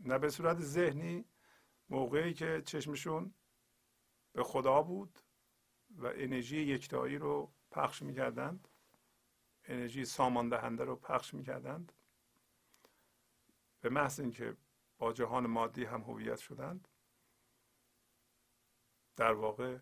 نه 0.00 0.18
به 0.18 0.30
صورت 0.30 0.58
ذهنی 0.60 1.24
موقعی 1.88 2.34
که 2.34 2.62
چشمشون 2.66 3.34
به 4.32 4.42
خدا 4.42 4.82
بود 4.82 5.18
و 5.90 6.06
انرژی 6.06 6.60
یکتایی 6.60 7.18
رو 7.18 7.52
پخش 7.70 8.02
می‌کردند 8.02 8.68
انرژی 9.64 10.04
سامان 10.04 10.48
دهنده 10.48 10.84
رو 10.84 10.96
پخش 10.96 11.34
می‌کردند 11.34 11.92
به 13.80 13.88
محض 13.88 14.20
اینکه 14.20 14.56
با 14.98 15.12
جهان 15.12 15.46
مادی 15.46 15.84
هم 15.84 16.00
هویت 16.00 16.38
شدند 16.38 16.88
در 19.16 19.32
واقع 19.32 19.78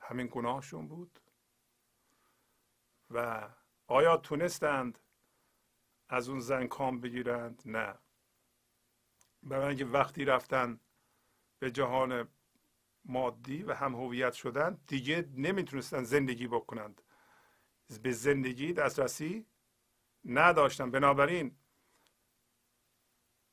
همین 0.00 0.28
گناهشون 0.32 0.88
بود 0.88 1.20
و 3.10 3.48
آیا 3.86 4.16
تونستند 4.16 4.98
از 6.08 6.28
اون 6.28 6.40
زن 6.40 6.66
کام 6.66 7.00
بگیرند؟ 7.00 7.62
نه. 7.64 7.98
برای 9.46 9.68
اینکه 9.68 9.84
وقتی 9.84 10.24
رفتن 10.24 10.80
به 11.58 11.70
جهان 11.70 12.28
مادی 13.04 13.62
و 13.62 13.74
هم 13.74 13.94
هویت 13.94 14.32
شدن 14.32 14.78
دیگه 14.86 15.28
نمی‌تونستن 15.34 16.02
زندگی 16.04 16.46
بکنند. 16.46 17.02
به 18.02 18.12
زندگی 18.12 18.72
دسترسی 18.72 19.46
نداشتن. 20.24 20.90
بنابراین 20.90 21.56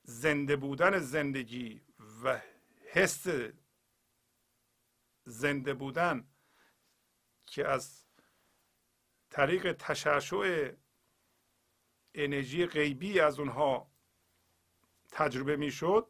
زنده 0.04 0.56
بودن 0.56 1.00
زندگی 1.00 1.82
و 2.24 2.42
حس 2.92 3.28
زنده 5.26 5.74
بودن 5.74 6.28
که 7.46 7.68
از 7.68 8.06
طریق 9.30 9.74
تشعشع 9.74 10.74
انرژی 12.14 12.66
غیبی 12.66 13.20
از 13.20 13.40
اونها 13.40 13.93
تجربه 15.14 15.56
می‌شد 15.56 16.08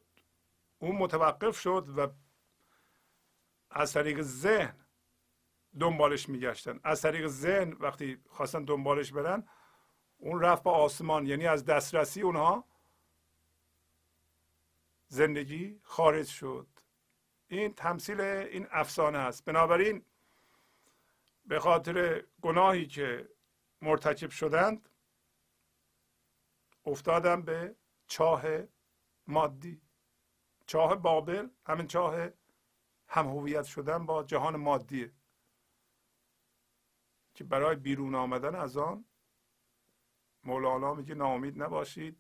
اون 0.79 0.95
متوقف 0.95 1.59
شد 1.59 1.87
و 1.97 2.07
از 3.69 3.93
طریق 3.93 4.21
ذهن 4.21 4.75
دنبالش 5.79 6.29
میگشتن. 6.29 6.79
از 6.83 7.01
طریق 7.01 7.27
ذهن 7.27 7.73
وقتی 7.79 8.21
خواستن 8.29 8.63
دنبالش 8.63 9.11
برن 9.11 9.47
اون 10.17 10.41
رفت 10.41 10.63
با 10.63 10.71
آسمان. 10.71 11.27
یعنی 11.27 11.47
از 11.47 11.65
دسترسی 11.65 12.21
اونها 12.21 12.65
زندگی 15.07 15.79
خارج 15.83 16.27
شد. 16.27 16.67
این 17.47 17.73
تمثیل 17.73 18.21
این 18.21 18.67
افسانه 18.71 19.17
است. 19.17 19.45
بنابراین 19.45 20.05
به 21.45 21.59
خاطر 21.59 22.25
گناهی 22.41 22.87
که 22.87 23.29
مرتکب 23.81 24.29
شدند 24.29 24.89
افتادن 26.85 27.41
به 27.41 27.75
چاه 28.07 28.43
مادی. 29.27 29.81
چاه 30.65 30.95
بابل 30.95 31.49
همین 31.65 31.87
چاه 31.87 32.29
هم 33.07 33.27
هویت 33.27 33.63
شدن 33.63 34.05
با 34.05 34.23
جهان 34.23 34.55
مادیه 34.55 35.13
که 37.33 37.43
برای 37.43 37.75
بیرون 37.75 38.15
آمدن 38.15 38.55
از 38.55 38.77
آن 38.77 39.05
مولانا 40.43 40.93
میگه 40.93 41.15
ناامید 41.15 41.63
نباشید. 41.63 42.17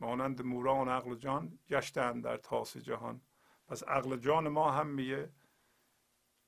مانند 0.00 0.42
موران 0.42 0.88
عقل 0.88 1.14
جان 1.14 1.58
گشتن 1.68 2.20
در 2.20 2.36
تاس 2.36 2.76
جهان. 2.76 3.20
پس 3.66 3.82
عقل 3.82 4.16
جان 4.16 4.48
ما 4.48 4.70
هم 4.70 4.86
میگه 4.86 5.32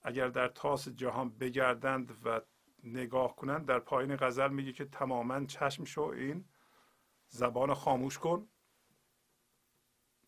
اگر 0.03 0.29
در 0.29 0.49
تاس 0.49 0.89
جهان 0.89 1.31
بگردند 1.31 2.27
و 2.27 2.41
نگاه 2.85 3.37
کنند 3.37 3.67
در 3.67 3.79
پایین 3.79 4.17
غزل 4.17 4.49
میگه 4.49 4.73
که 4.73 4.85
تماما 4.85 5.45
چشم 5.45 5.85
شو 5.85 6.03
این 6.03 6.45
زبان 7.35 7.75
خاموش 7.75 8.19
کن 8.19 8.49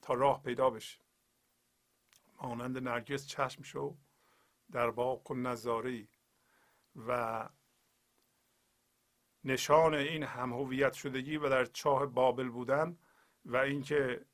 تا 0.02 0.14
راه 0.14 0.42
پیدا 0.42 0.70
بشه. 0.70 1.00
مانند 2.42 2.78
نرگس 2.78 3.26
چشم 3.26 3.62
شو 3.62 3.96
در 4.72 4.90
باغ 4.90 5.22
کن 5.22 5.38
نظاره 5.38 6.08
و 6.96 7.48
نشان 9.44 9.94
این 9.94 10.22
هم 10.22 10.52
هویت 10.52 10.92
شدگی 10.92 11.36
و 11.36 11.48
در 11.48 11.64
چاه 11.64 12.06
بابل 12.06 12.48
بودن 12.48 12.98
و 13.44 13.56
اینکه 13.56 14.26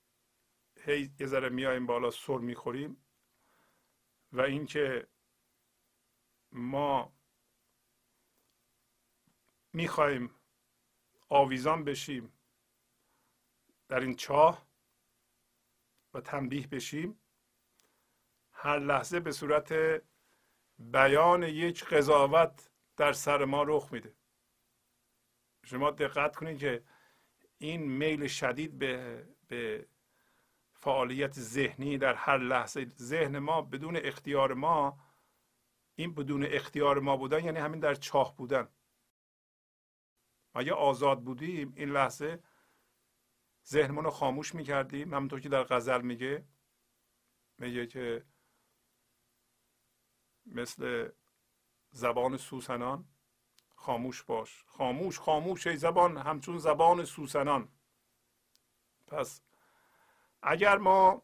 هی 0.76 1.10
یه 1.20 1.26
ذره 1.26 1.48
میایم 1.48 1.86
بالا 1.86 2.10
سر 2.10 2.38
می‌خوریم 2.38 3.04
و 4.32 4.40
اینکه 4.40 5.08
ما 6.52 7.12
می‌خواهیم 9.72 10.34
آویزان 11.28 11.84
بشیم 11.84 12.32
در 13.90 14.00
این 14.00 14.16
چاه 14.16 14.66
و 16.14 16.20
تنبیه 16.20 16.66
بشیم. 16.66 17.20
هر 18.52 18.78
لحظه 18.78 19.20
به 19.20 19.32
صورت 19.32 19.74
بیان 20.78 21.42
یک 21.42 21.84
قضاوت 21.84 22.70
در 22.96 23.12
سر 23.12 23.44
ما 23.44 23.62
رخ 23.62 23.92
میده. 23.92 24.14
شما 25.64 25.90
دقت 25.90 26.36
کنید 26.36 26.58
که 26.58 26.84
این 27.58 27.82
میل 27.82 28.26
شدید 28.26 28.78
به 28.78 29.26
به 29.48 29.86
فعالیت 30.72 31.32
ذهنی 31.32 31.98
در 31.98 32.14
هر 32.14 32.38
لحظه. 32.38 32.84
ذهن 32.84 33.38
ما 33.38 33.62
بدون 33.62 33.96
اختیار 33.96 34.54
ما 34.54 34.98
این 35.94 36.14
بدون 36.14 36.46
اختیار 36.46 36.98
ما 37.00 37.16
بودن 37.16 37.44
یعنی 37.44 37.58
همین 37.58 37.80
در 37.80 37.94
چاه 37.94 38.36
بودن. 38.36 38.68
اگه 40.54 40.72
آزاد 40.72 41.20
بودیم 41.22 41.72
این 41.76 41.90
لحظه 41.90 42.42
ذهنمون 43.66 44.04
رو 44.04 44.10
خاموش 44.10 44.54
می‌کردیم. 44.54 45.14
همونطور 45.14 45.40
که 45.40 45.48
در 45.48 45.64
غزل 45.64 46.00
میگه 46.00 46.44
میگه 47.58 47.86
که 47.86 48.26
مثل 50.46 51.10
زبان 51.90 52.36
سوسنان 52.36 53.08
خاموش 53.74 54.22
باش. 54.22 54.64
خاموش 54.66 55.18
خاموش 55.18 55.66
ای 55.66 55.76
زبان 55.76 56.16
همچون 56.16 56.58
زبان 56.58 57.04
سوسنان. 57.04 57.72
پس 59.06 59.42
اگر 60.42 60.78
ما 60.78 61.22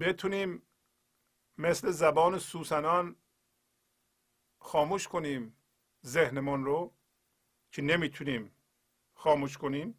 بتونیم 0.00 0.62
مثل 1.58 1.90
زبان 1.90 2.38
سوسنان 2.38 3.16
خاموش 4.58 5.08
کنیم 5.08 5.56
ذهنمون 6.06 6.64
رو 6.64 6.94
که 7.72 7.82
نمی‌تونیم 7.82 8.54
خاموش 9.20 9.58
کنیم 9.58 9.98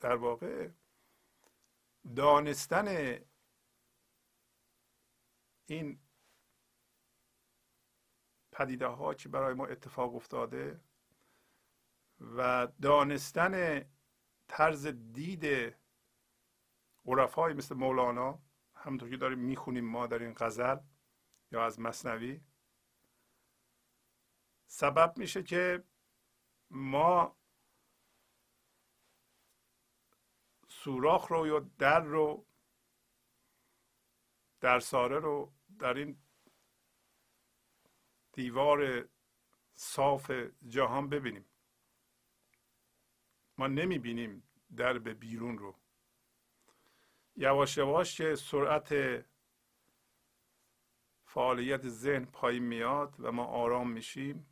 در 0.00 0.16
واقع 0.16 0.70
دانستن 2.16 3.18
این 5.66 6.00
پدیده 8.52 8.86
ها 8.86 9.14
که 9.14 9.28
برای 9.28 9.54
ما 9.54 9.66
اتفاق 9.66 10.14
افتاده 10.14 10.80
و 12.20 12.68
دانستن 12.82 13.84
طرز 14.48 14.86
دید 14.86 15.74
عرفای 17.06 17.54
مثل 17.54 17.74
مولانا 17.74 18.42
همونطور 18.74 19.10
که 19.10 19.16
داریم 19.16 19.38
می‌خونیم 19.38 19.84
ما 19.84 20.06
در 20.06 20.18
این 20.18 20.34
غزل 20.36 20.76
یا 21.52 21.66
از 21.66 21.80
مصنوی 21.80 22.40
سبب 24.68 25.18
میشه 25.18 25.42
که 25.42 25.84
ما 26.70 27.36
سوراخ 30.68 31.26
رو 31.26 31.46
یا 31.46 31.60
در 31.78 32.00
رو 32.00 32.46
در 34.60 34.80
ساره 34.80 35.18
رو 35.18 35.52
در 35.78 35.94
این 35.94 36.16
دیوار 38.32 39.08
صاف 39.74 40.30
جهان 40.68 41.08
ببینیم. 41.08 41.44
ما 43.58 43.66
نمی‌بینیم 43.66 44.42
در 44.76 44.98
به 44.98 45.14
بیرون 45.14 45.58
رو. 45.58 45.74
یواش 47.36 47.76
یواش 47.76 48.16
که 48.16 48.34
سرعت 48.34 48.94
فعالیت 51.24 51.88
ذهن 51.88 52.24
پایین 52.24 52.62
میاد 52.62 53.14
و 53.18 53.32
ما 53.32 53.44
آرام 53.44 53.90
میشیم. 53.90 54.46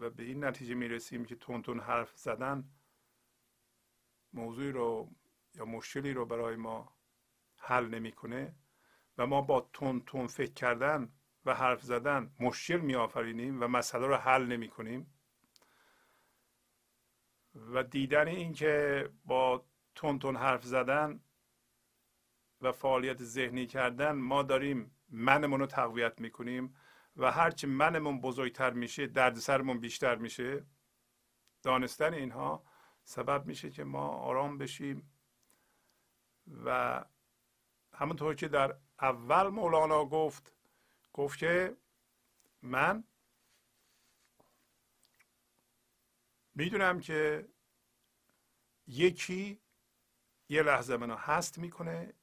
و 0.00 0.10
به 0.10 0.22
این 0.22 0.44
نتیجه 0.44 0.74
می‌رسیم 0.74 1.24
که 1.24 1.36
تون 1.36 1.80
حرف 1.80 2.16
زدن 2.18 2.64
موضوعی 4.32 4.72
رو 4.72 5.10
یا 5.54 5.64
مشکلی 5.64 6.12
رو 6.12 6.26
برای 6.26 6.56
ما 6.56 6.96
حل 7.56 7.86
نمی‌کنه 7.88 8.54
و 9.18 9.26
ما 9.26 9.40
با 9.40 9.70
تون 9.72 10.00
تون 10.00 10.26
فکر 10.26 10.52
کردن 10.52 11.12
و 11.44 11.54
حرف 11.54 11.82
زدن 11.82 12.34
مشکل 12.40 12.76
می 12.80 12.94
آفرینیم 12.94 13.62
و 13.62 13.66
مسئله 13.66 14.06
رو 14.06 14.16
حل 14.16 14.46
نمی 14.46 14.68
کنیم 14.68 15.14
و 17.54 17.82
دیدن 17.82 18.28
این 18.28 18.52
که 18.52 19.08
با 19.24 19.66
تون 19.94 20.18
تون 20.18 20.36
حرف 20.36 20.64
زدن 20.64 21.20
و 22.60 22.72
فعالیت 22.72 23.22
ذهنی 23.22 23.66
کردن 23.66 24.12
ما 24.12 24.42
داریم 24.42 24.96
منمون 25.08 25.60
رو 25.60 25.66
تقویت 25.66 26.20
می‌کنیم. 26.20 26.76
و 27.20 27.30
هرچی 27.32 27.66
منمون 27.66 28.20
بزرگتر 28.20 28.70
میشه 28.70 29.06
دردسرمون 29.06 29.80
بیشتر 29.80 30.14
میشه. 30.16 30.66
دانستن 31.62 32.14
اینها 32.14 32.64
سبب 33.04 33.46
میشه 33.46 33.70
که 33.70 33.84
ما 33.84 34.08
آرام 34.08 34.58
بشیم 34.58 35.12
و 36.64 37.04
همونطور 37.94 38.34
که 38.34 38.48
در 38.48 38.76
اول 39.00 39.48
مولانا 39.48 40.04
گفت 40.04 40.54
گفت 41.12 41.38
که 41.38 41.76
من 42.62 43.04
می‌دونم 46.54 47.00
که 47.00 47.48
یکی 48.86 49.60
یه 50.48 50.62
لحظه 50.62 50.96
منو 50.96 51.16
هست 51.16 51.58
می‌کنه 51.58 52.14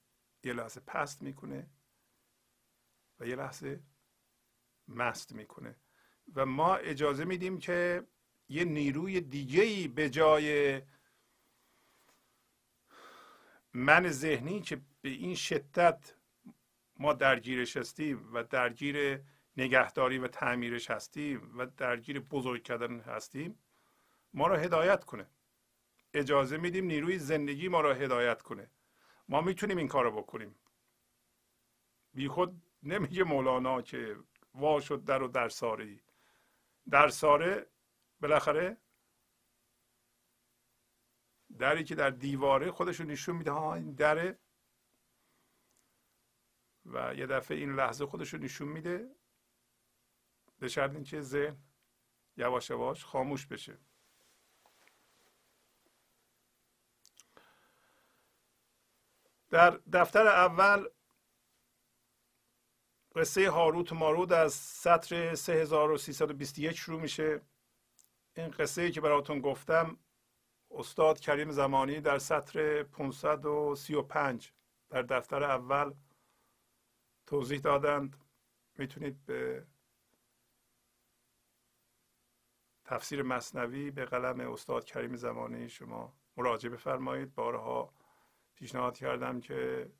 یه 0.43 0.53
لحظه 0.53 0.79
پست 0.79 1.21
می‌کنه 1.21 1.69
و 3.19 3.27
یه 3.27 3.35
لحظه 3.35 3.83
مست 4.87 5.33
می‌کنه. 5.33 5.75
و 6.35 6.45
ما 6.45 6.75
اجازه 6.75 7.25
میدیم 7.25 7.59
که 7.59 8.07
یه 8.49 8.65
نیروی 8.65 9.21
دیگه 9.21 9.61
ای 9.61 9.87
به 9.87 10.09
جای 10.09 10.81
من 13.73 14.09
ذهنی 14.09 14.61
که 14.61 14.81
به 15.01 15.09
این 15.09 15.35
شدت 15.35 16.13
ما 16.99 17.13
درگیرش 17.13 17.77
هستیم 17.77 18.33
و 18.33 18.43
درگیر 18.43 19.21
نگهداری 19.57 20.17
و 20.17 20.27
تعمیرش 20.27 20.91
هستیم 20.91 21.57
و 21.57 21.65
درگیر 21.65 22.19
بزرگ 22.19 22.63
کردن 22.63 22.99
هستیم 22.99 23.59
ما 24.33 24.47
را 24.47 24.57
هدایت 24.57 25.03
کنه. 25.03 25.27
اجازه 26.13 26.57
میدیم 26.57 26.85
نیروی 26.85 27.19
زندگی 27.19 27.67
ما 27.67 27.81
را 27.81 27.93
هدایت 27.93 28.41
کنه. 28.41 28.71
ما 29.29 29.41
می‌تونیم 29.41 29.77
این 29.77 29.87
کار 29.87 30.03
رو 30.03 30.11
بکنیم. 30.11 30.55
بی 32.13 32.27
خود 32.27 32.61
نمیگه 32.83 33.23
مولانا 33.23 33.81
که 33.81 34.15
وا 34.57 34.79
شد 34.79 35.03
در 35.03 35.23
و 35.23 35.27
در 35.27 35.49
ساره 35.49 35.99
در 36.89 37.07
ساره 37.07 37.67
بالاخره 38.21 38.77
دری 41.59 41.83
که 41.83 41.95
در 41.95 42.09
دیواره 42.09 42.71
خودشو 42.71 43.03
نشون 43.03 43.35
میده 43.35 43.51
ها 43.51 43.75
این 43.75 43.93
دره. 43.93 44.39
و 46.85 47.15
یه 47.15 47.27
دفعه 47.27 47.57
این 47.57 47.75
لحظه 47.75 48.05
خودش 48.05 48.33
رو 48.33 48.39
نشون 48.39 48.67
میده. 48.67 49.15
به 50.59 50.67
شرط 50.67 50.91
اینکه 50.91 51.21
ذهن 51.21 51.57
یواش 52.37 52.69
یواش 52.69 53.05
خاموش 53.05 53.45
بشه. 53.45 53.77
در 59.49 59.69
دفتر 59.93 60.27
اول 60.27 60.89
قصه 63.17 63.49
هاروت 63.49 63.91
و 63.91 63.95
ماروت 63.95 64.31
از 64.31 64.53
سطر 64.53 65.35
3321 65.35 66.77
شروع 66.77 67.01
میشه. 67.01 67.41
این 68.35 68.47
قصه 68.47 68.91
که 68.91 69.01
براتون 69.01 69.41
گفتم 69.41 69.97
استاد 70.71 71.19
کریم 71.19 71.51
زمانی 71.51 72.01
در 72.01 72.17
سطر 72.17 72.83
535 72.83 74.51
در 74.89 75.01
دفتر 75.01 75.43
اول 75.43 75.93
توضیح 77.25 77.59
دادند. 77.59 78.17
می‌تونید 78.77 79.25
به 79.25 79.67
تفسیر 82.85 83.23
مصنوی 83.23 83.91
به 83.91 84.05
قلم 84.05 84.39
استاد 84.39 84.85
کریم 84.85 85.15
زمانی 85.15 85.69
شما 85.69 86.13
مراجعه 86.37 86.71
بفرمایید. 86.71 87.35
بارها 87.35 87.93
پیشنهاد 88.55 88.97
کردم 88.97 89.39
که 89.39 89.91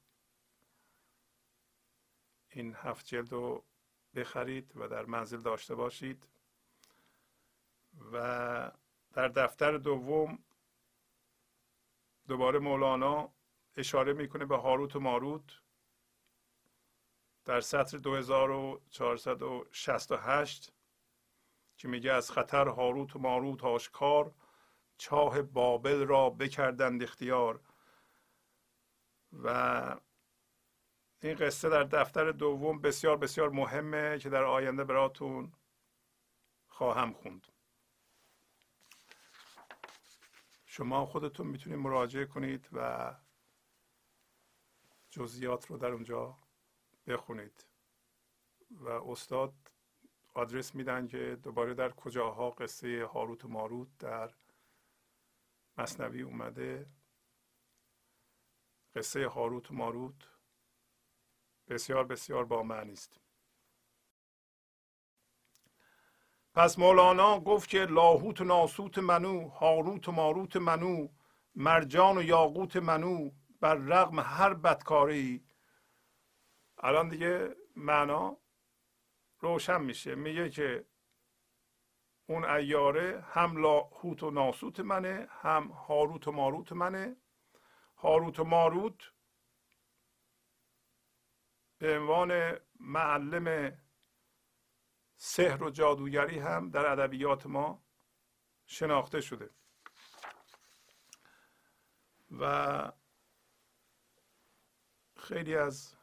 این 2.57 2.75
هفت 2.75 3.05
جلد 3.05 3.31
رو 3.31 3.63
بخرید 4.15 4.71
و 4.75 4.87
در 4.87 5.05
منزل 5.05 5.41
داشته 5.41 5.75
باشید. 5.75 6.27
و 8.11 8.71
در 9.13 9.27
دفتر 9.27 9.77
دوم 9.77 10.39
دوباره 12.27 12.59
مولانا 12.59 13.33
اشاره 13.75 14.13
می‌کنه 14.13 14.45
به 14.45 14.57
هاروت 14.57 14.95
و 14.95 14.99
ماروت. 14.99 15.61
در 17.45 17.61
سطر 17.61 17.97
2468 17.97 20.73
که 21.77 21.87
میگه 21.87 22.11
از 22.11 22.31
خطر 22.31 22.67
هاروت 22.67 23.15
و 23.15 23.19
ماروت 23.19 23.63
آشکار 23.63 24.33
چاه 24.97 25.41
بابل 25.41 26.07
را 26.07 26.29
بکردند 26.29 27.03
اختیار. 27.03 27.59
و 29.43 29.95
این 31.21 31.35
قصه 31.35 31.69
در 31.69 31.83
دفتر 31.83 32.31
دوم 32.31 32.81
بسیار 32.81 33.17
بسیار 33.17 33.49
مهمه 33.49 34.19
که 34.19 34.29
در 34.29 34.43
آینده 34.43 34.83
براتون 34.83 35.53
خواهم 36.67 37.13
خوند. 37.13 37.47
شما 40.65 41.05
خودتون 41.05 41.47
می‌تونید 41.47 41.79
مراجعه 41.79 42.25
کنید 42.25 42.69
و 42.73 43.15
جزئیات 45.09 45.65
رو 45.65 45.77
در 45.77 45.91
اونجا 45.91 46.37
بخونید. 47.07 47.65
و 48.71 48.89
استاد 48.89 49.53
آدرس 50.33 50.75
میدن 50.75 51.07
که 51.07 51.39
دوباره 51.43 51.73
در 51.73 51.91
کجاها 51.91 52.51
قصه 52.51 53.05
هاروت 53.05 53.45
و 53.45 53.47
ماروت 53.47 53.97
در 53.99 54.33
مصنوی 55.77 56.21
اومده. 56.21 56.89
قصه 58.95 59.27
هاروت 59.27 59.71
و 59.71 59.73
ماروت 59.73 60.36
بسیار 61.69 62.03
بسیار 62.03 62.45
با 62.45 62.63
معنی 62.63 62.93
است 62.93 63.19
پس 66.57 66.79
مولانا 66.79 67.39
گفت 67.39 67.69
که 67.69 67.85
لاهوت 67.85 68.41
و 68.41 68.43
ناسوت 68.43 68.97
منو 68.97 69.47
هاروت 69.47 70.07
و 70.07 70.11
ماروت 70.11 70.55
منو 70.55 71.07
مرجان 71.55 72.17
و 72.17 72.23
یاقوت 72.23 72.75
منو 72.75 73.31
بر 73.59 73.75
رغم 73.75 74.19
هر 74.19 74.53
بدکاری. 74.53 75.45
الان 76.77 77.09
دیگه 77.09 77.55
معنا 77.75 78.37
روشن 79.39 79.81
میشه. 79.81 80.15
میگه 80.15 80.49
که 80.49 80.85
اون 82.27 82.45
ایاره 82.45 83.21
هم 83.21 83.61
لاهوت 83.61 84.23
و 84.23 84.31
ناسوت 84.31 84.79
منه 84.79 85.27
هم 85.29 85.67
هاروت 85.67 86.27
و 86.27 86.31
ماروت 86.31 86.71
منه. 86.71 87.15
هاروت 87.97 88.39
و 88.39 88.43
ماروت 88.43 89.11
به 91.77 91.99
عنوان 91.99 92.59
معلم 92.79 93.77
سحر 95.15 95.63
و 95.63 95.69
جادوگری 95.69 96.39
هم 96.39 96.69
در 96.69 96.85
ادبیات 96.91 97.45
ما 97.45 97.83
شناخته 98.65 99.21
شده. 99.21 99.49
و 102.39 102.91
خیلی 105.15 105.55
از 105.55 105.95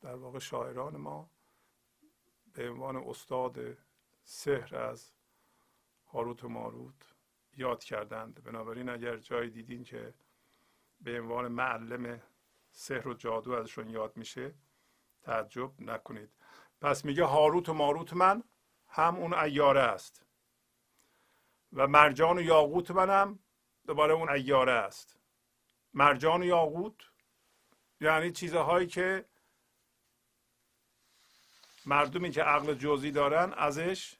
در 0.00 0.14
واقع 0.14 0.38
شاعران 0.38 0.96
ما 0.96 1.30
به 2.52 2.70
عنوان 2.70 2.96
استاد 2.96 3.78
سحر 4.22 4.76
از 4.76 5.12
هاروت 6.06 6.44
و 6.44 6.48
ماروت 6.48 7.14
یاد 7.56 7.84
کردند. 7.84 8.42
بنابراین 8.42 8.88
اگر 8.88 9.16
جایی 9.16 9.50
دیدین 9.50 9.84
که 9.84 10.14
به 11.00 11.20
عنوان 11.20 11.48
معلم 11.48 12.22
سحر 12.70 13.08
و 13.08 13.14
جادو 13.14 13.52
ازشون 13.52 13.88
یاد 13.90 14.16
میشه 14.16 14.54
تعجب 15.22 15.80
نکنید. 15.80 16.30
پس 16.80 17.04
میگه 17.04 17.24
هاروت 17.24 17.68
و 17.68 17.74
ماروت 17.74 18.12
من 18.12 18.44
هم 18.88 19.16
اون 19.16 19.34
ایاره 19.34 19.80
است. 19.80 20.26
و 21.72 21.86
مرجان 21.86 22.38
و 22.38 22.42
یاقوت 22.42 22.90
منم 22.90 23.38
دوباره 23.86 24.14
اون 24.14 24.28
ایاره 24.28 24.72
است. 24.72 25.16
مرجان 25.94 26.42
و 26.42 26.44
یاقوت 26.44 26.94
یعنی 28.00 28.32
چیزهایی 28.32 28.86
که 28.86 29.24
مردمی 31.86 32.30
که 32.30 32.42
عقل 32.42 32.74
جزئی 32.74 33.10
دارن 33.10 33.52
ازش 33.52 34.18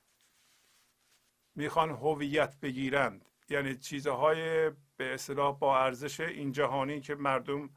می‌خوان 1.55 1.91
هویت 1.91 2.61
بگیرند. 2.61 3.24
یعنی 3.49 3.76
چیزهای 3.76 4.70
به 5.01 5.14
اصطلاح 5.14 5.59
با 5.59 5.78
ارزش 5.78 6.20
این 6.20 6.53
جهانی 6.53 7.01
که 7.01 7.14
مردم 7.14 7.70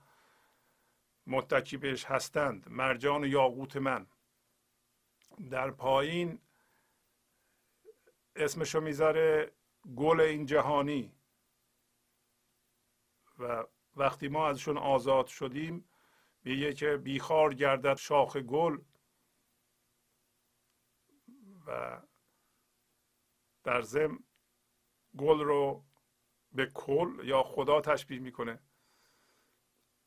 متکی 1.28 1.78
بهش 1.78 2.06
هستند. 2.06 2.70
مرجان 2.70 3.24
و 3.24 3.28
یاقوت 3.28 3.78
من. 3.78 4.08
در 5.50 5.72
پایین 5.72 6.42
اسمشو 8.36 8.82
می‌ذاره 8.82 9.52
گل 9.96 10.22
این 10.22 10.46
جهانی. 10.46 11.16
و 13.40 13.66
وقتی 13.96 14.28
ما 14.28 14.48
ازشون 14.48 14.78
آزاد 14.78 15.28
شدیم 15.28 15.90
میگه 16.44 16.74
که 16.74 16.98
بیخار 16.98 17.54
گردد 17.54 17.96
شاخ 17.96 18.38
گل. 18.38 18.78
و 21.68 22.02
در 23.64 23.82
زم 23.82 24.24
گل 25.18 25.40
رو 25.40 25.84
به 26.54 26.66
کل 26.66 27.22
یا 27.24 27.44
خدا 27.44 27.82
تشبیه 27.82 28.20
می‌کنه. 28.20 28.60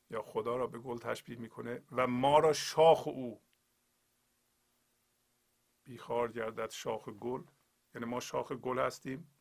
یا 0.09 0.21
خدا 0.21 0.57
را 0.57 0.67
به 0.67 0.79
گل 0.79 0.97
تشبیه 0.97 1.37
می‌کنه 1.37 1.83
و 1.91 2.07
ما 2.07 2.39
را 2.39 2.53
شاخ 2.53 3.07
او. 3.07 3.41
بیخار 5.83 6.31
گردد 6.31 6.69
شاخ 6.69 7.09
گل. 7.09 7.43
یعنی 7.95 8.05
ما 8.05 8.19
شاخ 8.19 8.51
گل 8.51 8.79
هستیم. 8.79 9.31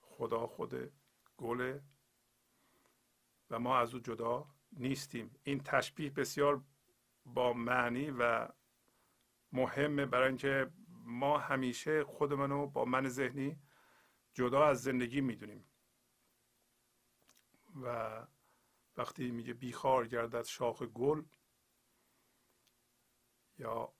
خدا 0.00 0.46
خود 0.46 0.92
گله 1.36 1.82
و 3.50 3.58
ما 3.58 3.78
از 3.78 3.94
او 3.94 4.00
جدا 4.00 4.46
نیستیم. 4.72 5.34
این 5.42 5.60
تشبیه 5.60 6.10
بسیار 6.10 6.62
با 7.24 7.52
معنی 7.52 8.10
و 8.10 8.48
مهمه 9.52 10.06
برای 10.06 10.28
اینکه 10.28 10.70
ما 10.88 11.38
همیشه 11.38 12.04
خودمونو 12.04 12.66
با 12.66 12.84
من 12.84 13.08
ذهنی 13.08 13.58
جدا 14.34 14.64
از 14.64 14.82
زندگی 14.82 15.20
می‌دونیم. 15.20 15.64
و 17.82 18.26
وقتی 18.96 19.30
میگه 19.30 19.54
بیخار 19.54 20.06
گردد 20.06 20.44
شاخ 20.44 20.82
گل 20.82 21.24
یا 23.58 23.92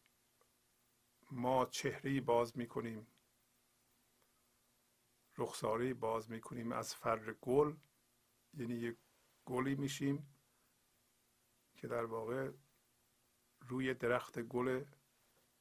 ما 1.31 1.65
چهره 1.65 2.21
باز 2.21 2.59
می‌کنیم 2.59 3.07
رخساره 5.39 5.95
باز 5.95 6.31
می‌کنیم 6.31 6.73
از 6.73 6.95
فر 6.95 7.33
گل 7.33 7.77
یعنی 8.55 8.75
یک 8.75 8.97
گلی 9.45 9.75
میشیم 9.75 10.37
که 11.77 11.89
در 11.89 12.05
واقع 12.05 12.51
روی 13.61 13.95
درخت 13.95 14.39
گل 14.39 14.85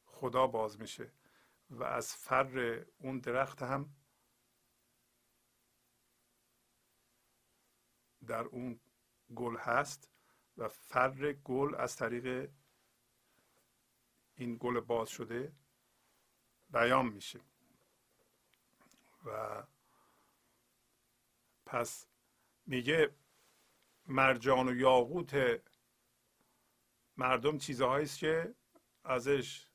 خدا 0.05 0.47
باز 0.47 0.79
میشه 0.79 1.11
و 1.69 1.83
از 1.83 2.15
فر 2.15 2.85
اون 2.97 3.19
درخت 3.19 3.61
هم 3.61 3.95
در 8.25 8.43
اون 8.43 8.79
گل 9.35 9.57
هست 9.57 10.11
و 10.57 10.67
فر 10.67 11.33
گل 11.33 11.75
از 11.75 11.95
طریق 11.95 12.51
این 14.35 14.57
گل 14.59 14.79
باز 14.79 15.09
شده 15.09 15.53
بیان 16.69 17.05
میشه. 17.05 17.39
و 19.25 19.63
پس 21.65 22.07
میگه 22.65 23.15
مرجان 24.07 24.69
و 24.69 24.75
یاقوت 24.75 25.61
مردم 27.17 27.57
چیزهایی 27.57 28.05
است 28.05 28.19
که 28.19 28.55
ازش 29.03 29.67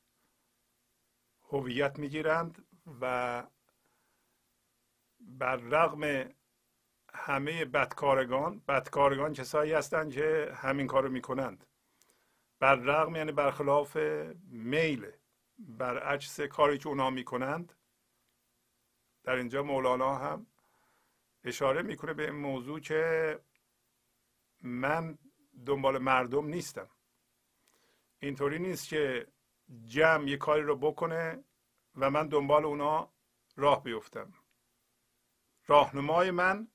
هویت 1.43 1.99
می‌گیرند 1.99 2.65
و 3.01 3.47
بر 5.19 5.55
رغم 5.55 6.33
همه 7.13 7.65
بدکارگان 7.65 8.59
بدکارگان 8.67 9.33
کسایی 9.33 9.73
هستند 9.73 10.13
که 10.13 10.53
همین 10.55 10.87
کارو 10.87 11.09
می‌کنند. 11.09 11.65
بر 12.59 12.75
رغم 12.75 13.15
یعنی 13.15 13.31
برخلاف 13.31 13.95
میل 14.47 15.11
برعکس 15.59 16.41
کاری 16.41 16.77
که 16.77 16.87
اونا 16.87 17.09
می‌کنند 17.09 17.73
در 19.23 19.35
اینجا 19.35 19.63
مولانا 19.63 20.15
هم 20.15 20.47
اشاره 21.43 21.81
می‌کنه 21.81 22.13
به 22.13 22.23
این 22.23 22.35
موضوع 22.35 22.79
که 22.79 23.39
من 24.61 25.17
دنبال 25.65 25.97
مردم 25.97 26.45
نیستم. 26.45 26.89
اینطوری 28.19 28.59
نیست 28.59 28.87
که 28.87 29.27
جمع 29.85 30.27
یه 30.27 30.37
کاری 30.37 30.61
رو 30.61 30.75
بکنه 30.75 31.43
و 31.95 32.09
من 32.09 32.27
دنبال 32.27 32.65
اونا 32.65 33.11
راه 33.55 33.83
بیفتم. 33.83 34.33
راهنمای 35.67 36.31
من 36.31 36.67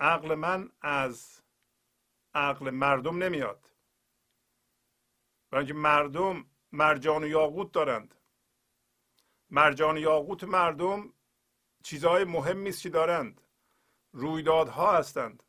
عقل 0.00 0.34
من 0.34 0.70
از 0.80 1.42
عقل 2.34 2.70
مردم 2.70 3.22
نمیاد. 3.22 3.70
برای 5.50 5.72
مردم 5.72 6.44
مرجان 6.72 7.24
و 7.24 7.26
یاقوت 7.26 7.72
دارند. 7.72 8.14
مرجان 9.50 9.96
و 9.96 10.00
یاقوت 10.00 10.44
مردم 10.44 11.12
چیزهای 11.82 12.24
مهمی 12.24 12.68
است 12.68 12.82
که 12.82 12.88
دارند. 12.88 13.40
رویدادها 14.12 14.96
هستند. 14.96 15.42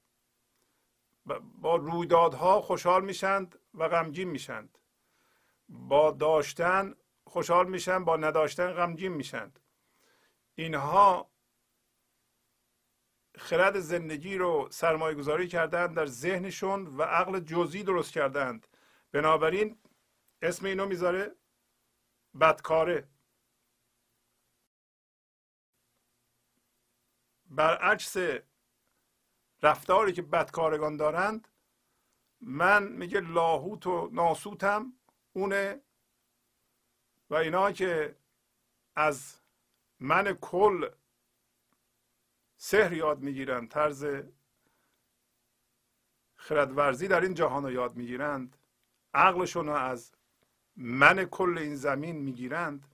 با 1.61 1.75
رویدادها 1.75 2.61
خوشحال 2.61 3.05
میشند 3.05 3.59
و 3.73 3.89
غمگین 3.89 4.29
میشند. 4.29 4.77
با 5.69 6.11
داشتن 6.11 6.95
خوشحال 7.25 7.69
میشن 7.69 8.05
با 8.05 8.17
نداشتن 8.17 8.71
غمگین 8.71 9.13
میشند. 9.13 9.59
اینها 10.55 11.29
خرد 13.39 13.79
زندگی 13.79 14.37
رو 14.37 14.67
سرمایه 14.71 15.15
گذاری 15.15 15.47
کردند 15.47 15.95
در 15.95 16.05
ذهنشون 16.05 16.87
و 16.97 17.03
عقل 17.03 17.39
جزئی 17.39 17.83
درست 17.83 18.11
کردند. 18.11 18.67
بنابراین 19.11 19.77
اسم 20.41 20.65
اینو 20.65 20.85
می‌ذاره 20.85 21.35
بدکاره. 22.39 23.07
برعکس 27.45 28.17
رفتاری 29.63 30.13
که 30.13 30.21
بدکارگان 30.21 30.97
دارند 30.97 31.47
من 32.41 32.83
میگه 32.83 33.19
لاهوت 33.19 33.87
و 33.87 34.09
ناسوتم 34.11 34.93
اونه 35.33 35.81
و 37.29 37.35
اینا 37.35 37.71
که 37.71 38.15
از 38.95 39.39
من 39.99 40.33
کل 40.33 40.89
سحر 42.61 42.93
یاد 42.93 43.19
می‌گیرند 43.19 43.69
طرز 43.69 44.05
خردورزی 46.35 47.07
در 47.07 47.21
این 47.21 47.33
جهان 47.33 47.63
رو 47.63 47.71
یاد 47.71 47.95
می‌گیرند. 47.95 48.57
عقلشون 49.13 49.65
رو 49.65 49.73
از 49.73 50.11
من 50.75 51.25
کل 51.25 51.57
این 51.57 51.75
زمین 51.75 52.15
می‌گیرند. 52.15 52.87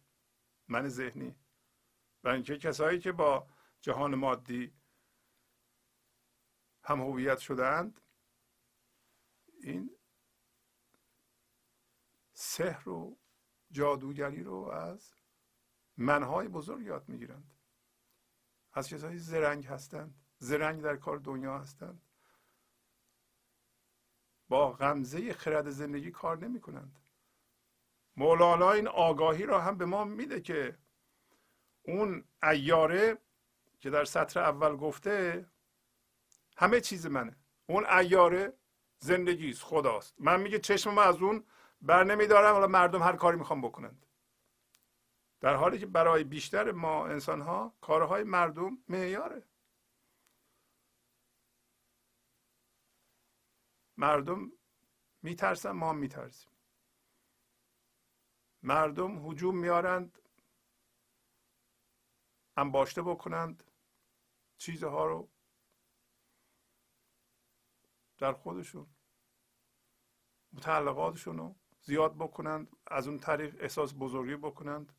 من 0.68 0.90
ذهنی. 0.90 1.36
و 2.24 2.28
اینکه 2.28 2.58
کسایی 2.58 3.00
که 3.00 3.12
با 3.12 3.48
جهان 3.82 4.16
مادی 4.16 4.74
هم 6.84 7.02
هویت 7.02 7.38
شدند 7.38 8.02
این 9.64 9.98
سحر 12.34 12.90
و 12.90 13.18
جادوگری 13.72 14.44
رو 14.44 14.56
از 14.56 15.14
منهای 15.98 16.48
بزرگ 16.48 16.86
یاد 16.86 17.10
می‌گیرند. 17.10 17.55
از 18.76 18.90
کسایی 18.90 19.18
زرنگ 19.18 19.66
هستند. 19.66 20.16
زرنگ 20.40 20.82
در 20.82 20.96
کار 20.96 21.18
دنیا 21.18 21.60
هستند. 21.60 22.02
با 24.50 24.72
غمزه 24.72 25.34
خرد 25.34 25.70
زندگی 25.70 26.12
کار 26.12 26.38
نمی 26.38 26.62
کنند 26.62 27.00
مولانا 28.18 28.72
این 28.72 28.88
آگاهی 28.88 29.46
را 29.46 29.62
هم 29.62 29.78
به 29.78 29.86
ما 29.86 30.04
میده 30.04 30.42
که 30.42 30.78
اون 31.84 32.24
ایاره 32.44 33.18
که 33.80 33.90
در 33.90 34.06
سطر 34.06 34.40
اول 34.40 34.76
گفته 34.76 35.46
همه 36.58 36.82
چیز 36.82 37.06
منه. 37.06 37.36
اون 37.68 37.86
ایاره 37.86 38.54
زندگی 39.00 39.50
است 39.50 39.64
خداست. 39.64 40.16
من 40.20 40.42
میگه 40.42 40.60
چشم 40.60 40.94
ما 40.94 41.02
از 41.02 41.22
اون 41.22 41.44
بر 41.82 42.04
نمیدارم. 42.04 42.54
حالا 42.54 42.68
مردم 42.68 43.04
هر 43.04 43.16
کاری 43.16 43.38
می‌خوام 43.38 43.62
بکنند. 43.62 44.06
در 45.40 45.56
حالی 45.56 45.80
که 45.80 45.86
برای 45.86 46.24
بیشتر 46.24 46.72
ما 46.72 47.08
انسان 47.08 47.42
ها 47.42 47.74
کارهای 47.82 48.24
مردم 48.24 48.78
معیاره. 48.88 49.44
مردم 53.98 54.52
میترسن 55.22 55.72
ما 55.72 55.94
میترسیم. 55.94 56.52
مردم 58.64 59.30
هجوم 59.30 59.58
میارند 59.58 60.20
انباشته 62.58 63.02
بکنند 63.02 63.64
چیزها 64.58 65.06
رو 65.06 65.30
در 68.18 68.34
خودشون 68.34 68.88
متعلقاتشون 70.54 71.38
رو 71.38 71.56
زیاد 71.82 72.16
بکنند 72.16 72.76
از 72.88 73.08
اون 73.08 73.20
طریق 73.20 73.56
احساس 73.60 73.94
بزرگی 74.00 74.36
بکنند. 74.36 74.94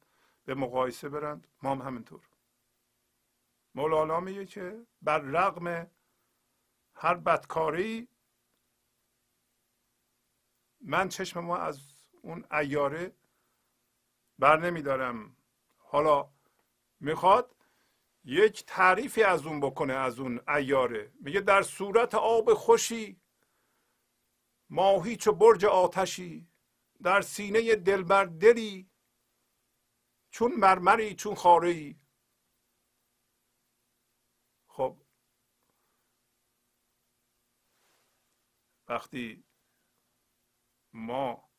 به 0.47 0.55
مقایسه 0.55 1.09
برند. 1.09 1.47
ما 1.63 1.71
هم 1.71 1.83
همینطور. 1.83 2.29
مولانا 3.75 4.21
میگه 4.21 4.47
که 4.47 4.87
بر 5.03 5.19
رغم 5.19 5.91
هر 6.95 7.15
بدکاری 7.15 8.09
من 10.81 11.09
چشم 11.09 11.41
ما 11.41 11.57
از 11.57 11.81
اون 12.23 12.45
ایاره 12.53 13.17
بر 14.39 14.61
نمیدارم. 14.61 15.37
حالا 15.79 16.31
می‌خواد 17.01 17.57
یک 18.25 18.65
تعریفی 18.67 19.23
از 19.23 19.47
اون 19.47 19.61
بکنه 19.61 19.93
از 19.93 20.19
اون 20.19 20.41
ایاره 20.49 21.13
میگه 21.21 21.41
در 21.41 21.63
صورت 21.63 22.15
آب 22.15 22.55
خوشی 22.55 23.21
ماهی 24.71 25.17
چو 25.17 25.33
برج 25.33 25.65
آتشی 25.65 26.49
در 27.03 27.21
سینه 27.21 27.77
دلبر 27.77 28.25
دلی 28.25 28.91
چون 30.37 30.55
مرمری 30.55 31.15
چون 31.15 31.35
خاره 31.35 31.69
ای 31.69 31.97
خب. 34.67 35.03
وقتی 38.89 39.45
ما 40.93 41.51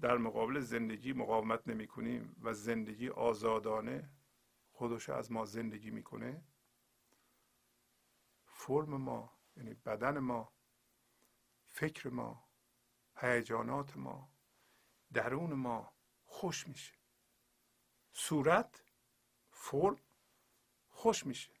در 0.00 0.16
مقابل 0.18 0.60
زندگی 0.60 1.12
مقاومت 1.12 1.68
نمی 1.68 1.86
کنیم 1.86 2.36
و 2.42 2.54
زندگی 2.54 3.08
آزادانه 3.08 4.10
خودش 4.72 5.08
از 5.08 5.32
ما 5.32 5.44
زندگی 5.44 5.90
می‌کنه 5.90 6.44
فرم 8.44 8.96
ما 8.96 9.38
یعنی 9.56 9.74
بدن 9.74 10.18
ما 10.18 10.52
فکر 11.68 12.08
ما 12.08 12.48
هیجانات 13.16 13.96
ما 13.96 14.32
درون 15.12 15.52
ما 15.52 15.92
خوش 16.24 16.68
میشه. 16.68 17.01
صورت 18.12 18.82
فرم 19.50 19.96
خوش 20.88 21.26
میشه. 21.26 21.52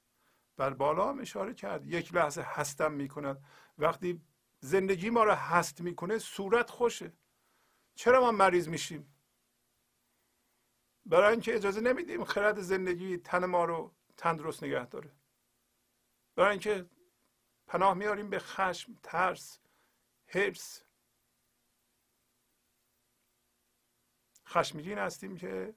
بر 0.56 0.70
بالا 0.70 1.08
هم 1.08 1.20
اشاره 1.20 1.54
کرد. 1.54 1.86
یک 1.86 2.14
لحظه 2.14 2.42
هستم 2.42 2.92
می‌کند. 2.92 3.44
وقتی 3.78 4.20
زندگی 4.60 5.10
ما 5.10 5.24
رو 5.24 5.32
هست 5.32 5.80
می‌کنه 5.80 6.18
صورت 6.18 6.70
خوشه. 6.70 7.12
چرا 7.94 8.20
ما 8.20 8.32
مریض 8.32 8.68
میشیم؟ 8.68 9.14
برای 11.06 11.30
اینکه 11.30 11.54
اجازه 11.54 11.80
نمیدیم 11.80 12.24
خرد 12.24 12.60
زندگی 12.60 13.16
تن 13.16 13.44
ما 13.44 13.64
رو 13.64 13.94
تندرست 14.16 14.64
نگه 14.64 14.86
داره. 14.86 15.12
برای 16.34 16.50
اینکه 16.50 16.90
پناه 17.66 17.94
میاریم 17.94 18.30
به 18.30 18.38
خشم 18.38 18.98
ترس 19.02 19.58
حرس 20.26 20.82
خشمگین 24.46 24.98
هستیم 24.98 25.36
که 25.36 25.74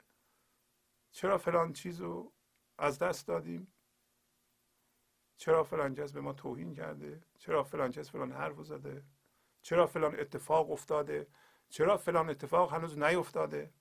چرا 1.16 1.38
فلان 1.38 1.72
چیز 1.72 2.00
رو 2.00 2.32
از 2.78 2.98
دست 2.98 3.26
دادیم؟ 3.26 3.72
چرا 5.36 5.64
فلان 5.64 5.94
کس 5.94 6.12
به 6.12 6.20
ما 6.20 6.32
توهین 6.32 6.74
کرده؟ 6.74 7.22
چرا 7.38 7.64
فلان 7.64 7.90
کس 7.90 8.10
فلان 8.10 8.32
حرف 8.32 8.62
زده؟ 8.62 9.02
چرا 9.62 9.86
فلان 9.86 10.20
اتفاق 10.20 10.70
افتاده؟ 10.70 11.26
چرا 11.68 11.96
فلان 11.96 12.30
اتفاق 12.30 12.72
هنوز 12.72 12.98
نیفتاده 12.98 13.72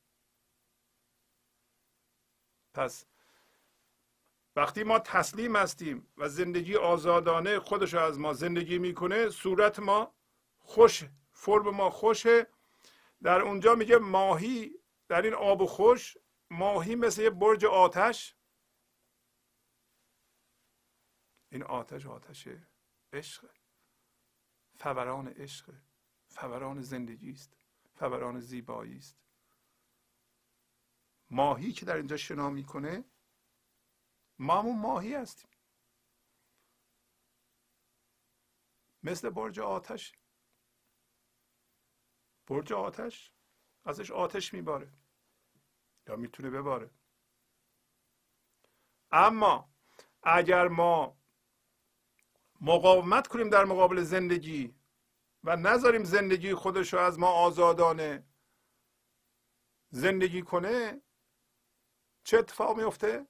پس 2.73 3.05
وقتی 4.55 4.83
ما 4.83 4.99
تسلیم 4.99 5.55
هستیم 5.55 6.07
و 6.17 6.29
زندگی 6.29 6.75
آزادانه 6.75 7.59
خودش 7.59 7.93
از 7.93 8.19
ما 8.19 8.33
زندگی 8.33 8.77
می‌کنه 8.77 9.29
صورت 9.29 9.79
ما 9.79 10.13
خوش 10.59 11.03
فرم 11.31 11.69
ما 11.69 11.89
خوشه. 11.89 12.47
در 13.23 13.41
اونجا 13.41 13.75
میگه 13.75 13.97
ماهی 13.97 14.79
در 15.07 15.21
این 15.21 15.33
آب 15.33 15.65
خوش 15.65 16.17
ماهی 16.51 16.95
مثل 16.95 17.21
یه 17.21 17.29
برج 17.29 17.65
آتش. 17.65 18.35
این 21.51 21.63
آتش 21.63 22.05
آتش 22.05 22.47
عشق. 23.13 23.55
فوران 24.75 25.27
عشق. 25.27 25.73
فوران 26.27 26.81
زندگی 26.81 27.31
است. 27.31 27.57
فوران 27.95 28.39
زیبایی 28.39 28.97
است. 28.97 29.17
ماهی 31.29 31.71
که 31.71 31.85
در 31.85 31.95
اینجا 31.95 32.17
شنا 32.17 32.49
می‌کنه 32.49 33.03
ما 34.39 34.59
همون 34.59 34.79
ماهی 34.79 35.13
هستیم. 35.13 35.49
مثل 39.03 39.29
برج 39.29 39.59
آتش. 39.59 40.13
برج 42.47 42.73
آتش 42.73 43.31
ازش 43.85 44.11
آتش 44.11 44.53
میباره. 44.53 45.04
یا 46.07 46.15
می‌تونه 46.15 46.49
بباره. 46.49 46.89
اما 49.11 49.69
اگر 50.23 50.67
ما 50.67 51.17
مقاومت 52.61 53.27
کنیم 53.27 53.49
در 53.49 53.65
مقابل 53.65 54.01
زندگی 54.01 54.75
و 55.43 55.55
نذاریم 55.55 56.03
زندگی 56.03 56.53
خودش 56.53 56.93
رو 56.93 56.99
از 56.99 57.19
ما 57.19 57.27
آزادانه 57.27 58.27
زندگی 59.89 60.41
کنه 60.41 61.01
چه 62.23 62.37
اتفاق 62.37 62.77
میفته 62.77 63.27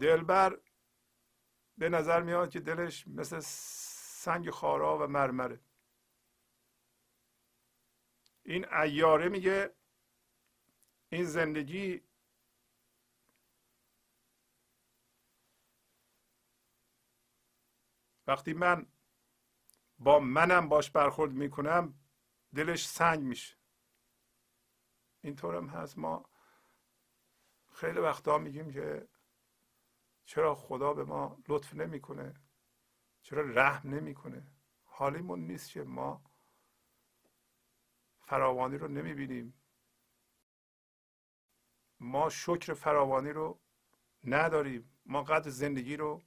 دلبر 0.00 0.60
به 1.78 1.88
نظر 1.88 2.22
میاد 2.22 2.50
که 2.50 2.60
دلش 2.60 3.06
مثل 3.08 3.40
سنگ 3.40 4.50
خارا 4.50 4.98
و 4.98 5.06
مرمره. 5.06 5.60
این 8.42 8.72
ایاره 8.72 9.28
میگه 9.28 9.74
این 11.10 11.24
زندگی 11.24 12.02
وقتی 18.26 18.52
من 18.52 18.86
با 19.98 20.20
منم 20.20 20.68
باش 20.68 20.90
برخورد 20.90 21.32
می‌کنم 21.32 21.94
دلش 22.54 22.88
سنگ 22.88 23.20
میشه. 23.20 23.56
اینطور 25.20 25.56
هم 25.56 25.68
هست. 25.68 25.98
ما 25.98 26.30
خیلی 27.72 27.98
وقتا 27.98 28.38
میگیم 28.38 28.70
که 28.70 29.08
چرا 30.24 30.54
خدا 30.54 30.94
به 30.94 31.04
ما 31.04 31.38
لطف 31.48 31.74
نمی‌کنه؟ 31.74 32.34
چرا 33.22 33.42
رحم 33.42 33.94
نمی‌کنه؟ 33.94 34.46
حالیمون 34.84 35.40
نیست 35.40 35.70
که 35.70 35.82
ما 35.82 36.24
فراوانی 38.20 38.78
رو 38.78 38.88
نمی‌بینیم. 38.88 39.59
ما 42.00 42.28
شکر 42.28 42.74
فراوانی 42.74 43.30
رو 43.30 43.58
نداریم. 44.24 44.90
ما 45.06 45.22
قدر 45.22 45.50
زندگی 45.50 45.96
رو 45.96 46.22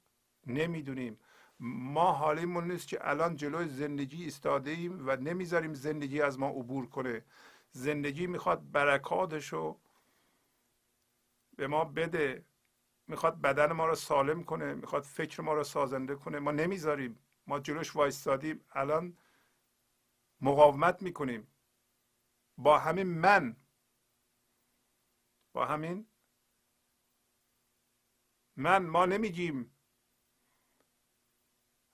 نمی‌دونیم. 0.46 1.18
ما 1.60 2.12
حالیمون 2.12 2.70
نیست 2.70 2.88
که 2.88 3.08
الان 3.08 3.36
جلوی 3.36 3.68
زندگی 3.68 4.26
استاده 4.26 4.70
ایم 4.70 5.08
و 5.08 5.16
نمی‌ذاریم 5.16 5.74
زندگی 5.74 6.22
از 6.22 6.38
ما 6.38 6.48
عبور 6.48 6.86
کنه. 6.86 7.24
زندگی 7.70 8.26
می‌خواد 8.26 8.70
برکاتش 8.72 9.52
رو 9.52 9.80
به 11.56 11.66
ما 11.66 11.84
بده. 11.84 12.44
می‌خواد 13.08 13.40
بدن 13.40 13.72
ما 13.72 13.86
رو 13.86 13.94
سالم 13.94 14.44
کنه. 14.44 14.74
می‌خواد 14.74 15.02
فکر 15.02 15.42
ما 15.42 15.54
رو 15.54 15.64
سازنده 15.64 16.14
کنه. 16.14 16.38
ما 16.38 16.50
نمی‌ذاریم. 16.50 17.18
ما 17.46 17.60
جلوش 17.60 17.96
وایستادیم. 17.96 18.60
الان 18.72 19.16
مقاومت 20.40 21.02
می‌کنیم. 21.02 21.46
با 22.58 22.78
همین 22.78 23.06
من 23.06 23.56
با 25.54 25.66
همین؟ 25.66 26.06
من 28.56 28.86
ما 28.86 29.06
نمیگیم 29.06 29.76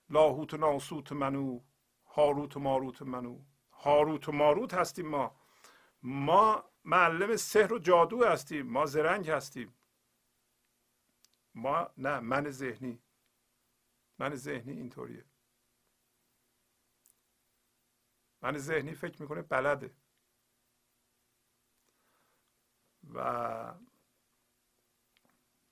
لاهوت 0.09 0.53
و 0.53 0.57
ناسوت 0.57 1.11
منو 1.11 1.61
هاروت 2.05 2.57
و 2.57 2.59
ماروت 2.59 3.01
منو. 3.01 3.45
هاروت 3.71 4.29
و 4.29 4.31
ماروت 4.31 4.73
هستیم 4.73 5.07
ما. 5.07 5.35
ما 6.01 6.71
معلم 6.83 7.35
سحر 7.35 7.73
و 7.73 7.79
جادو 7.79 8.23
هستیم. 8.23 8.67
ما 8.67 8.85
زرنگ 8.85 9.29
هستیم. 9.29 9.75
ما 11.55 11.89
نه 11.97 12.19
من 12.19 12.49
ذهنی. 12.49 13.01
من 14.19 14.35
ذهنی 14.35 14.71
اینطوریه. 14.71 15.25
من 18.41 18.57
ذهنی 18.57 18.93
فکر 18.93 19.21
می‌کنه 19.21 19.41
بلده. 19.41 20.00
و 23.15 23.73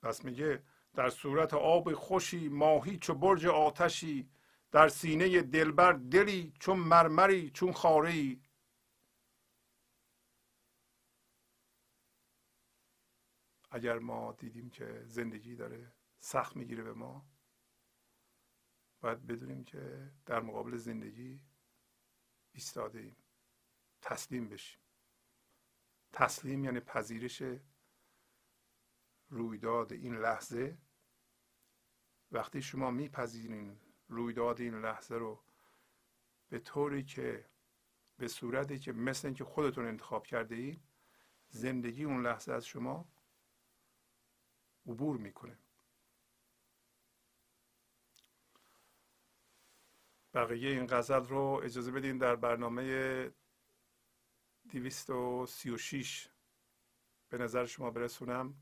پس 0.01 0.25
میگه 0.25 0.63
در 0.93 1.09
صورت 1.09 1.53
آب 1.53 1.93
خوشی 1.93 2.49
ماهی 2.49 2.97
چو 2.97 3.13
برج 3.13 3.45
آتشی 3.45 4.29
در 4.71 4.87
سینه 4.87 5.41
دلبر 5.41 5.93
دلی 5.93 6.53
چون 6.59 6.79
مرمری 6.79 7.49
چون 7.49 7.71
خاره 7.71 8.37
اگر 13.71 13.99
ما 13.99 14.33
دیدیم 14.33 14.69
که 14.69 15.03
زندگی 15.05 15.55
داره 15.55 15.93
سخت 16.19 16.55
می‌گیره 16.55 16.83
به 16.83 16.93
ما 16.93 17.25
باید 19.01 19.27
بدونیم 19.27 19.63
که 19.63 20.11
در 20.25 20.39
مقابل 20.39 20.77
زندگی 20.77 21.41
ایستاده 22.51 22.99
ایم 22.99 23.15
تسلیم 24.01 24.49
بشیم. 24.49 24.88
تسلیم 26.13 26.63
یعنی 26.63 26.79
پذیرش 26.79 27.43
رویداد 29.29 29.93
این 29.93 30.15
لحظه. 30.15 30.77
وقتی 32.31 32.61
شما 32.61 32.91
میپذیرین 32.91 33.79
رویداد 34.07 34.61
این 34.61 34.81
لحظه 34.81 35.15
رو 35.15 35.43
به 36.49 36.59
طوری 36.59 37.03
که 37.03 37.45
به 38.17 38.27
صورتی 38.27 38.79
که 38.79 38.91
مثل 38.91 39.27
اینکه 39.27 39.43
خودتون 39.43 39.85
انتخاب 39.85 40.27
کرده 40.27 40.55
اید 40.55 40.81
زندگی 41.49 42.03
اون 42.03 42.25
لحظه 42.25 42.51
از 42.53 42.65
شما 42.65 43.05
عبور 44.87 45.17
می‌کنه. 45.17 45.57
بقیه 50.33 50.69
این 50.69 50.87
غزل 50.89 51.25
رو 51.25 51.61
اجازه 51.63 51.91
بدین 51.91 52.17
در 52.17 52.35
برنامه 52.35 53.31
236 54.71 56.29
به 57.29 57.37
نظر 57.37 57.65
شما 57.65 57.91
برسونم. 57.91 58.55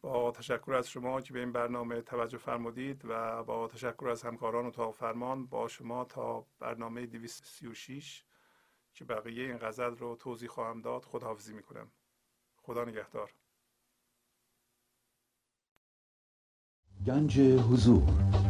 با 0.00 0.30
تشکر 0.30 0.74
از 0.74 0.90
شما 0.90 1.20
که 1.20 1.32
به 1.32 1.40
این 1.40 1.52
برنامه 1.52 2.02
توجه 2.02 2.38
فرمودید 2.38 3.02
و 3.04 3.44
با 3.44 3.68
تشکر 3.68 4.08
از 4.08 4.22
همکاران 4.22 4.66
و 4.66 4.70
تا 4.70 4.90
فرمان 4.90 5.46
با 5.46 5.68
شما 5.68 6.04
تا 6.04 6.46
برنامه 6.58 7.06
236 7.06 8.24
که 8.94 9.04
بقیه 9.04 9.44
این 9.44 9.58
غزل 9.58 9.96
رو 9.96 10.16
توضیح 10.16 10.48
خواهم 10.48 10.80
داد 10.80 11.04
خداحافظی 11.04 11.54
می‌کنم. 11.54 11.90
خدا 12.56 12.84
نگهدار. 12.84 13.34
گنج 17.06 17.40
حضور 17.40 18.49